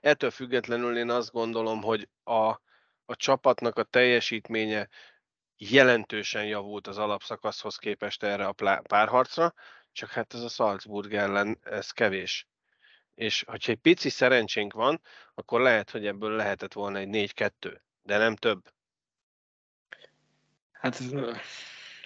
Ettől 0.00 0.30
függetlenül 0.30 0.96
én 0.98 1.10
azt 1.10 1.30
gondolom, 1.30 1.82
hogy 1.82 2.08
a, 2.22 2.48
a 3.04 3.16
csapatnak 3.16 3.78
a 3.78 3.82
teljesítménye 3.82 4.88
jelentősen 5.56 6.46
javult 6.46 6.86
az 6.86 6.98
alapszakaszhoz 6.98 7.76
képest 7.76 8.22
erre 8.22 8.46
a 8.46 8.80
párharcra, 8.82 9.54
csak 9.92 10.10
hát 10.10 10.34
ez 10.34 10.40
a 10.40 10.48
Salzburg 10.48 11.14
ellen, 11.14 11.58
ez 11.62 11.90
kevés. 11.90 12.48
És 13.20 13.44
hogyha 13.46 13.72
egy 13.72 13.78
pici 13.78 14.08
szerencsénk 14.08 14.72
van, 14.72 15.00
akkor 15.34 15.60
lehet, 15.60 15.90
hogy 15.90 16.06
ebből 16.06 16.36
lehetett 16.36 16.72
volna 16.72 16.98
egy 16.98 17.32
4-2, 17.36 17.50
de 18.02 18.18
nem 18.18 18.36
több. 18.36 18.72
Hát 20.72 21.00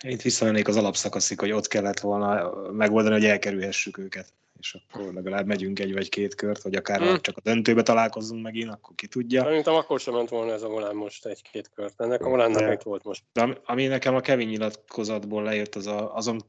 itt 0.00 0.22
visszamennék 0.22 0.68
az 0.68 0.76
alapszakaszig, 0.76 1.40
hogy 1.40 1.50
ott 1.50 1.66
kellett 1.66 2.00
volna 2.00 2.52
megoldani, 2.70 3.14
hogy 3.14 3.24
elkerülhessük 3.24 3.98
őket. 3.98 4.32
És 4.60 4.76
akkor 4.88 5.12
legalább 5.12 5.46
megyünk 5.46 5.78
egy 5.78 5.92
vagy 5.92 6.08
két 6.08 6.34
kört, 6.34 6.62
vagy 6.62 6.74
akár 6.74 7.00
hmm. 7.00 7.20
csak 7.20 7.36
a 7.36 7.40
döntőbe 7.40 7.82
találkozunk 7.82 8.42
megint, 8.42 8.70
akkor 8.70 8.94
ki 8.94 9.06
tudja. 9.06 9.42
Szerintem 9.42 9.74
akkor 9.74 10.00
sem 10.00 10.14
ment 10.14 10.28
volna 10.28 10.52
ez 10.52 10.62
a 10.62 10.68
volán 10.68 10.94
most 10.94 11.26
egy-két 11.26 11.70
kört. 11.74 12.00
Ennek 12.00 12.24
a 12.24 12.28
volánnak 12.28 12.72
itt 12.72 12.82
volt 12.82 13.04
most. 13.04 13.22
De 13.32 13.60
ami 13.64 13.86
nekem 13.86 14.14
a 14.14 14.20
Kevin 14.20 14.48
nyilatkozatból 14.48 15.42
lejött, 15.42 15.74
az 15.74 15.86
a, 15.86 16.14
azon 16.14 16.40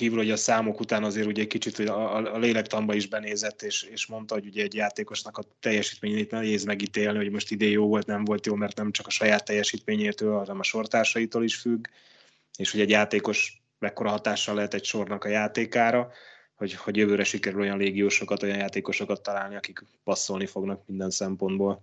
kívül, 0.00 0.18
hogy 0.18 0.30
a 0.30 0.36
számok 0.36 0.80
után 0.80 1.04
azért 1.04 1.26
ugye 1.26 1.42
egy 1.42 1.48
kicsit 1.48 1.78
a, 1.78 2.16
a, 2.16 2.34
a 2.34 2.38
lélektamba 2.38 2.94
is 2.94 3.08
benézett, 3.08 3.62
és, 3.62 3.82
és 3.82 4.06
mondta, 4.06 4.34
hogy 4.34 4.46
ugye 4.46 4.62
egy 4.62 4.74
játékosnak 4.74 5.38
a 5.38 5.42
teljesítményét 5.60 6.30
nehéz 6.30 6.64
megítélni, 6.64 7.18
hogy 7.18 7.30
most 7.30 7.50
idén 7.50 7.70
jó 7.70 7.86
volt, 7.86 8.06
nem 8.06 8.24
volt 8.24 8.46
jó, 8.46 8.54
mert 8.54 8.76
nem 8.76 8.90
csak 8.90 9.06
a 9.06 9.10
saját 9.10 9.44
teljesítményétől, 9.44 10.38
hanem 10.38 10.58
a 10.58 10.62
sortársaitól 10.62 11.44
is 11.44 11.56
függ 11.56 11.86
és 12.60 12.70
hogy 12.70 12.80
egy 12.80 12.90
játékos 12.90 13.62
mekkora 13.78 14.10
hatással 14.10 14.54
lehet 14.54 14.74
egy 14.74 14.84
sornak 14.84 15.24
a 15.24 15.28
játékára, 15.28 16.10
hogy, 16.54 16.74
hogy 16.74 16.96
jövőre 16.96 17.24
sikerül 17.24 17.60
olyan 17.60 17.78
légiósokat, 17.78 18.42
olyan 18.42 18.58
játékosokat 18.58 19.22
találni, 19.22 19.56
akik 19.56 19.84
passzolni 20.04 20.46
fognak 20.46 20.86
minden 20.86 21.10
szempontból. 21.10 21.82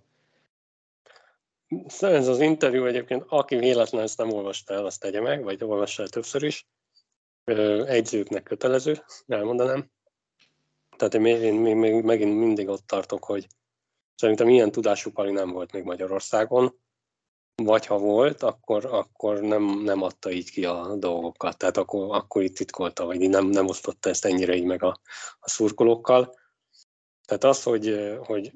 Ez 1.99 2.27
az 2.27 2.39
interjú 2.39 2.85
egyébként, 2.85 3.23
aki 3.27 3.55
véletlen 3.55 4.01
ezt 4.01 4.17
nem 4.17 4.31
olvasta 4.31 4.73
el, 4.73 4.85
azt 4.85 4.99
tegye 4.99 5.21
meg, 5.21 5.43
vagy 5.43 5.63
olvassa 5.63 6.01
el 6.01 6.09
többször 6.09 6.43
is. 6.43 6.65
Egyzőknek 7.85 8.43
kötelező, 8.43 9.03
elmondanám. 9.27 9.91
Tehát 10.97 11.13
én, 11.13 11.25
én 11.25 11.53
még, 11.53 11.75
még 11.75 12.03
megint 12.03 12.37
mindig 12.37 12.67
ott 12.67 12.87
tartok, 12.87 13.23
hogy 13.23 13.47
szerintem 14.15 14.49
ilyen 14.49 14.71
tudású 14.71 15.11
pali 15.11 15.31
nem 15.31 15.51
volt 15.51 15.71
még 15.71 15.83
Magyarországon 15.83 16.79
vagy 17.63 17.85
ha 17.85 17.97
volt, 17.97 18.43
akkor, 18.43 18.85
akkor 18.85 19.39
nem, 19.39 19.63
nem 19.63 20.01
adta 20.01 20.31
így 20.31 20.51
ki 20.51 20.65
a 20.65 20.95
dolgokat, 20.95 21.57
tehát 21.57 21.77
akkor, 21.77 22.15
akkor 22.15 22.43
itt 22.43 22.55
titkolta, 22.55 23.05
vagy 23.05 23.29
nem, 23.29 23.45
nem 23.45 23.67
osztotta 23.67 24.09
ezt 24.09 24.25
ennyire 24.25 24.55
így 24.55 24.63
meg 24.63 24.83
a, 24.83 24.99
a 25.39 25.49
szurkolókkal. 25.49 26.35
Tehát 27.25 27.43
az, 27.43 27.63
hogy, 27.63 28.17
hogy 28.25 28.51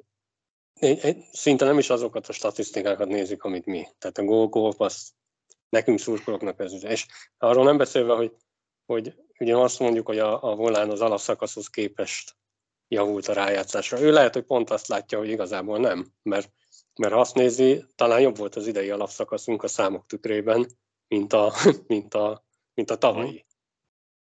szinte 1.31 1.65
nem 1.65 1.77
is 1.77 1.89
azokat 1.89 2.27
a 2.27 2.33
statisztikákat 2.33 3.07
nézik, 3.07 3.43
amit 3.43 3.65
mi. 3.65 3.87
Tehát 3.97 4.17
a 4.17 4.23
gól, 4.23 4.47
gól 4.47 4.73
az 4.77 5.11
nekünk 5.69 5.99
szurkolóknak 5.99 6.59
ez. 6.59 6.83
És 6.83 7.07
arról 7.37 7.63
nem 7.63 7.77
beszélve, 7.77 8.13
hogy, 8.13 8.35
hogy 8.91 9.15
ugye 9.39 9.55
azt 9.55 9.79
mondjuk, 9.79 10.07
hogy 10.07 10.19
a, 10.19 10.43
a 10.43 10.55
volán 10.55 10.89
az 10.89 11.01
alapszakaszhoz 11.01 11.67
képest 11.67 12.35
javult 12.87 13.27
a 13.27 13.33
rájátszásra. 13.33 13.99
Ő 13.99 14.11
lehet, 14.11 14.33
hogy 14.33 14.43
pont 14.43 14.69
azt 14.69 14.87
látja, 14.87 15.17
hogy 15.17 15.29
igazából 15.29 15.79
nem, 15.79 16.07
mert 16.21 16.51
mert 16.95 17.13
ha 17.13 17.19
azt 17.19 17.35
nézi, 17.35 17.85
talán 17.95 18.21
jobb 18.21 18.37
volt 18.37 18.55
az 18.55 18.67
idei 18.67 18.89
alapszakaszunk 18.89 19.63
a 19.63 19.67
számok 19.67 20.05
tükrében, 20.05 20.67
mint 21.07 21.33
a, 21.33 21.53
mint 21.87 22.13
a, 22.13 22.45
mint 22.73 22.91
a 22.91 22.95
tavalyi. 22.95 23.45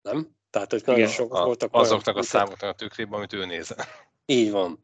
Nem? 0.02 0.38
Tehát, 0.50 0.72
hogy 0.72 0.84
nagyon 0.86 1.08
sok 1.08 1.34
a, 1.34 1.46
voltak 1.46 1.74
Azoknak 1.74 2.08
olyan, 2.08 2.20
a 2.20 2.24
számoknak 2.24 2.70
a 2.70 2.76
tükrében, 2.76 3.14
amit 3.14 3.34
ő 3.34 3.46
néz. 3.46 3.76
Így 4.26 4.52
van. 4.52 4.80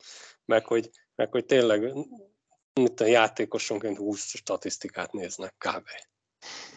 Meg 0.46 0.66
hogy, 0.66 0.90
meg 1.16 1.32
hogy 1.32 1.46
tényleg 1.46 1.94
mint 2.74 3.00
a 3.00 3.06
játékosonként 3.06 3.98
20 3.98 4.36
statisztikát 4.36 5.12
néznek 5.12 5.56
kb. 5.58 5.88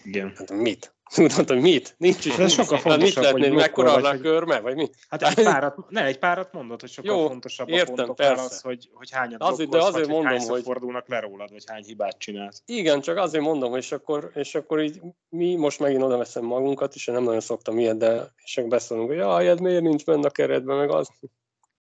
Igen. 0.04 0.32
Hát 0.36 0.50
mit? 0.52 0.92
Hogy 1.46 1.60
mit? 1.60 1.94
Nincs 1.98 2.24
is. 2.24 2.38
Ez 2.38 2.52
sokkal 2.52 2.78
fontosabb, 2.78 3.00
mit 3.00 3.14
lehet 3.14 3.36
nézni, 3.36 3.54
mekkora 3.54 3.92
a 3.94 4.08
hogy... 4.08 4.20
körme, 4.20 4.60
vagy 4.60 4.76
mi? 4.76 4.90
Hát 5.08 5.22
egy 5.22 5.44
párat, 5.44 5.76
ne, 5.88 6.04
egy 6.04 6.18
párat 6.18 6.52
mondod, 6.52 6.80
hogy 6.80 6.90
sokkal 6.90 7.16
Jó, 7.16 7.26
fontosabb 7.26 7.68
értem, 7.68 7.92
a 7.92 7.96
pontoknál 7.96 8.38
az, 8.38 8.60
hogy, 8.60 8.88
hogy 8.92 9.10
hányat 9.10 9.42
azért, 9.42 9.70
de 9.70 9.78
azért 9.78 10.06
vagy, 10.06 10.14
mondom, 10.14 10.38
hogy, 10.38 10.48
hogy 10.48 10.62
fordulnak 10.62 11.08
le 11.08 11.20
rólad, 11.20 11.50
vagy 11.50 11.64
hány 11.66 11.82
hibát 11.82 12.18
csinálsz. 12.18 12.62
Igen, 12.66 13.00
csak 13.00 13.16
azért 13.16 13.44
mondom, 13.44 13.76
és 13.76 13.92
akkor, 13.92 14.30
és 14.34 14.54
akkor 14.54 14.80
így 14.80 15.00
mi 15.28 15.54
most 15.54 15.78
megint 15.78 16.02
oda 16.02 16.16
veszem 16.16 16.44
magunkat, 16.44 16.94
és 16.94 17.06
én 17.06 17.14
nem 17.14 17.24
nagyon 17.24 17.40
szoktam 17.40 17.78
ilyet, 17.78 17.96
de 17.96 18.32
és 18.44 18.56
akkor 18.56 18.70
beszélünk, 18.70 19.08
hogy 19.08 19.16
jaj, 19.16 19.48
ez 19.48 19.58
miért 19.58 19.82
nincs 19.82 20.04
benne 20.04 20.26
a 20.26 20.30
keretben, 20.30 20.76
meg 20.76 20.90
az. 20.90 21.08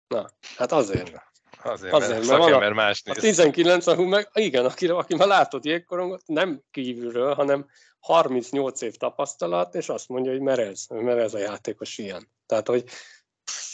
Na, 0.07 0.29
hát 0.57 0.71
azért. 0.71 1.30
Azért, 1.63 1.93
Azért 1.93 2.27
mert, 2.27 2.49
mert, 2.49 2.71
a, 2.71 2.73
más 2.73 3.01
néz. 3.01 3.17
A 3.17 3.19
19, 3.19 3.87
ahol 3.87 4.07
meg, 4.07 4.29
igen, 4.33 4.65
aki, 4.65 4.87
aki 4.87 5.15
már 5.15 5.27
látott 5.27 5.65
jégkorongot, 5.65 6.21
nem 6.25 6.61
kívülről, 6.71 7.33
hanem 7.33 7.65
38 7.99 8.81
év 8.81 8.95
tapasztalat, 8.95 9.75
és 9.75 9.89
azt 9.89 10.07
mondja, 10.07 10.31
hogy 10.31 10.41
mert 10.41 10.59
ez, 10.59 10.85
mert 10.89 11.19
ez 11.19 11.33
a 11.33 11.39
játékos 11.39 11.97
ilyen. 11.97 12.31
Tehát, 12.45 12.67
hogy 12.67 12.83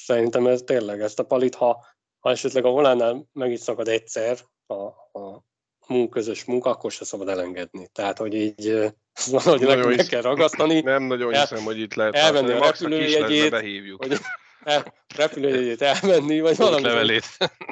szerintem 0.05 0.47
ez 0.47 0.61
tényleg 0.61 1.01
ezt 1.01 1.19
a 1.19 1.23
palit, 1.23 1.55
ha, 1.55 1.85
ha 2.19 2.29
esetleg 2.29 2.65
a 2.65 2.69
volánál 2.69 3.27
meg 3.33 3.51
is 3.51 3.59
szakad 3.59 3.87
egyszer 3.87 4.37
a, 4.67 4.83
a 5.19 5.45
munk, 5.87 6.09
közös 6.09 6.45
munka, 6.45 6.69
akkor 6.69 6.91
se 6.91 7.05
szabad 7.05 7.29
elengedni. 7.29 7.87
Tehát, 7.91 8.17
hogy 8.17 8.33
így 8.33 8.93
valahogy 9.31 9.61
meg, 9.61 9.85
meg 9.85 10.05
kell 10.05 10.21
ragasztani. 10.21 10.79
Nem 10.79 11.03
nagyon 11.03 11.33
el, 11.33 11.41
hiszem, 11.41 11.63
hogy 11.63 11.79
itt 11.79 11.93
lehet 11.93 12.15
elvenni 12.15 12.51
a 12.51 12.59
repülőjegyét, 12.59 13.49
behívjuk. 13.49 14.05
Hogy, 14.73 14.91
repülőjegyét 15.15 15.81
elmenni, 15.81 16.39
vagy 16.39 16.57
valami. 16.57 16.81
levelét. 16.83 17.25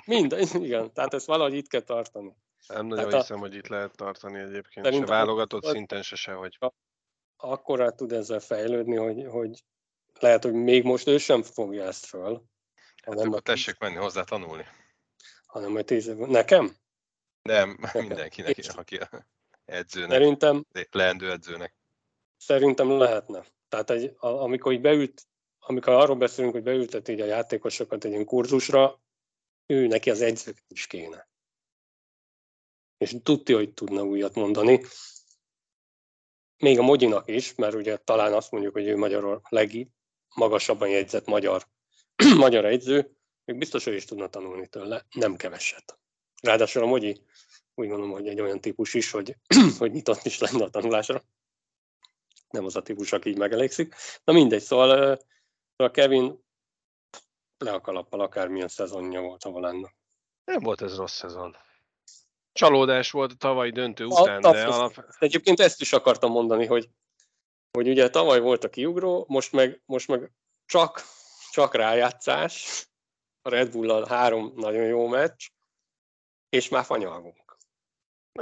Minden, 0.06 0.40
igen, 0.54 0.94
tehát 0.94 1.14
ezt 1.14 1.26
valahogy 1.26 1.54
itt 1.54 1.68
kell 1.68 1.82
tartani. 1.82 2.36
Nem 2.68 2.86
nagyon 2.86 3.14
a- 3.14 3.18
hiszem, 3.18 3.40
hogy 3.40 3.54
itt 3.56 3.68
lehet 3.68 3.96
tartani 3.96 4.40
egyébként. 4.40 4.94
Se 4.94 5.06
válogatott 5.06 5.64
szinten 5.66 6.02
se 6.02 6.16
sehogy. 6.16 6.58
Akkor 7.38 7.94
tud 7.96 8.12
ezzel 8.12 8.40
fejlődni, 8.40 8.96
hogy, 8.96 9.26
hogy 9.30 9.64
lehet, 10.20 10.44
hogy 10.44 10.54
még 10.54 10.84
most 10.84 11.08
ő 11.08 11.18
sem 11.18 11.44
fogja 11.44 11.84
ezt 11.84 12.06
föl, 12.06 12.44
Hát 13.04 13.20
akkor 13.20 13.36
a, 13.36 13.40
tessék 13.40 13.78
menni 13.80 13.96
hozzá 13.96 14.24
tanulni. 14.24 14.66
hanem 15.46 15.72
majd 15.72 15.86
tíz 15.86 16.08
év. 16.08 16.16
Nekem? 16.16 16.76
Nem, 17.42 17.80
mindenkinek, 17.94 18.58
És- 18.58 18.68
aki 18.68 19.00
edzőnek, 19.66 20.12
Szerintem, 20.12 20.66
leendő 20.92 21.32
edzőnek. 21.32 21.76
szerintem 22.38 22.90
lehetne. 22.98 23.46
Tehát 23.70 23.90
egy, 23.90 24.16
a, 24.18 24.28
amikor 24.28 24.72
így 24.72 24.82
beült, 24.82 25.22
amikor 25.68 25.94
arról 25.94 26.16
beszélünk, 26.16 26.54
hogy 26.54 26.64
beültet 26.64 27.08
így 27.08 27.22
a 27.22 27.26
játékosokat 27.26 28.06
egy 28.06 28.12
ilyen 28.12 28.26
kurzusra, 28.26 29.02
ő 29.66 29.88
neki 29.88 30.10
az 30.10 30.22
edzők 30.22 30.64
is 30.68 30.88
kéne. 30.88 31.30
És 32.98 33.16
tudja, 33.24 33.56
hogy 33.56 33.74
tudna 33.74 34.04
újat 34.04 34.36
mondani. 34.36 34.82
Még 36.58 36.80
a 36.80 36.82
Mogyinak 36.82 37.28
is, 37.30 37.56
mert 37.56 37.74
ugye 37.74 37.98
talán 37.98 38.34
azt 38.34 38.52
mondjuk, 38.52 38.74
hogy 38.74 38.88
ő 38.88 38.98
magyar 38.98 39.42
legmagasabban 39.50 40.90
jegyzett 40.90 41.26
magyar, 41.26 41.68
magyar 42.38 42.66
edző, 42.66 43.16
még 43.46 43.58
biztos, 43.58 43.84
hogy 43.84 43.94
is 43.94 44.06
tudna 44.06 44.28
tanulni 44.28 44.68
tőle, 44.68 45.06
nem 45.12 45.36
keveset. 45.36 46.00
Ráadásul 46.42 46.84
a 46.84 46.86
Mogyi 46.86 47.22
úgy 47.74 47.88
gondolom, 47.88 48.12
hogy 48.12 48.28
egy 48.28 48.42
olyan 48.42 48.62
típus 48.62 48.94
is, 48.94 49.12
hogy, 49.12 49.38
hogy 49.80 49.92
nyitott 49.92 50.24
is 50.24 50.40
lenne 50.40 50.64
a 50.64 50.70
tanulásra. 50.70 51.24
Nem 52.50 52.66
az 52.66 52.76
a 52.76 52.82
típus, 52.82 53.12
aki 53.12 53.30
így 53.30 53.38
megelégszik. 53.38 53.96
Na 54.24 54.34
mindegy, 54.34 54.62
szóval 54.62 55.20
a 55.76 55.92
Kevin 55.92 56.44
le 57.58 57.72
a 57.72 57.82
kalappal 57.82 58.20
akármilyen 58.20 58.68
szezonja 58.68 59.22
volt 59.22 59.44
a 59.44 59.50
Volánnak. 59.50 59.96
Nem 60.44 60.60
volt 60.60 60.82
ez 60.82 60.96
rossz 60.96 61.16
szezon. 61.16 61.58
Csalódás 62.52 63.12
volt 63.12 63.32
a 63.32 63.36
tavalyi 63.36 63.72
döntő 63.72 64.06
után, 64.06 64.44
a- 64.44 64.52
de 64.52 64.66
alap... 64.66 65.06
Egyébként 65.20 65.60
ezt 65.60 65.82
is 65.82 65.94
akartam 65.94 66.32
mondani, 66.32 66.66
hogy, 66.66 66.90
hogy 67.72 67.88
ugye 67.88 68.10
tavaly 68.10 68.40
volt 68.40 68.64
a 68.64 68.70
kiugró, 68.70 69.26
most 69.28 69.52
meg, 69.52 69.82
most 69.86 70.08
meg 70.08 70.32
csak, 70.66 71.02
csak 71.52 71.74
rájátszás, 71.74 72.86
a 73.42 73.50
Red 73.50 73.72
Bull-al 73.72 74.06
három 74.06 74.54
nagyon 74.56 74.84
jó 74.86 75.08
meccs, 75.08 75.48
és 76.50 76.70
már 76.70 76.86
fanyalgunk. 76.86 77.45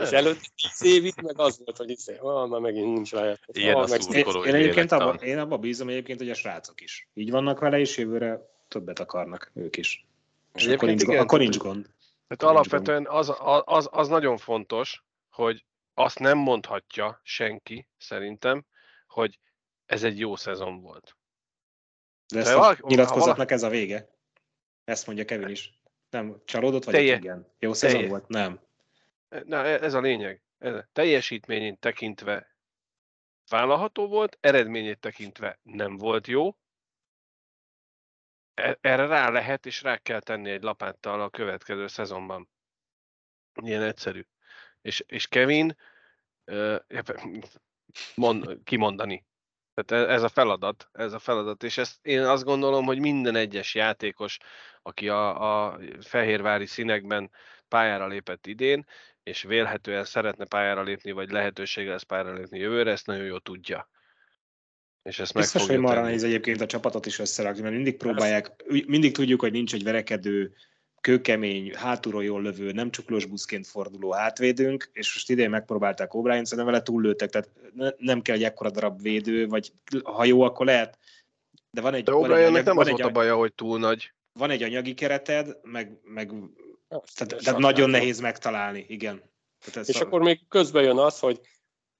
És 0.01 0.09
Nem. 0.09 0.25
előtt 0.25 0.39
tíz 0.55 0.83
évig 0.83 1.13
meg 1.21 1.39
az 1.39 1.61
volt, 1.65 1.77
hogy 1.77 1.89
izé, 1.89 2.17
ah, 2.17 2.49
már 2.49 2.59
megint 2.59 2.93
nincs 2.93 3.11
rájátszás. 3.11 3.45
Ilyen 3.51 3.75
ah, 3.75 3.83
a 3.83 3.87
meg. 3.87 4.45
Én, 4.45 4.53
egyébként 4.53 4.91
abba, 4.91 5.13
én 5.13 5.37
abba 5.39 5.57
bízom 5.57 5.89
egyébként, 5.89 6.19
hogy 6.19 6.29
a 6.29 6.33
srácok 6.33 6.81
is 6.81 7.09
így 7.13 7.31
vannak 7.31 7.59
vele, 7.59 7.79
és 7.79 7.97
jövőre 7.97 8.41
többet 8.67 8.99
akarnak 8.99 9.51
ők 9.53 9.77
is. 9.77 10.05
És 10.53 10.65
Egyébként 10.65 10.75
akkor 10.81 10.87
nincs, 10.89 11.01
igen, 11.01 11.19
akkor 11.19 11.39
nincs 11.39 11.57
gond. 11.57 11.89
Tehát 12.27 12.55
alapvetően 12.55 13.07
az, 13.07 13.33
az, 13.65 13.89
az 13.91 14.07
nagyon 14.07 14.37
fontos, 14.37 15.03
hogy 15.31 15.65
azt 15.93 16.19
nem 16.19 16.37
mondhatja 16.37 17.19
senki, 17.23 17.87
szerintem, 17.97 18.65
hogy 19.07 19.39
ez 19.85 20.03
egy 20.03 20.19
jó 20.19 20.35
szezon 20.35 20.81
volt. 20.81 21.15
De 22.27 22.39
ezt 22.39 22.47
De 22.47 22.53
a 22.53 22.57
valaki- 22.59 22.81
nyilatkozatnak 22.85 23.51
ez 23.51 23.63
a 23.63 23.69
vége. 23.69 24.09
Ezt 24.83 25.05
mondja 25.05 25.25
Kevin 25.25 25.47
is. 25.47 25.81
Nem, 26.09 26.41
csalódott 26.45 26.83
vagy? 26.83 26.93
Telje- 26.93 27.17
Igen. 27.19 27.47
Jó 27.59 27.73
szezon 27.73 27.95
telje- 27.95 28.09
volt? 28.11 28.27
Nem. 28.27 28.59
Na, 29.45 29.65
e- 29.65 29.83
ez 29.83 29.93
a 29.93 29.99
lényeg. 29.99 30.41
Ez 30.57 30.73
a 30.73 30.87
teljesítményét 30.91 31.79
tekintve 31.79 32.55
vállalható 33.49 34.07
volt, 34.07 34.37
eredményét 34.41 34.99
tekintve 34.99 35.59
nem 35.63 35.97
volt 35.97 36.27
jó. 36.27 36.57
E- 38.53 38.77
Erre 38.81 39.05
rá 39.05 39.29
lehet 39.29 39.65
és 39.65 39.81
rá 39.81 39.97
kell 39.97 40.19
tenni 40.19 40.49
egy 40.49 40.63
lapáttal 40.63 41.21
a 41.21 41.29
következő 41.29 41.87
szezonban. 41.87 42.49
Ilyen 43.61 43.81
egyszerű. 43.81 44.25
És, 44.81 45.03
és 45.07 45.27
Kevin 45.27 45.77
mond, 48.15 48.63
kimondani. 48.63 49.25
Tehát 49.73 50.07
e- 50.07 50.13
ez 50.13 50.23
a 50.23 50.29
feladat, 50.29 50.89
ez 50.91 51.13
a 51.13 51.19
feladat, 51.19 51.63
és 51.63 51.77
ezt 51.77 52.05
én 52.05 52.21
azt 52.21 52.43
gondolom, 52.43 52.85
hogy 52.85 52.99
minden 52.99 53.35
egyes 53.35 53.75
játékos, 53.75 54.37
aki 54.81 55.09
a, 55.09 55.69
a 55.69 55.79
fehérvári 56.01 56.65
színekben 56.65 57.31
pályára 57.67 58.07
lépett 58.07 58.47
idén, 58.47 58.85
és 59.23 59.41
vélhetően 59.41 60.05
szeretne 60.05 60.45
pályára 60.45 60.83
lépni, 60.83 61.11
vagy 61.11 61.31
lehetősége 61.31 61.89
lesz 61.89 62.03
pályára 62.03 62.33
lépni 62.33 62.59
jövőre, 62.59 62.91
ezt 62.91 63.05
nagyon 63.05 63.25
jól 63.25 63.41
tudja. 63.41 63.89
És 65.03 65.19
ezt 65.19 65.33
meg 65.33 65.43
Biztos, 65.43 65.67
hogy 65.67 65.77
marra 65.77 66.01
nehéz 66.01 66.23
egyébként 66.23 66.61
a 66.61 66.65
csapatot 66.65 67.05
is 67.05 67.19
összerakni, 67.19 67.61
mert 67.61 67.73
mindig 67.73 67.97
próbálják, 67.97 68.63
mindig 68.85 69.13
tudjuk, 69.13 69.41
hogy 69.41 69.51
nincs 69.51 69.73
egy 69.73 69.83
verekedő, 69.83 70.55
kőkemény, 71.01 71.75
hátulról 71.75 72.23
jól 72.23 72.41
lövő, 72.41 72.71
nem 72.71 72.91
csuklós 72.91 73.25
buszként 73.25 73.67
forduló 73.67 74.11
hátvédőnk, 74.11 74.89
és 74.93 75.13
most 75.13 75.29
idén 75.29 75.49
megpróbálták 75.49 76.09
O'Brien, 76.13 76.43
szerintem 76.43 76.65
vele 76.65 76.81
túllőttek, 76.81 77.29
tehát 77.29 77.49
ne, 77.73 77.89
nem 77.97 78.21
kell 78.21 78.35
egy 78.35 78.43
ekkora 78.43 78.69
darab 78.69 79.01
védő, 79.01 79.47
vagy 79.47 79.73
ha 80.03 80.25
jó, 80.25 80.41
akkor 80.41 80.65
lehet, 80.65 80.97
de 81.71 81.81
van 81.81 81.93
egy, 81.93 82.03
De 82.03 82.11
O'Briennek 82.15 82.63
nem 82.63 82.77
az 82.77 82.89
volt 82.89 83.01
a 83.01 83.09
baja, 83.09 83.35
hogy 83.35 83.53
túl 83.53 83.79
nagy. 83.79 84.13
van 84.33 84.49
egy 84.49 84.63
anyagi 84.63 84.93
kereted, 84.93 85.57
meg, 85.61 85.99
meg 86.03 86.31
tehát, 87.13 87.43
Tehát 87.43 87.59
nagyon 87.59 87.89
nehéz 87.89 88.19
megtalálni, 88.19 88.85
igen. 88.87 89.31
Tehát 89.59 89.77
ez 89.77 89.89
És 89.89 90.01
a, 90.01 90.05
akkor 90.05 90.21
még 90.21 90.47
közben 90.47 90.83
jön 90.83 90.97
az, 90.97 91.19
hogy, 91.19 91.39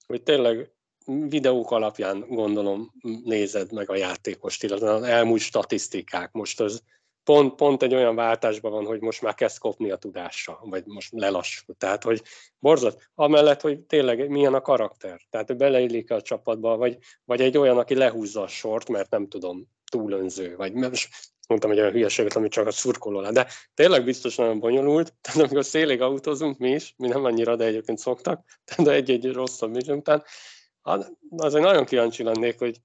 hogy 0.08 0.24
tényleg 0.24 0.72
videók 1.06 1.72
alapján 1.72 2.20
gondolom 2.20 2.94
nézed 3.24 3.74
meg 3.74 3.90
a 3.90 3.96
játékost, 3.96 4.64
illetve 4.64 4.94
az 4.94 5.04
elmúlt 5.04 5.42
statisztikák. 5.42 6.32
Most 6.32 6.60
az 6.60 6.84
pont, 7.24 7.56
pont 7.56 7.84
egy 7.84 7.94
olyan 7.94 8.16
váltásban 8.16 8.72
van, 8.72 8.86
hogy 8.86 9.02
most 9.02 9.22
már 9.22 9.34
kezd 9.34 9.58
kopni 9.58 9.92
a 9.92 9.96
tudása, 9.96 10.60
vagy 10.64 10.86
most 10.86 11.12
lelassul. 11.12 11.76
Tehát, 11.76 12.04
hogy 12.04 12.24
borzat, 12.60 13.10
amellett, 13.16 13.62
hogy 13.62 13.80
tényleg 13.80 14.30
milyen 14.30 14.54
a 14.54 14.62
karakter. 14.62 15.22
Tehát, 15.30 15.48
hogy 15.48 15.58
beleillik 15.58 16.12
a 16.12 16.22
csapatba, 16.22 16.78
vagy, 16.78 16.98
vagy 17.26 17.42
egy 17.42 17.58
olyan, 17.58 17.78
aki 17.78 17.96
lehúzza 17.96 18.42
a 18.42 18.48
sort, 18.48 18.90
mert 18.90 19.10
nem 19.10 19.28
tudom, 19.28 19.68
túlönző, 19.92 20.56
vagy 20.56 20.74
mondtam 21.48 21.72
egy 21.72 21.80
olyan 21.80 21.92
hülyeséget, 21.92 22.36
amit 22.36 22.52
csak 22.52 22.68
a 22.68 22.72
szurkoló 22.72 23.20
le. 23.20 23.32
De 23.32 23.48
tényleg 23.74 24.04
biztos 24.04 24.36
nagyon 24.36 24.60
bonyolult. 24.60 25.14
Tehát 25.22 25.40
amikor 25.40 25.66
szélig 25.66 26.02
autózunk 26.02 26.58
mi 26.58 26.70
is, 26.70 26.94
mi 26.98 27.08
nem 27.08 27.26
annyira, 27.26 27.56
de 27.56 27.66
egyébként 27.66 27.98
szoktak, 27.98 28.46
de 28.78 28.92
egy-egy 28.92 29.32
rosszabb 29.32 29.72
műsor 29.72 29.96
után, 29.96 30.24
hát 30.84 31.12
azért 31.38 31.64
nagyon 31.64 31.86
kíváncsi 31.86 32.24
lennék, 32.24 32.60
hogy 32.60 32.80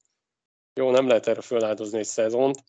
jó, 0.74 0.90
nem 0.90 1.06
lehet 1.06 1.26
erre 1.26 1.40
föláldozni 1.40 1.98
egy 1.98 2.04
szezont, 2.04 2.64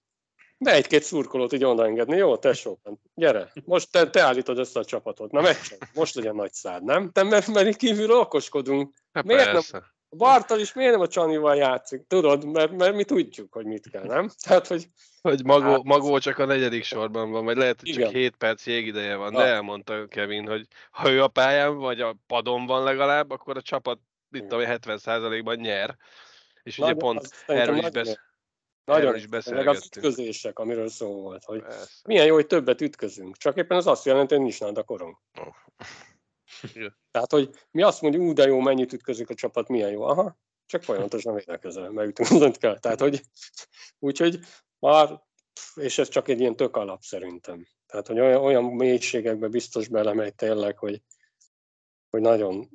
de 0.58 0.74
egy-két 0.74 1.04
szurkolót 1.04 1.54
így 1.54 1.64
odaengedni. 1.64 2.16
Jó, 2.16 2.38
tesó, 2.38 2.80
gyere, 3.14 3.52
most 3.66 3.92
te, 3.92 4.10
te 4.10 4.22
állítod 4.22 4.58
össze 4.58 4.80
a 4.80 4.86
csapatot. 4.86 5.32
Na 5.32 5.42
meccsen, 5.42 5.78
most 5.94 6.16
legyen 6.16 6.36
nagy 6.36 6.54
szád, 6.54 6.84
nem? 6.84 7.12
Te 7.12 7.24
mert, 7.24 7.48
mert 7.48 7.68
itt 7.68 7.76
kívül 7.76 8.12
okoskodunk. 8.12 8.94
Hát 9.12 9.24
Miért 9.24 9.44
nem? 9.44 9.54
persze. 9.54 9.78
A 9.78 9.99
Bartal 10.10 10.60
is 10.60 10.74
miért 10.74 10.92
nem 10.92 11.02
a 11.02 11.08
Csanival 11.08 11.56
játszik? 11.56 12.08
Tudod, 12.08 12.46
mert, 12.46 12.72
mert 12.72 12.96
mi 12.96 13.04
tudjuk, 13.04 13.54
hogy 13.54 13.66
mit 13.66 13.90
kell, 13.90 14.04
nem? 14.04 14.30
Tehát, 14.46 14.68
hogy 14.68 14.88
Hogy 15.22 15.44
Magó, 15.44 15.72
Hát- 15.72 15.84
Magó 15.84 16.18
csak 16.20 16.38
a 16.38 16.46
negyedik 16.46 16.84
sorban 16.84 17.32
van, 17.32 17.46
vagy 17.46 17.58
lehet, 17.58 17.80
hogy 17.80 17.90
csak 17.90 18.00
Igen. 18.00 18.14
7 18.14 18.36
perc 18.36 18.66
jégideje 18.66 19.16
van, 19.16 19.34
de 19.34 19.44
elmondta 19.44 20.08
Kevin, 20.08 20.48
hogy 20.48 20.68
ha 20.92 21.12
ő 21.12 21.24
a 21.24 21.28
pályán, 21.28 21.78
vagy 21.78 22.02
a 22.02 22.18
padon 22.28 22.66
van 22.66 22.84
legalább, 22.84 23.32
akkor 23.32 23.58
a 23.58 23.62
csapat, 23.62 24.00
mit 24.30 24.42
tudom, 24.42 24.60
én, 24.60 24.68
70%-ban 24.82 25.56
nyer. 25.56 25.98
És 26.64 26.78
ugye 26.78 26.94
nagyon- 26.94 27.00
pont 27.00 27.30
erről 27.48 27.76
is, 27.76 27.82
nagyon- 27.82 28.04
besz... 28.04 28.16
nagyon, 28.86 29.16
is 29.16 29.28
meg 29.28 29.34
az 29.40 29.46
beszélgettünk. 29.46 29.96
ütközések, 29.96 30.60
amiről 30.60 30.90
szó 30.90 31.22
volt, 31.22 31.44
hogy 31.44 31.62
Persze. 31.62 31.88
milyen 32.04 32.26
jó, 32.26 32.34
hogy 32.34 32.48
többet 32.48 32.82
ütközünk. 32.82 33.38
Csak 33.38 33.58
éppen 33.58 33.78
az 33.78 33.88
azt 33.88 34.06
jelenti, 34.06 34.34
hogy 34.36 34.44
nincs 34.44 34.62
a 34.62 34.84
korong. 34.84 35.18
Ó. 35.40 35.44
Tehát, 37.12 37.32
hogy 37.32 37.50
mi 37.72 37.82
azt 37.82 38.02
mondjuk, 38.02 38.24
ú, 38.24 38.34
de 38.34 38.48
jó, 38.48 38.60
mennyit 38.60 38.94
ütközik 38.94 39.30
a 39.30 39.34
csapat, 39.34 39.68
milyen 39.68 39.92
jó. 39.92 40.02
Aha, 40.02 40.38
csak 40.66 40.84
folyamatosan 40.84 41.36
védekezzel, 41.36 41.90
mert 41.90 42.10
ütünk, 42.10 42.30
mindent 42.30 42.58
kell. 42.58 42.80
Tehát, 42.80 43.00
hogy 43.00 43.22
úgyhogy 44.00 44.40
már, 44.80 45.22
és 45.76 45.98
ez 45.98 46.10
csak 46.10 46.28
egy 46.28 46.40
ilyen 46.40 46.56
tök 46.56 46.76
alap 46.76 47.02
szerintem. 47.02 47.68
Tehát, 47.86 48.08
hogy 48.08 48.20
olyan, 48.20 48.42
olyan 48.42 48.64
mélységekbe 48.64 49.48
biztos 49.48 49.88
belemegy 49.88 50.36
tényleg, 50.36 50.78
hogy, 50.78 51.02
hogy 52.10 52.22
nagyon 52.22 52.70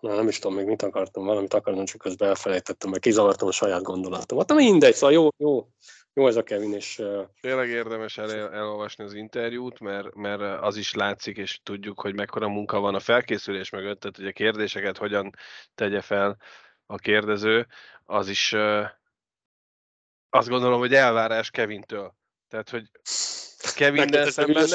Na, 0.00 0.14
nem 0.14 0.28
is 0.28 0.38
tudom 0.38 0.56
még 0.56 0.66
mit 0.66 0.82
akartam, 0.82 1.24
valamit 1.24 1.54
akartam, 1.54 1.84
csak 1.84 2.00
közben 2.00 2.28
elfelejtettem, 2.28 2.90
mert 2.90 3.02
kizavartam 3.02 3.48
a 3.48 3.52
saját 3.52 3.82
gondolatomat. 3.82 4.48
Na 4.48 4.54
mindegy, 4.54 4.94
szóval 4.94 5.12
jó, 5.12 5.28
jó, 5.36 5.68
jó 6.14 6.26
ez 6.26 6.36
a 6.36 6.42
Kevin, 6.42 6.74
és 6.74 7.02
Tényleg 7.40 7.68
érdemes 7.68 8.18
el, 8.18 8.30
elolvasni 8.30 9.04
az 9.04 9.14
interjút, 9.14 9.80
mert, 9.80 10.14
mert 10.14 10.62
az 10.62 10.76
is 10.76 10.94
látszik, 10.94 11.36
és 11.36 11.60
tudjuk, 11.62 12.00
hogy 12.00 12.14
mekkora 12.14 12.48
munka 12.48 12.80
van 12.80 12.94
a 12.94 13.00
felkészülés 13.00 13.70
mögött, 13.70 14.00
tehát 14.00 14.16
hogy 14.16 14.26
a 14.26 14.32
kérdéseket 14.32 14.96
hogyan 14.96 15.32
tegye 15.74 16.00
fel 16.00 16.36
a 16.86 16.96
kérdező, 16.96 17.66
az 18.04 18.28
is 18.28 18.54
azt 20.30 20.48
gondolom, 20.48 20.78
hogy 20.78 20.94
elvárás 20.94 21.50
Kevintől. 21.50 22.14
Tehát, 22.48 22.70
hogy 22.70 22.90
Kevinnel 23.74 24.30
szemben, 24.30 24.68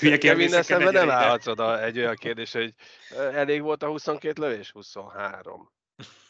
ne, 0.00 0.16
Kevinnel 0.16 0.62
szemben 0.62 0.92
ne 0.92 0.98
nem 0.98 1.10
állhatsz 1.10 1.46
oda 1.46 1.82
egy 1.82 1.98
olyan 1.98 2.14
kérdés, 2.14 2.52
hogy 2.52 2.74
elég 3.16 3.62
volt 3.62 3.82
a 3.82 3.86
22 3.86 4.42
lövés? 4.42 4.70
23. 4.70 5.72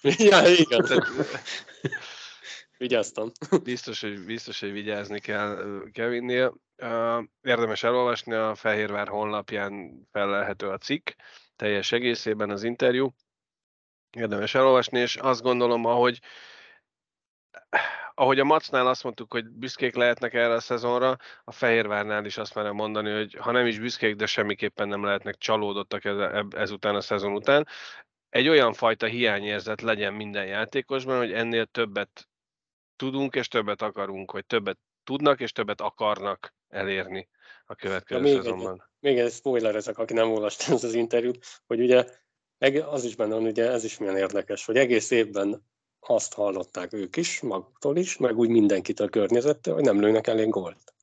ja, 0.02 0.48
igen. 0.48 0.84
Tehát, 0.84 1.06
Vigyáztam. 2.80 3.30
Biztos, 3.62 4.00
hogy, 4.00 4.24
biztos, 4.24 4.60
hogy 4.60 4.72
vigyázni 4.72 5.20
kell 5.20 5.82
Kevinnél. 5.92 6.54
Érdemes 7.40 7.82
elolvasni, 7.82 8.34
a 8.34 8.54
Fehérvár 8.54 9.08
honlapján 9.08 10.02
felelhető 10.12 10.68
a 10.68 10.78
cikk, 10.78 11.10
teljes 11.56 11.92
egészében 11.92 12.50
az 12.50 12.62
interjú. 12.62 13.14
Érdemes 14.10 14.54
elolvasni, 14.54 14.98
és 14.98 15.16
azt 15.16 15.42
gondolom, 15.42 15.84
ahogy 15.84 16.20
ahogy 18.14 18.38
a 18.38 18.44
Macnál 18.44 18.86
azt 18.86 19.02
mondtuk, 19.02 19.32
hogy 19.32 19.48
büszkék 19.48 19.94
lehetnek 19.94 20.34
erre 20.34 20.54
a 20.54 20.60
szezonra, 20.60 21.16
a 21.44 21.52
Fehérvárnál 21.52 22.24
is 22.24 22.36
azt 22.36 22.54
merem 22.54 22.74
mondani, 22.74 23.12
hogy 23.12 23.34
ha 23.34 23.50
nem 23.50 23.66
is 23.66 23.78
büszkék, 23.78 24.14
de 24.14 24.26
semmiképpen 24.26 24.88
nem 24.88 25.04
lehetnek 25.04 25.36
csalódottak 25.36 26.04
ez, 26.04 26.16
ezután 26.50 26.94
a 26.94 27.00
szezon 27.00 27.32
után. 27.32 27.66
Egy 28.28 28.48
olyan 28.48 28.72
fajta 28.72 29.06
hiányérzet 29.06 29.80
legyen 29.80 30.14
minden 30.14 30.46
játékosban, 30.46 31.18
hogy 31.18 31.32
ennél 31.32 31.66
többet 31.66 32.29
tudunk 33.00 33.34
és 33.34 33.48
többet 33.48 33.82
akarunk, 33.82 34.30
hogy 34.30 34.46
többet 34.46 34.78
tudnak 35.04 35.40
és 35.40 35.52
többet 35.52 35.80
akarnak 35.80 36.54
elérni 36.68 37.28
a 37.64 37.74
következő 37.74 38.20
még 38.20 38.34
szezonban. 38.36 38.72
Egy, 38.72 38.86
még 38.98 39.18
egy 39.18 39.32
spoiler 39.32 39.74
ezek, 39.74 39.98
aki 39.98 40.12
nem 40.12 40.30
olvasta 40.30 40.72
az 40.74 40.94
interjút, 40.94 41.46
hogy 41.66 41.80
ugye 41.80 42.04
az 42.84 43.04
is 43.04 43.16
benne 43.16 43.34
van, 43.34 43.44
ugye 43.44 43.70
ez 43.70 43.84
is 43.84 43.98
milyen 43.98 44.16
érdekes, 44.16 44.64
hogy 44.64 44.76
egész 44.76 45.10
évben 45.10 45.66
azt 46.00 46.34
hallották 46.34 46.92
ők 46.92 47.16
is, 47.16 47.40
maguktól 47.40 47.96
is, 47.96 48.16
meg 48.16 48.38
úgy 48.38 48.48
mindenkit 48.48 49.00
a 49.00 49.08
környezettől, 49.08 49.74
hogy 49.74 49.84
nem 49.84 50.00
lőnek 50.00 50.26
elég 50.26 50.48
gólt. 50.48 50.94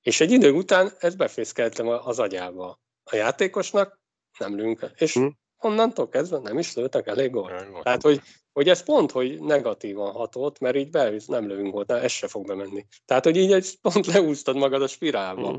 És 0.00 0.20
egy 0.20 0.30
idő 0.30 0.52
után 0.52 0.92
ez 0.98 1.14
befészkeltem 1.14 1.88
az 1.88 2.18
agyába 2.18 2.80
a 3.04 3.16
játékosnak, 3.16 4.00
nem 4.38 4.56
lőnk, 4.56 4.90
és 4.96 5.14
hm. 5.14 5.26
Onnantól 5.60 6.08
kezdve 6.08 6.38
nem 6.38 6.58
is 6.58 6.74
lőttek 6.74 7.06
elég 7.06 7.30
gólt. 7.30 7.82
Tehát, 7.82 8.02
hogy, 8.02 8.20
hogy 8.52 8.68
ez 8.68 8.82
pont, 8.82 9.10
hogy 9.10 9.40
negatívan 9.40 10.12
hatott, 10.12 10.58
mert 10.58 10.76
így 10.76 10.90
be, 10.90 11.12
nem 11.26 11.46
lövünk 11.46 11.72
gólt, 11.72 11.90
ez 11.90 12.10
se 12.10 12.28
fog 12.28 12.46
bemenni. 12.46 12.86
Tehát, 13.04 13.24
hogy 13.24 13.36
így 13.36 13.52
egy 13.52 13.78
pont 13.82 14.06
leúztad 14.06 14.56
magad 14.56 14.82
a 14.82 14.86
spirálba. 14.86 15.50
Hm. 15.50 15.58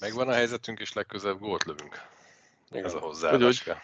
Megvan 0.00 0.28
a 0.28 0.32
helyzetünk, 0.32 0.80
és 0.80 0.92
legközelebb 0.92 1.38
gólt 1.38 1.64
lövünk. 1.64 1.96
Igen. 2.70 2.84
Ez 2.84 2.94
a 2.94 2.98
hozzáállás 2.98 3.62
kell. 3.62 3.76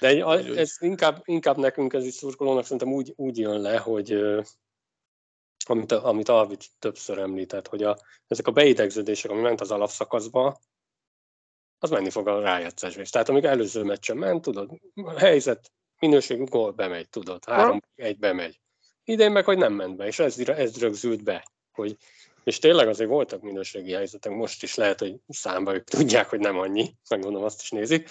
De 0.00 0.08
egy, 0.08 0.56
ez 0.56 0.76
inkább, 0.78 1.22
inkább 1.24 1.56
nekünk 1.56 1.92
ez 1.92 2.04
is 2.04 2.14
szurkolónak 2.14 2.62
szerintem 2.62 2.92
úgy, 2.92 3.12
úgy 3.16 3.38
jön 3.38 3.60
le, 3.60 3.78
hogy 3.78 4.18
amit, 5.68 5.92
amit 5.92 6.28
Alvics 6.28 6.66
többször 6.78 7.18
említett, 7.18 7.68
hogy 7.68 7.82
a, 7.82 7.98
ezek 8.26 8.46
a 8.46 8.50
beidegződések, 8.50 9.30
ami 9.30 9.40
ment 9.40 9.60
az 9.60 9.70
alapszakaszba, 9.70 10.60
az 11.78 11.90
menni 11.90 12.10
fog 12.10 12.28
a 12.28 12.40
rájátszásba 12.40 13.00
is. 13.00 13.10
Tehát 13.10 13.28
amíg 13.28 13.44
előző 13.44 13.82
meccsen 13.82 14.16
ment, 14.16 14.42
tudod, 14.42 14.70
helyzet, 15.16 15.72
minőségű 15.98 16.44
gól 16.44 16.72
bemegy, 16.72 17.08
tudod, 17.08 17.44
három, 17.44 17.80
egy 17.94 18.18
bemegy. 18.18 18.60
Idén 19.04 19.32
meg, 19.32 19.44
hogy 19.44 19.58
nem 19.58 19.72
ment 19.72 19.96
be, 19.96 20.06
és 20.06 20.18
ez, 20.18 20.38
ez 20.38 20.78
rögzült 20.80 21.24
be, 21.24 21.48
hogy 21.72 21.96
és 22.46 22.58
tényleg 22.58 22.88
azért 22.88 23.10
voltak 23.10 23.42
minőségi 23.42 23.92
helyzetek, 23.92 24.32
most 24.32 24.62
is 24.62 24.74
lehet, 24.74 24.98
hogy 24.98 25.16
számba 25.28 25.74
ők 25.74 25.84
tudják, 25.84 26.28
hogy 26.28 26.38
nem 26.38 26.58
annyi, 26.58 26.94
megmondom, 27.10 27.42
azt 27.42 27.60
is 27.60 27.70
nézik, 27.70 28.08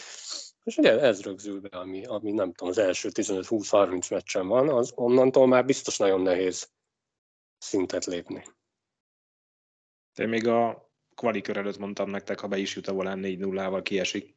és 0.63 0.77
ugye 0.77 0.99
ez 0.99 1.21
rögzül 1.21 1.59
be, 1.59 1.77
ami, 1.77 2.05
ami 2.05 2.31
nem 2.31 2.53
tudom, 2.53 2.69
az 2.69 2.77
első 2.77 3.09
15-20-30 3.13 4.09
meccsen 4.09 4.47
van, 4.47 4.69
az 4.69 4.91
onnantól 4.95 5.47
már 5.47 5.65
biztos 5.65 5.97
nagyon 5.97 6.21
nehéz 6.21 6.69
szintet 7.57 8.05
lépni. 8.05 8.43
Én 10.15 10.27
még 10.27 10.47
a 10.47 10.84
kvalikör 11.15 11.57
előtt 11.57 11.77
mondtam 11.77 12.09
nektek, 12.09 12.39
ha 12.39 12.47
be 12.47 12.57
is 12.57 12.75
jut 12.75 12.87
a 12.87 12.93
volán 12.93 13.19
4-0-val 13.23 13.79
kiesik. 13.83 14.35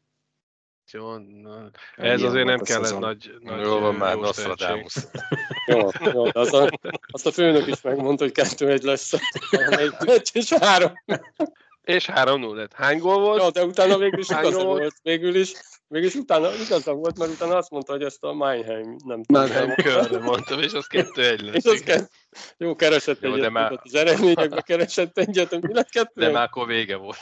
Jó, 0.92 1.16
na, 1.16 1.70
ez 1.96 2.22
azért 2.22 2.46
nem 2.46 2.58
kellett 2.58 2.98
nagy, 2.98 3.34
nagy 3.40 3.60
Jó 3.60 3.78
van 3.78 3.94
már, 3.94 4.16
Nostradamus. 4.16 4.94
jó, 5.66 5.88
jó, 6.12 6.24
az 6.32 6.52
a, 6.52 6.70
azt 7.06 7.26
a 7.26 7.32
főnök 7.32 7.66
is 7.66 7.80
megmondta, 7.80 8.24
hogy 8.24 8.32
kettő 8.32 8.70
egy 8.70 8.82
lesz. 8.82 9.12
Egy 10.06 10.30
és 10.32 10.52
három. 10.52 10.92
És 11.88 12.08
3-0 12.14 12.54
lett. 12.54 12.72
Hány 12.72 12.98
gól 12.98 13.18
volt? 13.18 13.42
Ja, 13.42 13.50
de 13.50 13.64
utána 13.64 13.98
végül 13.98 14.18
is 14.18 14.28
igaza 14.28 14.64
volt. 14.64 14.94
Végül 15.02 15.34
is, 15.34 15.52
végül 15.86 16.08
is 16.08 16.14
utána 16.14 16.54
igaza 16.54 16.92
volt, 16.92 17.18
mert 17.18 17.30
utána 17.30 17.56
azt 17.56 17.70
mondta, 17.70 17.92
hogy 17.92 18.02
ezt 18.02 18.24
a 18.24 18.32
Meinheim 18.32 18.96
nem 19.04 19.22
tudom. 19.22 19.42
Meinheim 19.42 19.74
körre 19.74 20.18
mondtam, 20.18 20.62
és 20.62 20.72
az 20.72 20.86
2-1 20.90 21.14
lett. 21.14 21.54
És 21.54 21.64
az 21.64 21.80
kett... 21.80 22.10
Jó, 22.56 22.76
keresett 22.76 23.20
jó, 23.20 23.30
egyet, 23.30 23.40
de 23.42 23.50
már... 23.50 23.80
az 23.82 23.94
eredményekbe 23.94 24.60
keresett 24.60 25.18
egyet, 25.18 25.60
mi 25.60 25.72
lett 25.72 25.88
kettő? 25.88 26.20
De 26.20 26.30
már 26.30 26.42
akkor 26.42 26.66
vége 26.66 26.96
volt. 26.96 27.18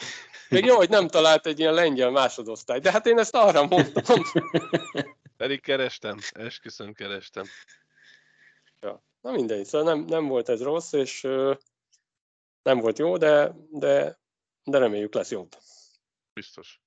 Még 0.48 0.64
jó, 0.64 0.76
hogy 0.76 0.88
nem 0.88 1.08
talált 1.08 1.46
egy 1.46 1.58
ilyen 1.58 1.74
lengyel 1.74 2.10
másodosztály, 2.10 2.78
de 2.78 2.90
hát 2.90 3.06
én 3.06 3.18
ezt 3.18 3.34
arra 3.34 3.66
mondtam. 3.66 4.22
Pedig 5.36 5.60
kerestem, 5.60 6.18
esküszöm 6.32 6.92
kerestem. 6.92 7.44
Ja. 8.80 9.02
Na 9.20 9.30
mindegy, 9.30 9.64
szóval 9.64 9.94
nem, 9.94 10.04
nem 10.08 10.26
volt 10.26 10.48
ez 10.48 10.62
rossz, 10.62 10.92
és 10.92 11.20
nem 12.62 12.78
volt 12.78 12.98
jó, 12.98 13.16
de, 13.16 13.54
de 13.70 14.24
de 14.66 14.78
reméljük 14.78 15.14
lesz 15.14 15.30
jobb. 15.30 15.48
Biztos. 16.32 16.80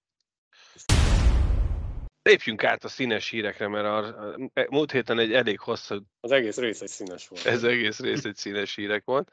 Lépjünk 2.22 2.64
át 2.64 2.84
a 2.84 2.88
színes 2.88 3.30
hírekre, 3.30 3.68
mert 3.68 3.86
a, 3.86 3.98
a 4.36 4.66
múlt 4.70 4.92
héten 4.92 5.20
egy 5.20 5.34
elég 5.34 5.60
hosszú... 5.60 6.00
Az 6.20 6.32
egész 6.32 6.58
rész 6.58 6.82
egy 6.82 6.88
színes 6.88 7.28
volt. 7.28 7.46
Ez 7.46 7.64
egész 7.64 8.00
rész 8.00 8.26
egy 8.26 8.36
színes 8.36 8.76
hírek 8.76 9.06
volt. 9.06 9.32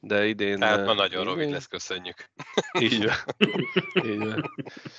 De 0.00 0.26
idén... 0.26 0.58
Tehát 0.58 0.86
ma 0.86 0.92
nagyon 0.94 1.24
rövid 1.24 1.50
lesz, 1.50 1.66
köszönjük. 1.66 2.30
Így 2.78 3.04
van. 3.04 3.16
Így 4.04 4.18
van. 4.18 4.50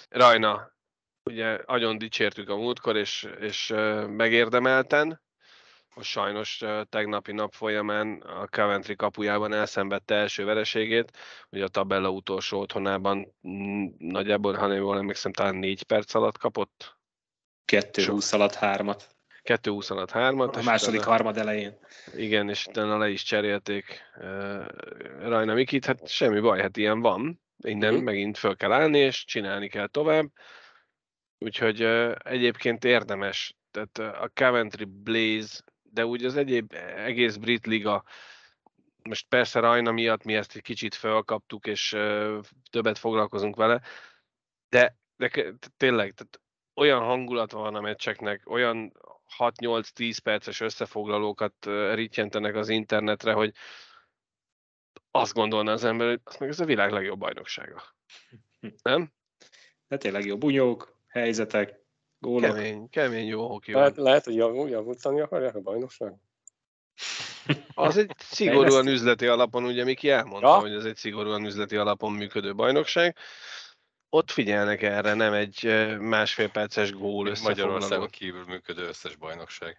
Rajna, 0.09 0.75
ugye 1.23 1.59
nagyon 1.65 1.97
dicsértük 1.97 2.49
a 2.49 2.55
múltkor, 2.55 2.97
és, 2.97 3.27
és 3.39 3.73
megérdemelten 4.07 5.07
most 5.07 5.21
sajnos 5.99 6.63
tegnapi 6.89 7.31
nap 7.31 7.53
folyamán 7.53 8.21
a 8.21 8.47
Coventry 8.47 8.95
kapujában 8.95 9.53
elszenvedte 9.53 10.15
első 10.15 10.45
vereségét, 10.45 11.11
ugye 11.49 11.63
a 11.63 11.67
tabella 11.67 12.09
utolsó 12.09 12.59
otthonában 12.59 13.33
mm, 13.47 13.85
nagyjából, 13.97 14.53
ha 14.53 14.67
nem 14.67 14.77
jól 14.77 14.97
emlékszem, 14.97 15.33
talán 15.33 15.55
négy 15.55 15.83
perc 15.83 16.13
alatt 16.13 16.37
kapott. 16.37 16.97
Kettő 17.65 18.05
húsz 18.05 18.33
alatt 18.33 18.55
hármat. 18.55 19.15
Kettő 19.41 19.71
húsz 19.71 19.89
alatt 19.89 20.11
hármat. 20.11 20.55
A 20.55 20.63
második 20.63 20.99
utána, 20.99 21.15
harmad 21.15 21.37
elején. 21.37 21.77
Igen, 22.15 22.49
és 22.49 22.65
utána 22.65 22.97
le 22.97 23.09
is 23.09 23.23
cserélték 23.23 24.01
uh, 24.15 24.65
Rajna 25.19 25.53
Mikit, 25.53 25.85
hát 25.85 26.07
semmi 26.07 26.39
baj, 26.39 26.61
hát 26.61 26.77
ilyen 26.77 26.99
van. 26.99 27.41
Innen 27.63 27.93
mm-hmm. 27.93 28.03
megint 28.03 28.37
föl 28.37 28.55
kell 28.55 28.71
állni, 28.71 28.97
és 28.97 29.25
csinálni 29.25 29.69
kell 29.69 29.87
tovább. 29.87 30.25
Úgyhogy 31.37 31.83
uh, 31.83 32.15
egyébként 32.23 32.85
érdemes 32.85 33.55
tehát 33.71 34.15
a 34.15 34.31
Coventry 34.33 34.85
Blaze 34.85 35.59
de 35.93 36.05
úgy 36.05 36.25
az 36.25 36.37
egyéb 36.37 36.73
egész 36.95 37.35
brit 37.35 37.65
liga, 37.65 38.03
most 39.03 39.27
persze 39.27 39.59
Rajna 39.59 39.91
miatt 39.91 40.23
mi 40.23 40.35
ezt 40.35 40.55
egy 40.55 40.61
kicsit 40.61 40.95
felkaptuk, 40.95 41.67
és 41.67 41.89
többet 42.69 42.97
foglalkozunk 42.97 43.55
vele, 43.55 43.81
de, 44.69 44.97
de 45.15 45.31
tényleg, 45.77 46.13
tehát 46.13 46.41
olyan 46.75 47.01
hangulat 47.01 47.51
van 47.51 47.75
a 47.75 47.81
meccseknek, 47.81 48.49
olyan 48.49 48.93
6-8-10 49.37 50.17
perces 50.23 50.59
összefoglalókat 50.59 51.65
ritjentenek 51.93 52.55
az 52.55 52.69
internetre, 52.69 53.33
hogy 53.33 53.53
azt 55.11 55.33
gondolna 55.33 55.71
az 55.71 55.83
ember, 55.83 56.07
hogy 56.07 56.19
az 56.23 56.37
meg 56.37 56.49
ez 56.49 56.59
a 56.59 56.65
világ 56.65 56.91
legjobb 56.91 57.19
bajnoksága. 57.19 57.83
Nem? 58.81 59.11
De 59.87 59.97
tényleg 59.97 60.25
jó 60.25 60.37
bunyók, 60.37 60.97
helyzetek, 61.07 61.80
Gólok. 62.21 62.53
Kemény, 62.53 62.89
kemény 62.89 63.27
jó 63.27 63.47
hoki 63.47 63.71
lehet, 63.73 63.97
lehet, 63.97 64.25
hogy 64.25 64.35
javul, 64.35 64.69
javultani 64.69 65.21
akarják 65.21 65.55
a 65.55 65.59
bajnokság? 65.59 66.13
Az 67.73 67.97
egy 67.97 68.11
szigorúan 68.37 68.87
üzleti 68.87 69.27
alapon, 69.27 69.63
ugye 69.63 69.83
Miki 69.83 70.09
elmondta, 70.09 70.47
ja? 70.47 70.59
hogy 70.59 70.73
ez 70.73 70.85
egy 70.85 70.95
szigorúan 70.95 71.45
üzleti 71.45 71.75
alapon 71.75 72.11
működő 72.11 72.55
bajnokság. 72.55 73.15
Ott 74.09 74.31
figyelnek 74.31 74.81
erre, 74.81 75.13
nem 75.13 75.33
egy 75.33 75.87
másfél 75.99 76.49
perces 76.49 76.91
gól 76.91 77.35
Magyarországon 77.43 78.09
kívül 78.09 78.43
működő 78.47 78.87
összes 78.87 79.15
bajnokság. 79.15 79.77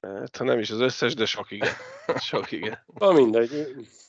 Hát, 0.00 0.36
ha 0.36 0.44
nem 0.44 0.58
is 0.58 0.70
az 0.70 0.80
összes, 0.80 1.14
de 1.14 1.26
sok 1.26 1.50
igen. 1.50 1.74
Sok 2.30 2.52
igen. 2.52 2.84
Na 2.94 3.12
mindegy. 3.12 3.52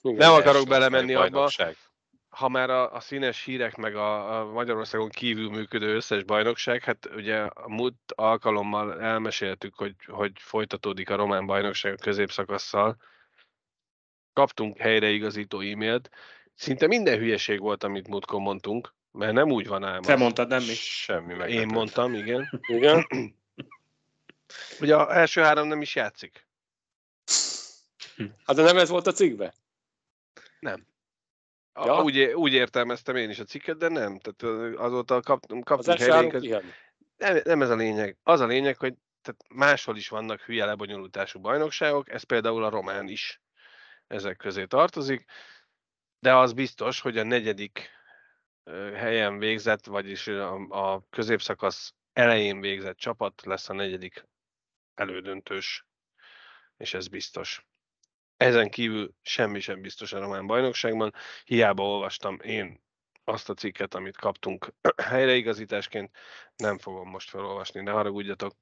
Igen. 0.02 0.18
Nem 0.18 0.34
akarok 0.34 0.68
belemenni 0.68 1.14
abba 1.14 1.50
ha 2.30 2.50
már 2.50 2.70
a, 2.70 2.94
a 2.94 3.00
színes 3.00 3.44
hírek, 3.44 3.76
meg 3.76 3.96
a, 3.96 4.40
a 4.40 4.46
Magyarországon 4.46 5.10
kívül 5.10 5.50
működő 5.50 5.96
összes 5.96 6.24
bajnokság, 6.24 6.84
hát 6.84 7.10
ugye 7.16 7.38
a 7.42 7.70
múlt 7.70 7.96
alkalommal 8.16 9.02
elmeséltük, 9.02 9.76
hogy, 9.76 9.96
hogy 10.08 10.32
folytatódik 10.36 11.10
a 11.10 11.16
román 11.16 11.46
bajnokság 11.46 11.94
a 11.94 12.02
középszakasszal. 12.02 12.98
Kaptunk 14.34 14.78
helyreigazító 14.78 15.60
e-mailt. 15.60 16.10
Szinte 16.56 16.88
minden 16.88 17.18
hülyeség 17.18 17.60
volt, 17.60 17.84
amit 17.84 18.08
múltkor 18.08 18.40
mondtunk, 18.40 18.94
mert 19.12 19.34
nem 19.34 19.52
úgy 19.52 19.68
van 19.68 19.84
ám. 19.84 20.02
Te 20.02 20.16
mondtad, 20.16 20.48
nem 20.48 20.64
mi? 20.64 20.74
Semmi 20.74 21.34
meg. 21.34 21.50
Én 21.50 21.68
mondtam, 21.68 22.14
igen. 22.14 22.50
igen. 22.78 23.06
Ugye 24.82 24.96
a 24.96 25.16
első 25.16 25.42
három 25.42 25.68
nem 25.68 25.82
is 25.82 25.96
játszik. 25.96 26.48
Hát 28.46 28.56
de 28.56 28.62
nem 28.62 28.78
ez 28.78 28.90
volt 28.90 29.08
a 29.08 29.12
cikkbe? 29.12 29.54
Nem. 30.60 30.89
Ja? 31.76 32.04
Úgy, 32.04 32.20
úgy 32.20 32.54
értelmeztem 32.54 33.16
én 33.16 33.30
is 33.30 33.40
a 33.40 33.44
cikket, 33.44 33.78
de 33.78 33.88
nem. 33.88 34.20
Tehát 34.20 34.76
azóta 34.78 35.22
kap, 35.22 35.46
kaptunk 35.64 35.98
helyreigaz... 35.98 36.64
Nem, 37.18 37.40
nem 37.44 37.62
ez 37.62 37.70
a 37.70 37.76
lényeg. 37.76 38.18
Az 38.24 38.40
a 38.40 38.46
lényeg, 38.46 38.78
hogy 38.78 38.94
tehát 39.22 39.44
máshol 39.50 39.98
is 39.98 40.10
vannak 40.10 40.42
hülye 40.42 40.66
lebonyolultású 40.66 41.40
bajnokságok, 41.40 42.10
ez 42.10 42.24
például 42.24 42.64
a 42.64 42.70
román 42.70 43.08
is 43.08 43.42
ezek 44.08 44.38
közé 44.38 44.66
tartozik, 44.66 45.26
de 46.20 46.36
az 46.36 46.54
biztos, 46.54 47.00
hogy 47.00 47.18
a 47.18 47.24
negyedik 47.24 47.90
helyen 48.94 49.38
végzett, 49.38 49.86
vagyis 49.86 50.28
a, 50.28 50.54
a 50.70 51.04
középszakasz 51.10 51.94
elején 52.14 52.60
végzett 52.60 52.98
csapat 52.98 53.42
lesz 53.46 53.70
a 53.70 53.74
negyedik 53.74 54.28
elődöntős, 54.96 55.86
és 56.78 56.94
ez 56.94 57.08
biztos. 57.08 57.68
Ezen 58.40 58.70
kívül 58.70 59.14
semmi 59.22 59.60
sem 59.60 59.82
biztos 59.82 60.14
a 60.14 60.20
román 60.20 60.48
bajnokságban. 60.48 61.14
Hiába 61.44 61.84
olvastam 61.84 62.40
én 62.44 62.82
azt 63.24 63.50
a 63.50 63.54
cikket, 63.54 63.94
amit 63.94 64.18
kaptunk 64.18 64.74
helyreigazításként, 65.04 66.12
nem 66.56 66.78
fogom 66.78 67.10
most 67.10 67.30
felolvasni, 67.30 67.82
ne 67.82 67.92
haragudjatok. 67.92 68.54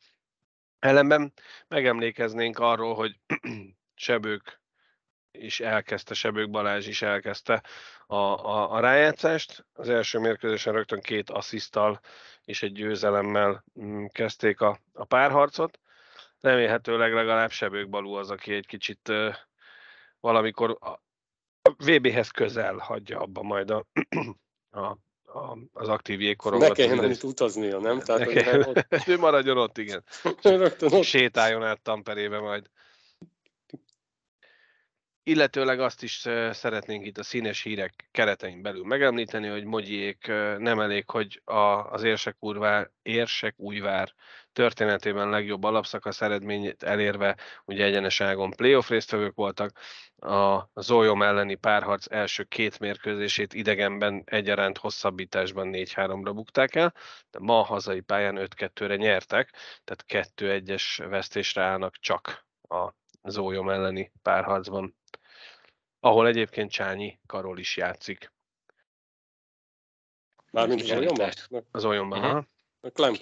Ellenben 0.80 1.34
megemlékeznénk 1.68 2.60
arról, 2.60 2.96
hogy 2.96 3.20
Sebők 3.96 4.62
is 5.32 5.60
elkezdte, 5.60 6.14
Sebők 6.14 6.50
Balázs 6.50 6.88
is 6.88 7.02
elkezdte 7.02 7.64
a, 8.08 8.16
a, 8.16 8.72
a 8.72 8.80
rájátszást. 8.80 9.66
Az 9.74 9.90
első 9.90 10.20
mérkőzésen 10.20 10.74
rögtön 10.74 11.02
két 11.02 11.30
asszisztal 11.30 12.00
és 12.44 12.64
egy 12.64 12.72
győzelemmel 12.72 13.64
mm, 13.80 14.06
kezdték 14.06 14.62
a, 14.62 14.80
a 14.94 15.06
párharcot. 15.06 15.80
Remélhetőleg 16.40 17.14
legalább 17.14 17.52
Sebők 17.52 17.90
Balú 17.90 18.14
az, 18.14 18.30
aki 18.32 18.54
egy 18.54 18.66
kicsit 18.66 19.12
valamikor 20.20 20.78
a 20.82 21.00
VB-hez 21.78 22.30
közel 22.30 22.78
hagyja 22.78 23.20
abba 23.20 23.42
majd 23.42 23.72
a, 23.72 23.86
a 24.72 24.98
a, 25.38 25.58
az 25.74 25.88
aktív 25.88 26.22
jégkorongot. 26.22 26.68
Ne 26.68 26.74
kelljen 26.74 27.00
annyit 27.00 27.24
utaznia, 27.24 27.80
nem? 27.80 28.00
Tehát, 28.00 28.28
ne 28.28 28.34
kell, 28.34 28.60
ott... 28.62 28.88
ő 29.08 29.18
maradjon 29.18 29.58
ott, 29.58 29.78
igen. 29.78 30.04
Rögtön 30.42 30.94
ott. 30.94 31.04
Sétáljon 31.04 31.64
át 31.64 31.82
Tamperébe 31.82 32.40
majd. 32.40 32.70
Illetőleg 35.28 35.80
azt 35.80 36.04
is 36.04 36.26
szeretnénk 36.52 37.06
itt 37.06 37.18
a 37.18 37.24
színes 37.24 37.62
hírek 37.62 38.08
keretein 38.12 38.62
belül 38.62 38.86
megemlíteni, 38.86 39.48
hogy 39.48 39.64
Mogyiék 39.64 40.28
nem 40.58 40.80
elég, 40.80 41.10
hogy 41.10 41.42
a, 41.46 41.92
az 41.92 42.04
Érsek, 42.04 42.36
Úrvár, 42.40 42.92
Érsek 43.02 43.54
Újvár 43.58 44.14
történetében 44.54 45.30
legjobb 45.30 45.64
alapszakasz 45.64 46.22
eredményét 46.22 46.84
elérve, 46.84 47.38
ugye 47.66 47.86
egyenes 47.86 48.22
ágon 48.22 48.50
playoff 48.50 48.90
résztvevők 48.90 49.36
voltak, 49.36 49.80
a 50.18 50.70
Zolyom 50.82 51.22
elleni 51.22 51.56
párharc 51.56 52.12
első 52.12 52.44
két 52.44 52.80
mérkőzését 52.80 53.54
idegenben 53.54 54.24
egyaránt 54.26 54.78
hosszabbításban 54.78 55.70
4-3-ra 55.72 56.32
bukták 56.34 56.76
el, 56.76 56.94
de 57.32 57.40
ma 57.40 57.60
a 57.60 57.64
hazai 57.64 58.02
pályán 58.02 58.38
5-2-re 58.56 58.96
nyertek, 58.96 59.54
tehát 59.84 60.34
2-1-es 60.38 61.06
vesztésre 61.10 61.62
állnak 61.62 61.96
csak 61.96 62.46
a 62.62 62.94
Zólyom 63.24 63.70
elleni 63.70 64.12
párharcban, 64.22 64.96
ahol 66.08 66.28
egyébként 66.28 66.72
Csányi 66.72 67.20
Karol 67.26 67.60
is 67.60 67.78
játszik. 67.78 68.32
Mármint 70.52 70.82
az 70.82 70.92
Olyomban? 70.92 71.32
Az 71.72 71.86
Olyomban, 71.86 72.24
uh-huh. 72.24 72.44
A 72.82 72.90
Klempa 72.90 73.18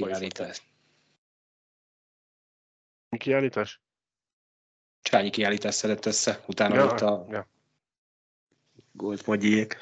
Kiállítás? 3.17 3.81
Csányi 5.01 5.29
kiállítás 5.29 5.75
szedett 5.75 6.05
össze, 6.05 6.43
utána 6.47 6.75
ja, 6.75 6.85
ott 6.85 6.99
a 7.01 7.25
ja. 7.29 7.47
Gold 8.91 9.21
Mogyiék. 9.25 9.77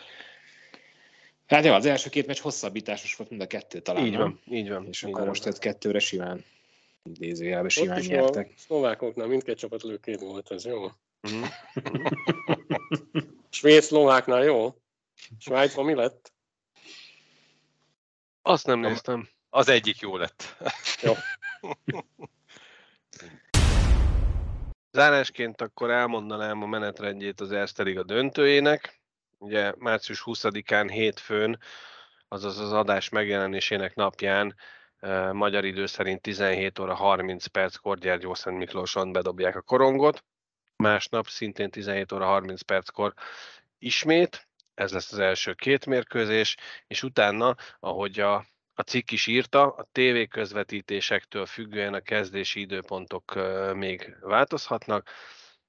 Hát 1.45 1.65
jó, 1.65 1.73
az 1.73 1.85
első 1.85 2.09
két 2.09 2.27
meccs 2.27 2.39
hosszabbításos 2.39 3.15
volt 3.15 3.29
mind 3.29 3.41
a 3.41 3.47
kettő 3.47 3.79
talán. 3.79 4.05
Így 4.05 4.17
van, 4.17 4.39
így 4.45 4.69
van. 4.69 4.87
És 4.87 5.01
így 5.01 5.09
akkor 5.09 5.19
van. 5.19 5.27
most 5.29 5.45
ez 5.45 5.59
kettőre 5.59 5.99
simán 5.99 6.45
idézőjelben 7.03 7.69
simán 7.69 8.01
nyertek. 8.01 8.51
A 8.55 8.59
szlovákoknál 8.59 9.27
mindkét 9.27 9.57
csapat 9.57 9.83
lőkét 9.83 10.19
volt, 10.19 10.51
ez 10.51 10.65
jó. 10.65 10.87
Mm. 11.31 11.43
Svéd 13.49 13.81
szlováknál 13.81 14.43
jó? 14.43 14.75
Svájcban 15.37 15.85
mi 15.85 15.93
lett? 15.93 16.33
Azt 18.41 18.65
nem 18.65 18.79
néztem. 18.79 19.29
Az 19.49 19.69
egyik 19.69 19.99
jó 19.99 20.17
lett. 20.17 20.55
Jó. 21.01 21.13
Zárásként 24.91 25.61
akkor 25.61 25.91
elmondanám 25.91 26.61
a 26.61 26.65
menetrendjét 26.65 27.41
az 27.41 27.51
Erste 27.51 27.83
Liga 27.83 28.03
döntőjének. 28.03 29.01
Ugye 29.37 29.73
március 29.77 30.23
20-án 30.25 30.87
hétfőn, 30.91 31.59
azaz 32.27 32.59
az 32.59 32.71
adás 32.71 33.09
megjelenésének 33.09 33.95
napján 33.95 34.55
magyar 35.31 35.65
idő 35.65 35.85
szerint 35.85 36.21
17 36.21 36.79
óra 36.79 36.93
30 36.93 37.45
perckor 37.45 37.97
Gyergyó 37.97 38.33
Szent 38.33 38.57
Miklóson 38.57 39.11
bedobják 39.11 39.55
a 39.55 39.61
korongot. 39.61 40.23
Másnap 40.75 41.27
szintén 41.27 41.69
17 41.69 42.11
óra 42.11 42.25
30 42.25 42.61
perckor 42.61 43.13
ismét, 43.77 44.47
ez 44.73 44.91
lesz 44.91 45.11
az 45.11 45.19
első 45.19 45.53
két 45.53 45.85
mérkőzés, 45.85 46.55
és 46.87 47.03
utána, 47.03 47.55
ahogy 47.79 48.19
a 48.19 48.45
a 48.75 48.81
cikk 48.81 49.11
is 49.11 49.27
írta, 49.27 49.61
a 49.61 49.87
TV 49.91 50.29
közvetítésektől 50.29 51.45
függően 51.45 51.93
a 51.93 51.99
kezdési 51.99 52.59
időpontok 52.59 53.33
még 53.73 54.17
változhatnak, 54.21 55.09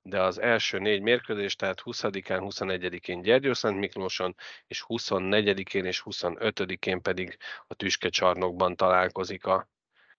de 0.03 0.23
az 0.23 0.39
első 0.39 0.79
négy 0.79 1.01
mérkőzés, 1.01 1.57
tehát 1.57 1.81
20-án, 1.85 2.41
21-én 2.41 3.23
Gyergyószent 3.23 3.79
Miklóson, 3.79 4.35
és 4.67 4.85
24-én 4.89 5.85
és 5.85 6.03
25-én 6.05 7.03
pedig 7.03 7.37
a 7.67 7.75
Tüske 7.75 8.09
csarnokban 8.09 8.77
találkozik 8.77 9.45
a 9.45 9.69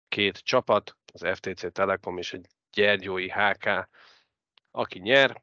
két 0.08 0.38
csapat, 0.38 0.98
az 1.14 1.28
FTC 1.34 1.74
Telekom 1.74 2.18
és 2.18 2.34
a 2.34 2.38
Gyergyói 2.72 3.30
HK. 3.30 3.90
Aki 4.78 5.00
nyer, 5.00 5.42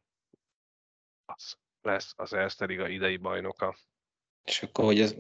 az 1.24 1.57
lesz 1.83 2.12
az 2.16 2.33
Erste 2.33 2.64
Liga 2.64 2.89
idei 2.89 3.16
bajnoka. 3.16 3.76
És 4.45 4.62
akkor, 4.62 4.85
hogy 4.85 5.01
ez, 5.01 5.14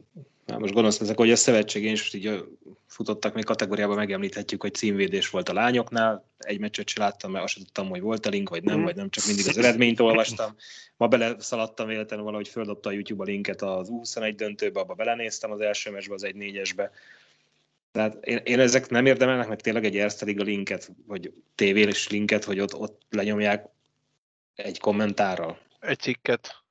hát 0.46 0.58
most 0.58 0.72
gonosz 0.72 1.00
ezek, 1.00 1.16
hogy 1.16 1.30
a 1.30 1.36
szövetségén 1.36 1.92
is 1.92 2.00
most 2.00 2.14
így 2.14 2.44
futottak 2.86 3.34
még 3.34 3.44
kategóriában, 3.44 3.96
megemlíthetjük, 3.96 4.60
hogy 4.60 4.74
címvédés 4.74 5.30
volt 5.30 5.48
a 5.48 5.52
lányoknál, 5.52 6.28
egy 6.38 6.58
meccset 6.58 6.88
sem 6.88 7.02
láttam, 7.02 7.30
mert 7.30 7.44
azt 7.44 7.52
sem 7.52 7.62
tudtam, 7.62 7.88
hogy 7.88 8.00
volt 8.00 8.26
a 8.26 8.28
link, 8.28 8.48
vagy 8.48 8.62
nem, 8.62 8.78
mm. 8.80 8.82
vagy 8.82 8.96
nem, 8.96 9.10
csak 9.10 9.26
mindig 9.26 9.48
az 9.48 9.58
eredményt 9.58 10.00
olvastam. 10.00 10.56
Ma 10.96 11.08
bele 11.08 11.40
szaladtam 11.40 11.86
véletlenül 11.86 12.24
valahogy 12.24 12.48
földobta 12.48 12.88
a 12.88 12.92
YouTube 12.92 13.22
a 13.22 13.26
linket 13.26 13.62
az 13.62 13.88
U21 13.90 14.32
döntőbe, 14.36 14.80
abba 14.80 14.94
belenéztem 14.94 15.50
az 15.50 15.60
első 15.60 15.90
meccsbe, 15.90 16.14
az 16.14 16.24
egy 16.24 16.34
négyesbe. 16.34 16.90
Tehát 17.92 18.24
én, 18.24 18.36
én, 18.36 18.60
ezek 18.60 18.88
nem 18.88 19.06
érdemelnek 19.06 19.48
meg 19.48 19.60
tényleg 19.60 19.84
egy 19.84 19.98
Erste 19.98 20.24
Liga 20.24 20.42
linket, 20.42 20.90
vagy 21.06 21.32
tévés 21.54 22.08
linket, 22.08 22.44
hogy 22.44 22.60
ott, 22.60 22.74
ott 22.74 23.02
lenyomják 23.10 23.70
egy 24.54 24.80
kommentárral. 24.80 25.58
Egy 25.80 25.98
cikket 25.98 26.62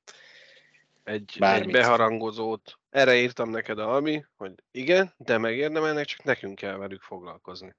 egy, 1.04 1.36
egy 1.40 1.70
beharangozót. 1.70 2.78
Erre 2.90 3.16
írtam 3.16 3.50
neked, 3.50 3.78
Albi, 3.78 4.26
hogy 4.36 4.52
igen, 4.70 5.14
de 5.16 5.38
megérdemelnek, 5.38 6.06
csak 6.06 6.22
nekünk 6.22 6.54
kell 6.54 6.76
velük 6.76 7.02
foglalkozni. 7.02 7.74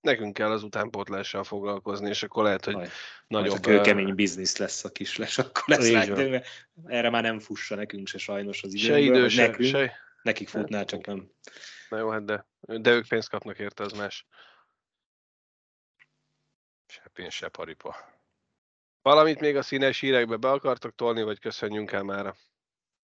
Nekünk 0.00 0.34
kell 0.34 0.50
az 0.50 0.62
utánpótlással 0.62 1.44
foglalkozni, 1.44 2.08
és 2.08 2.22
akkor 2.22 2.44
lehet, 2.44 2.64
hogy 2.64 2.74
Aj, 2.74 2.88
nagyobb... 3.26 3.66
Majd, 3.66 3.80
kemény 3.80 4.14
biznisz 4.14 4.56
lesz 4.56 4.84
a 4.84 4.92
kisles, 4.92 5.38
akkor 5.38 5.62
lesz 5.66 5.90
rá, 5.90 6.40
erre 6.86 7.10
már 7.10 7.22
nem 7.22 7.38
fussa 7.38 7.74
nekünk 7.74 8.06
se 8.06 8.18
sajnos 8.18 8.62
az 8.62 8.74
időből. 8.74 8.96
Se 8.96 9.04
idő, 9.04 9.28
se, 9.28 9.46
nekünk, 9.46 9.68
se. 9.68 9.96
Nekik 10.22 10.48
futná, 10.48 10.84
csak 10.84 11.06
nem. 11.06 11.30
Na 11.88 11.98
jó, 11.98 12.10
hát 12.10 12.24
de, 12.24 12.46
de 12.60 12.90
ők 12.90 13.08
pénzt 13.08 13.28
kapnak 13.28 13.58
érte, 13.58 13.84
az 13.84 13.92
más. 13.92 14.26
Se 16.86 17.10
pénz, 17.12 17.32
se 17.32 17.48
paripa. 17.48 17.96
Valamit 19.02 19.40
még 19.40 19.56
a 19.56 19.62
színes 19.62 20.00
hírekbe 20.00 20.36
be 20.36 20.50
akartok 20.50 20.94
tolni, 20.94 21.22
vagy 21.22 21.38
köszönjünk 21.38 21.92
el 21.92 22.02
mára? 22.02 22.36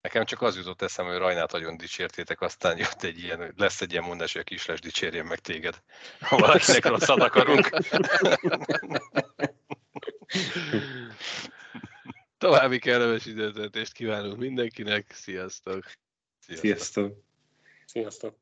Nekem 0.01 0.25
csak 0.25 0.43
az 0.43 0.57
jutott 0.57 0.83
eszem, 0.83 1.07
hogy 1.07 1.17
Rajnát 1.17 1.53
nagyon 1.53 1.77
dicsértétek, 1.77 2.41
aztán 2.41 2.79
jött 2.79 3.03
egy 3.03 3.19
ilyen, 3.19 3.39
hogy 3.39 3.53
lesz 3.57 3.81
egy 3.81 3.93
ilyen 3.93 4.05
mondás, 4.05 4.33
hogy 4.33 4.41
a 4.41 4.45
kisles 4.45 4.81
dicsérjen 4.81 5.27
meg 5.27 5.39
téged, 5.39 5.83
ha 6.21 6.37
valakinek 6.37 6.85
rosszat 6.85 7.21
akarunk. 7.21 7.71
További 12.39 12.79
kellemes 12.79 13.27
időtöltést 13.27 13.93
kívánunk 13.93 14.39
mindenkinek, 14.39 15.13
sziasztok! 15.13 15.85
Sziasztok! 16.39 17.13
Sziasztok! 17.87 18.37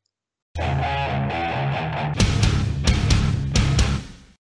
sziasztok. 0.53 2.39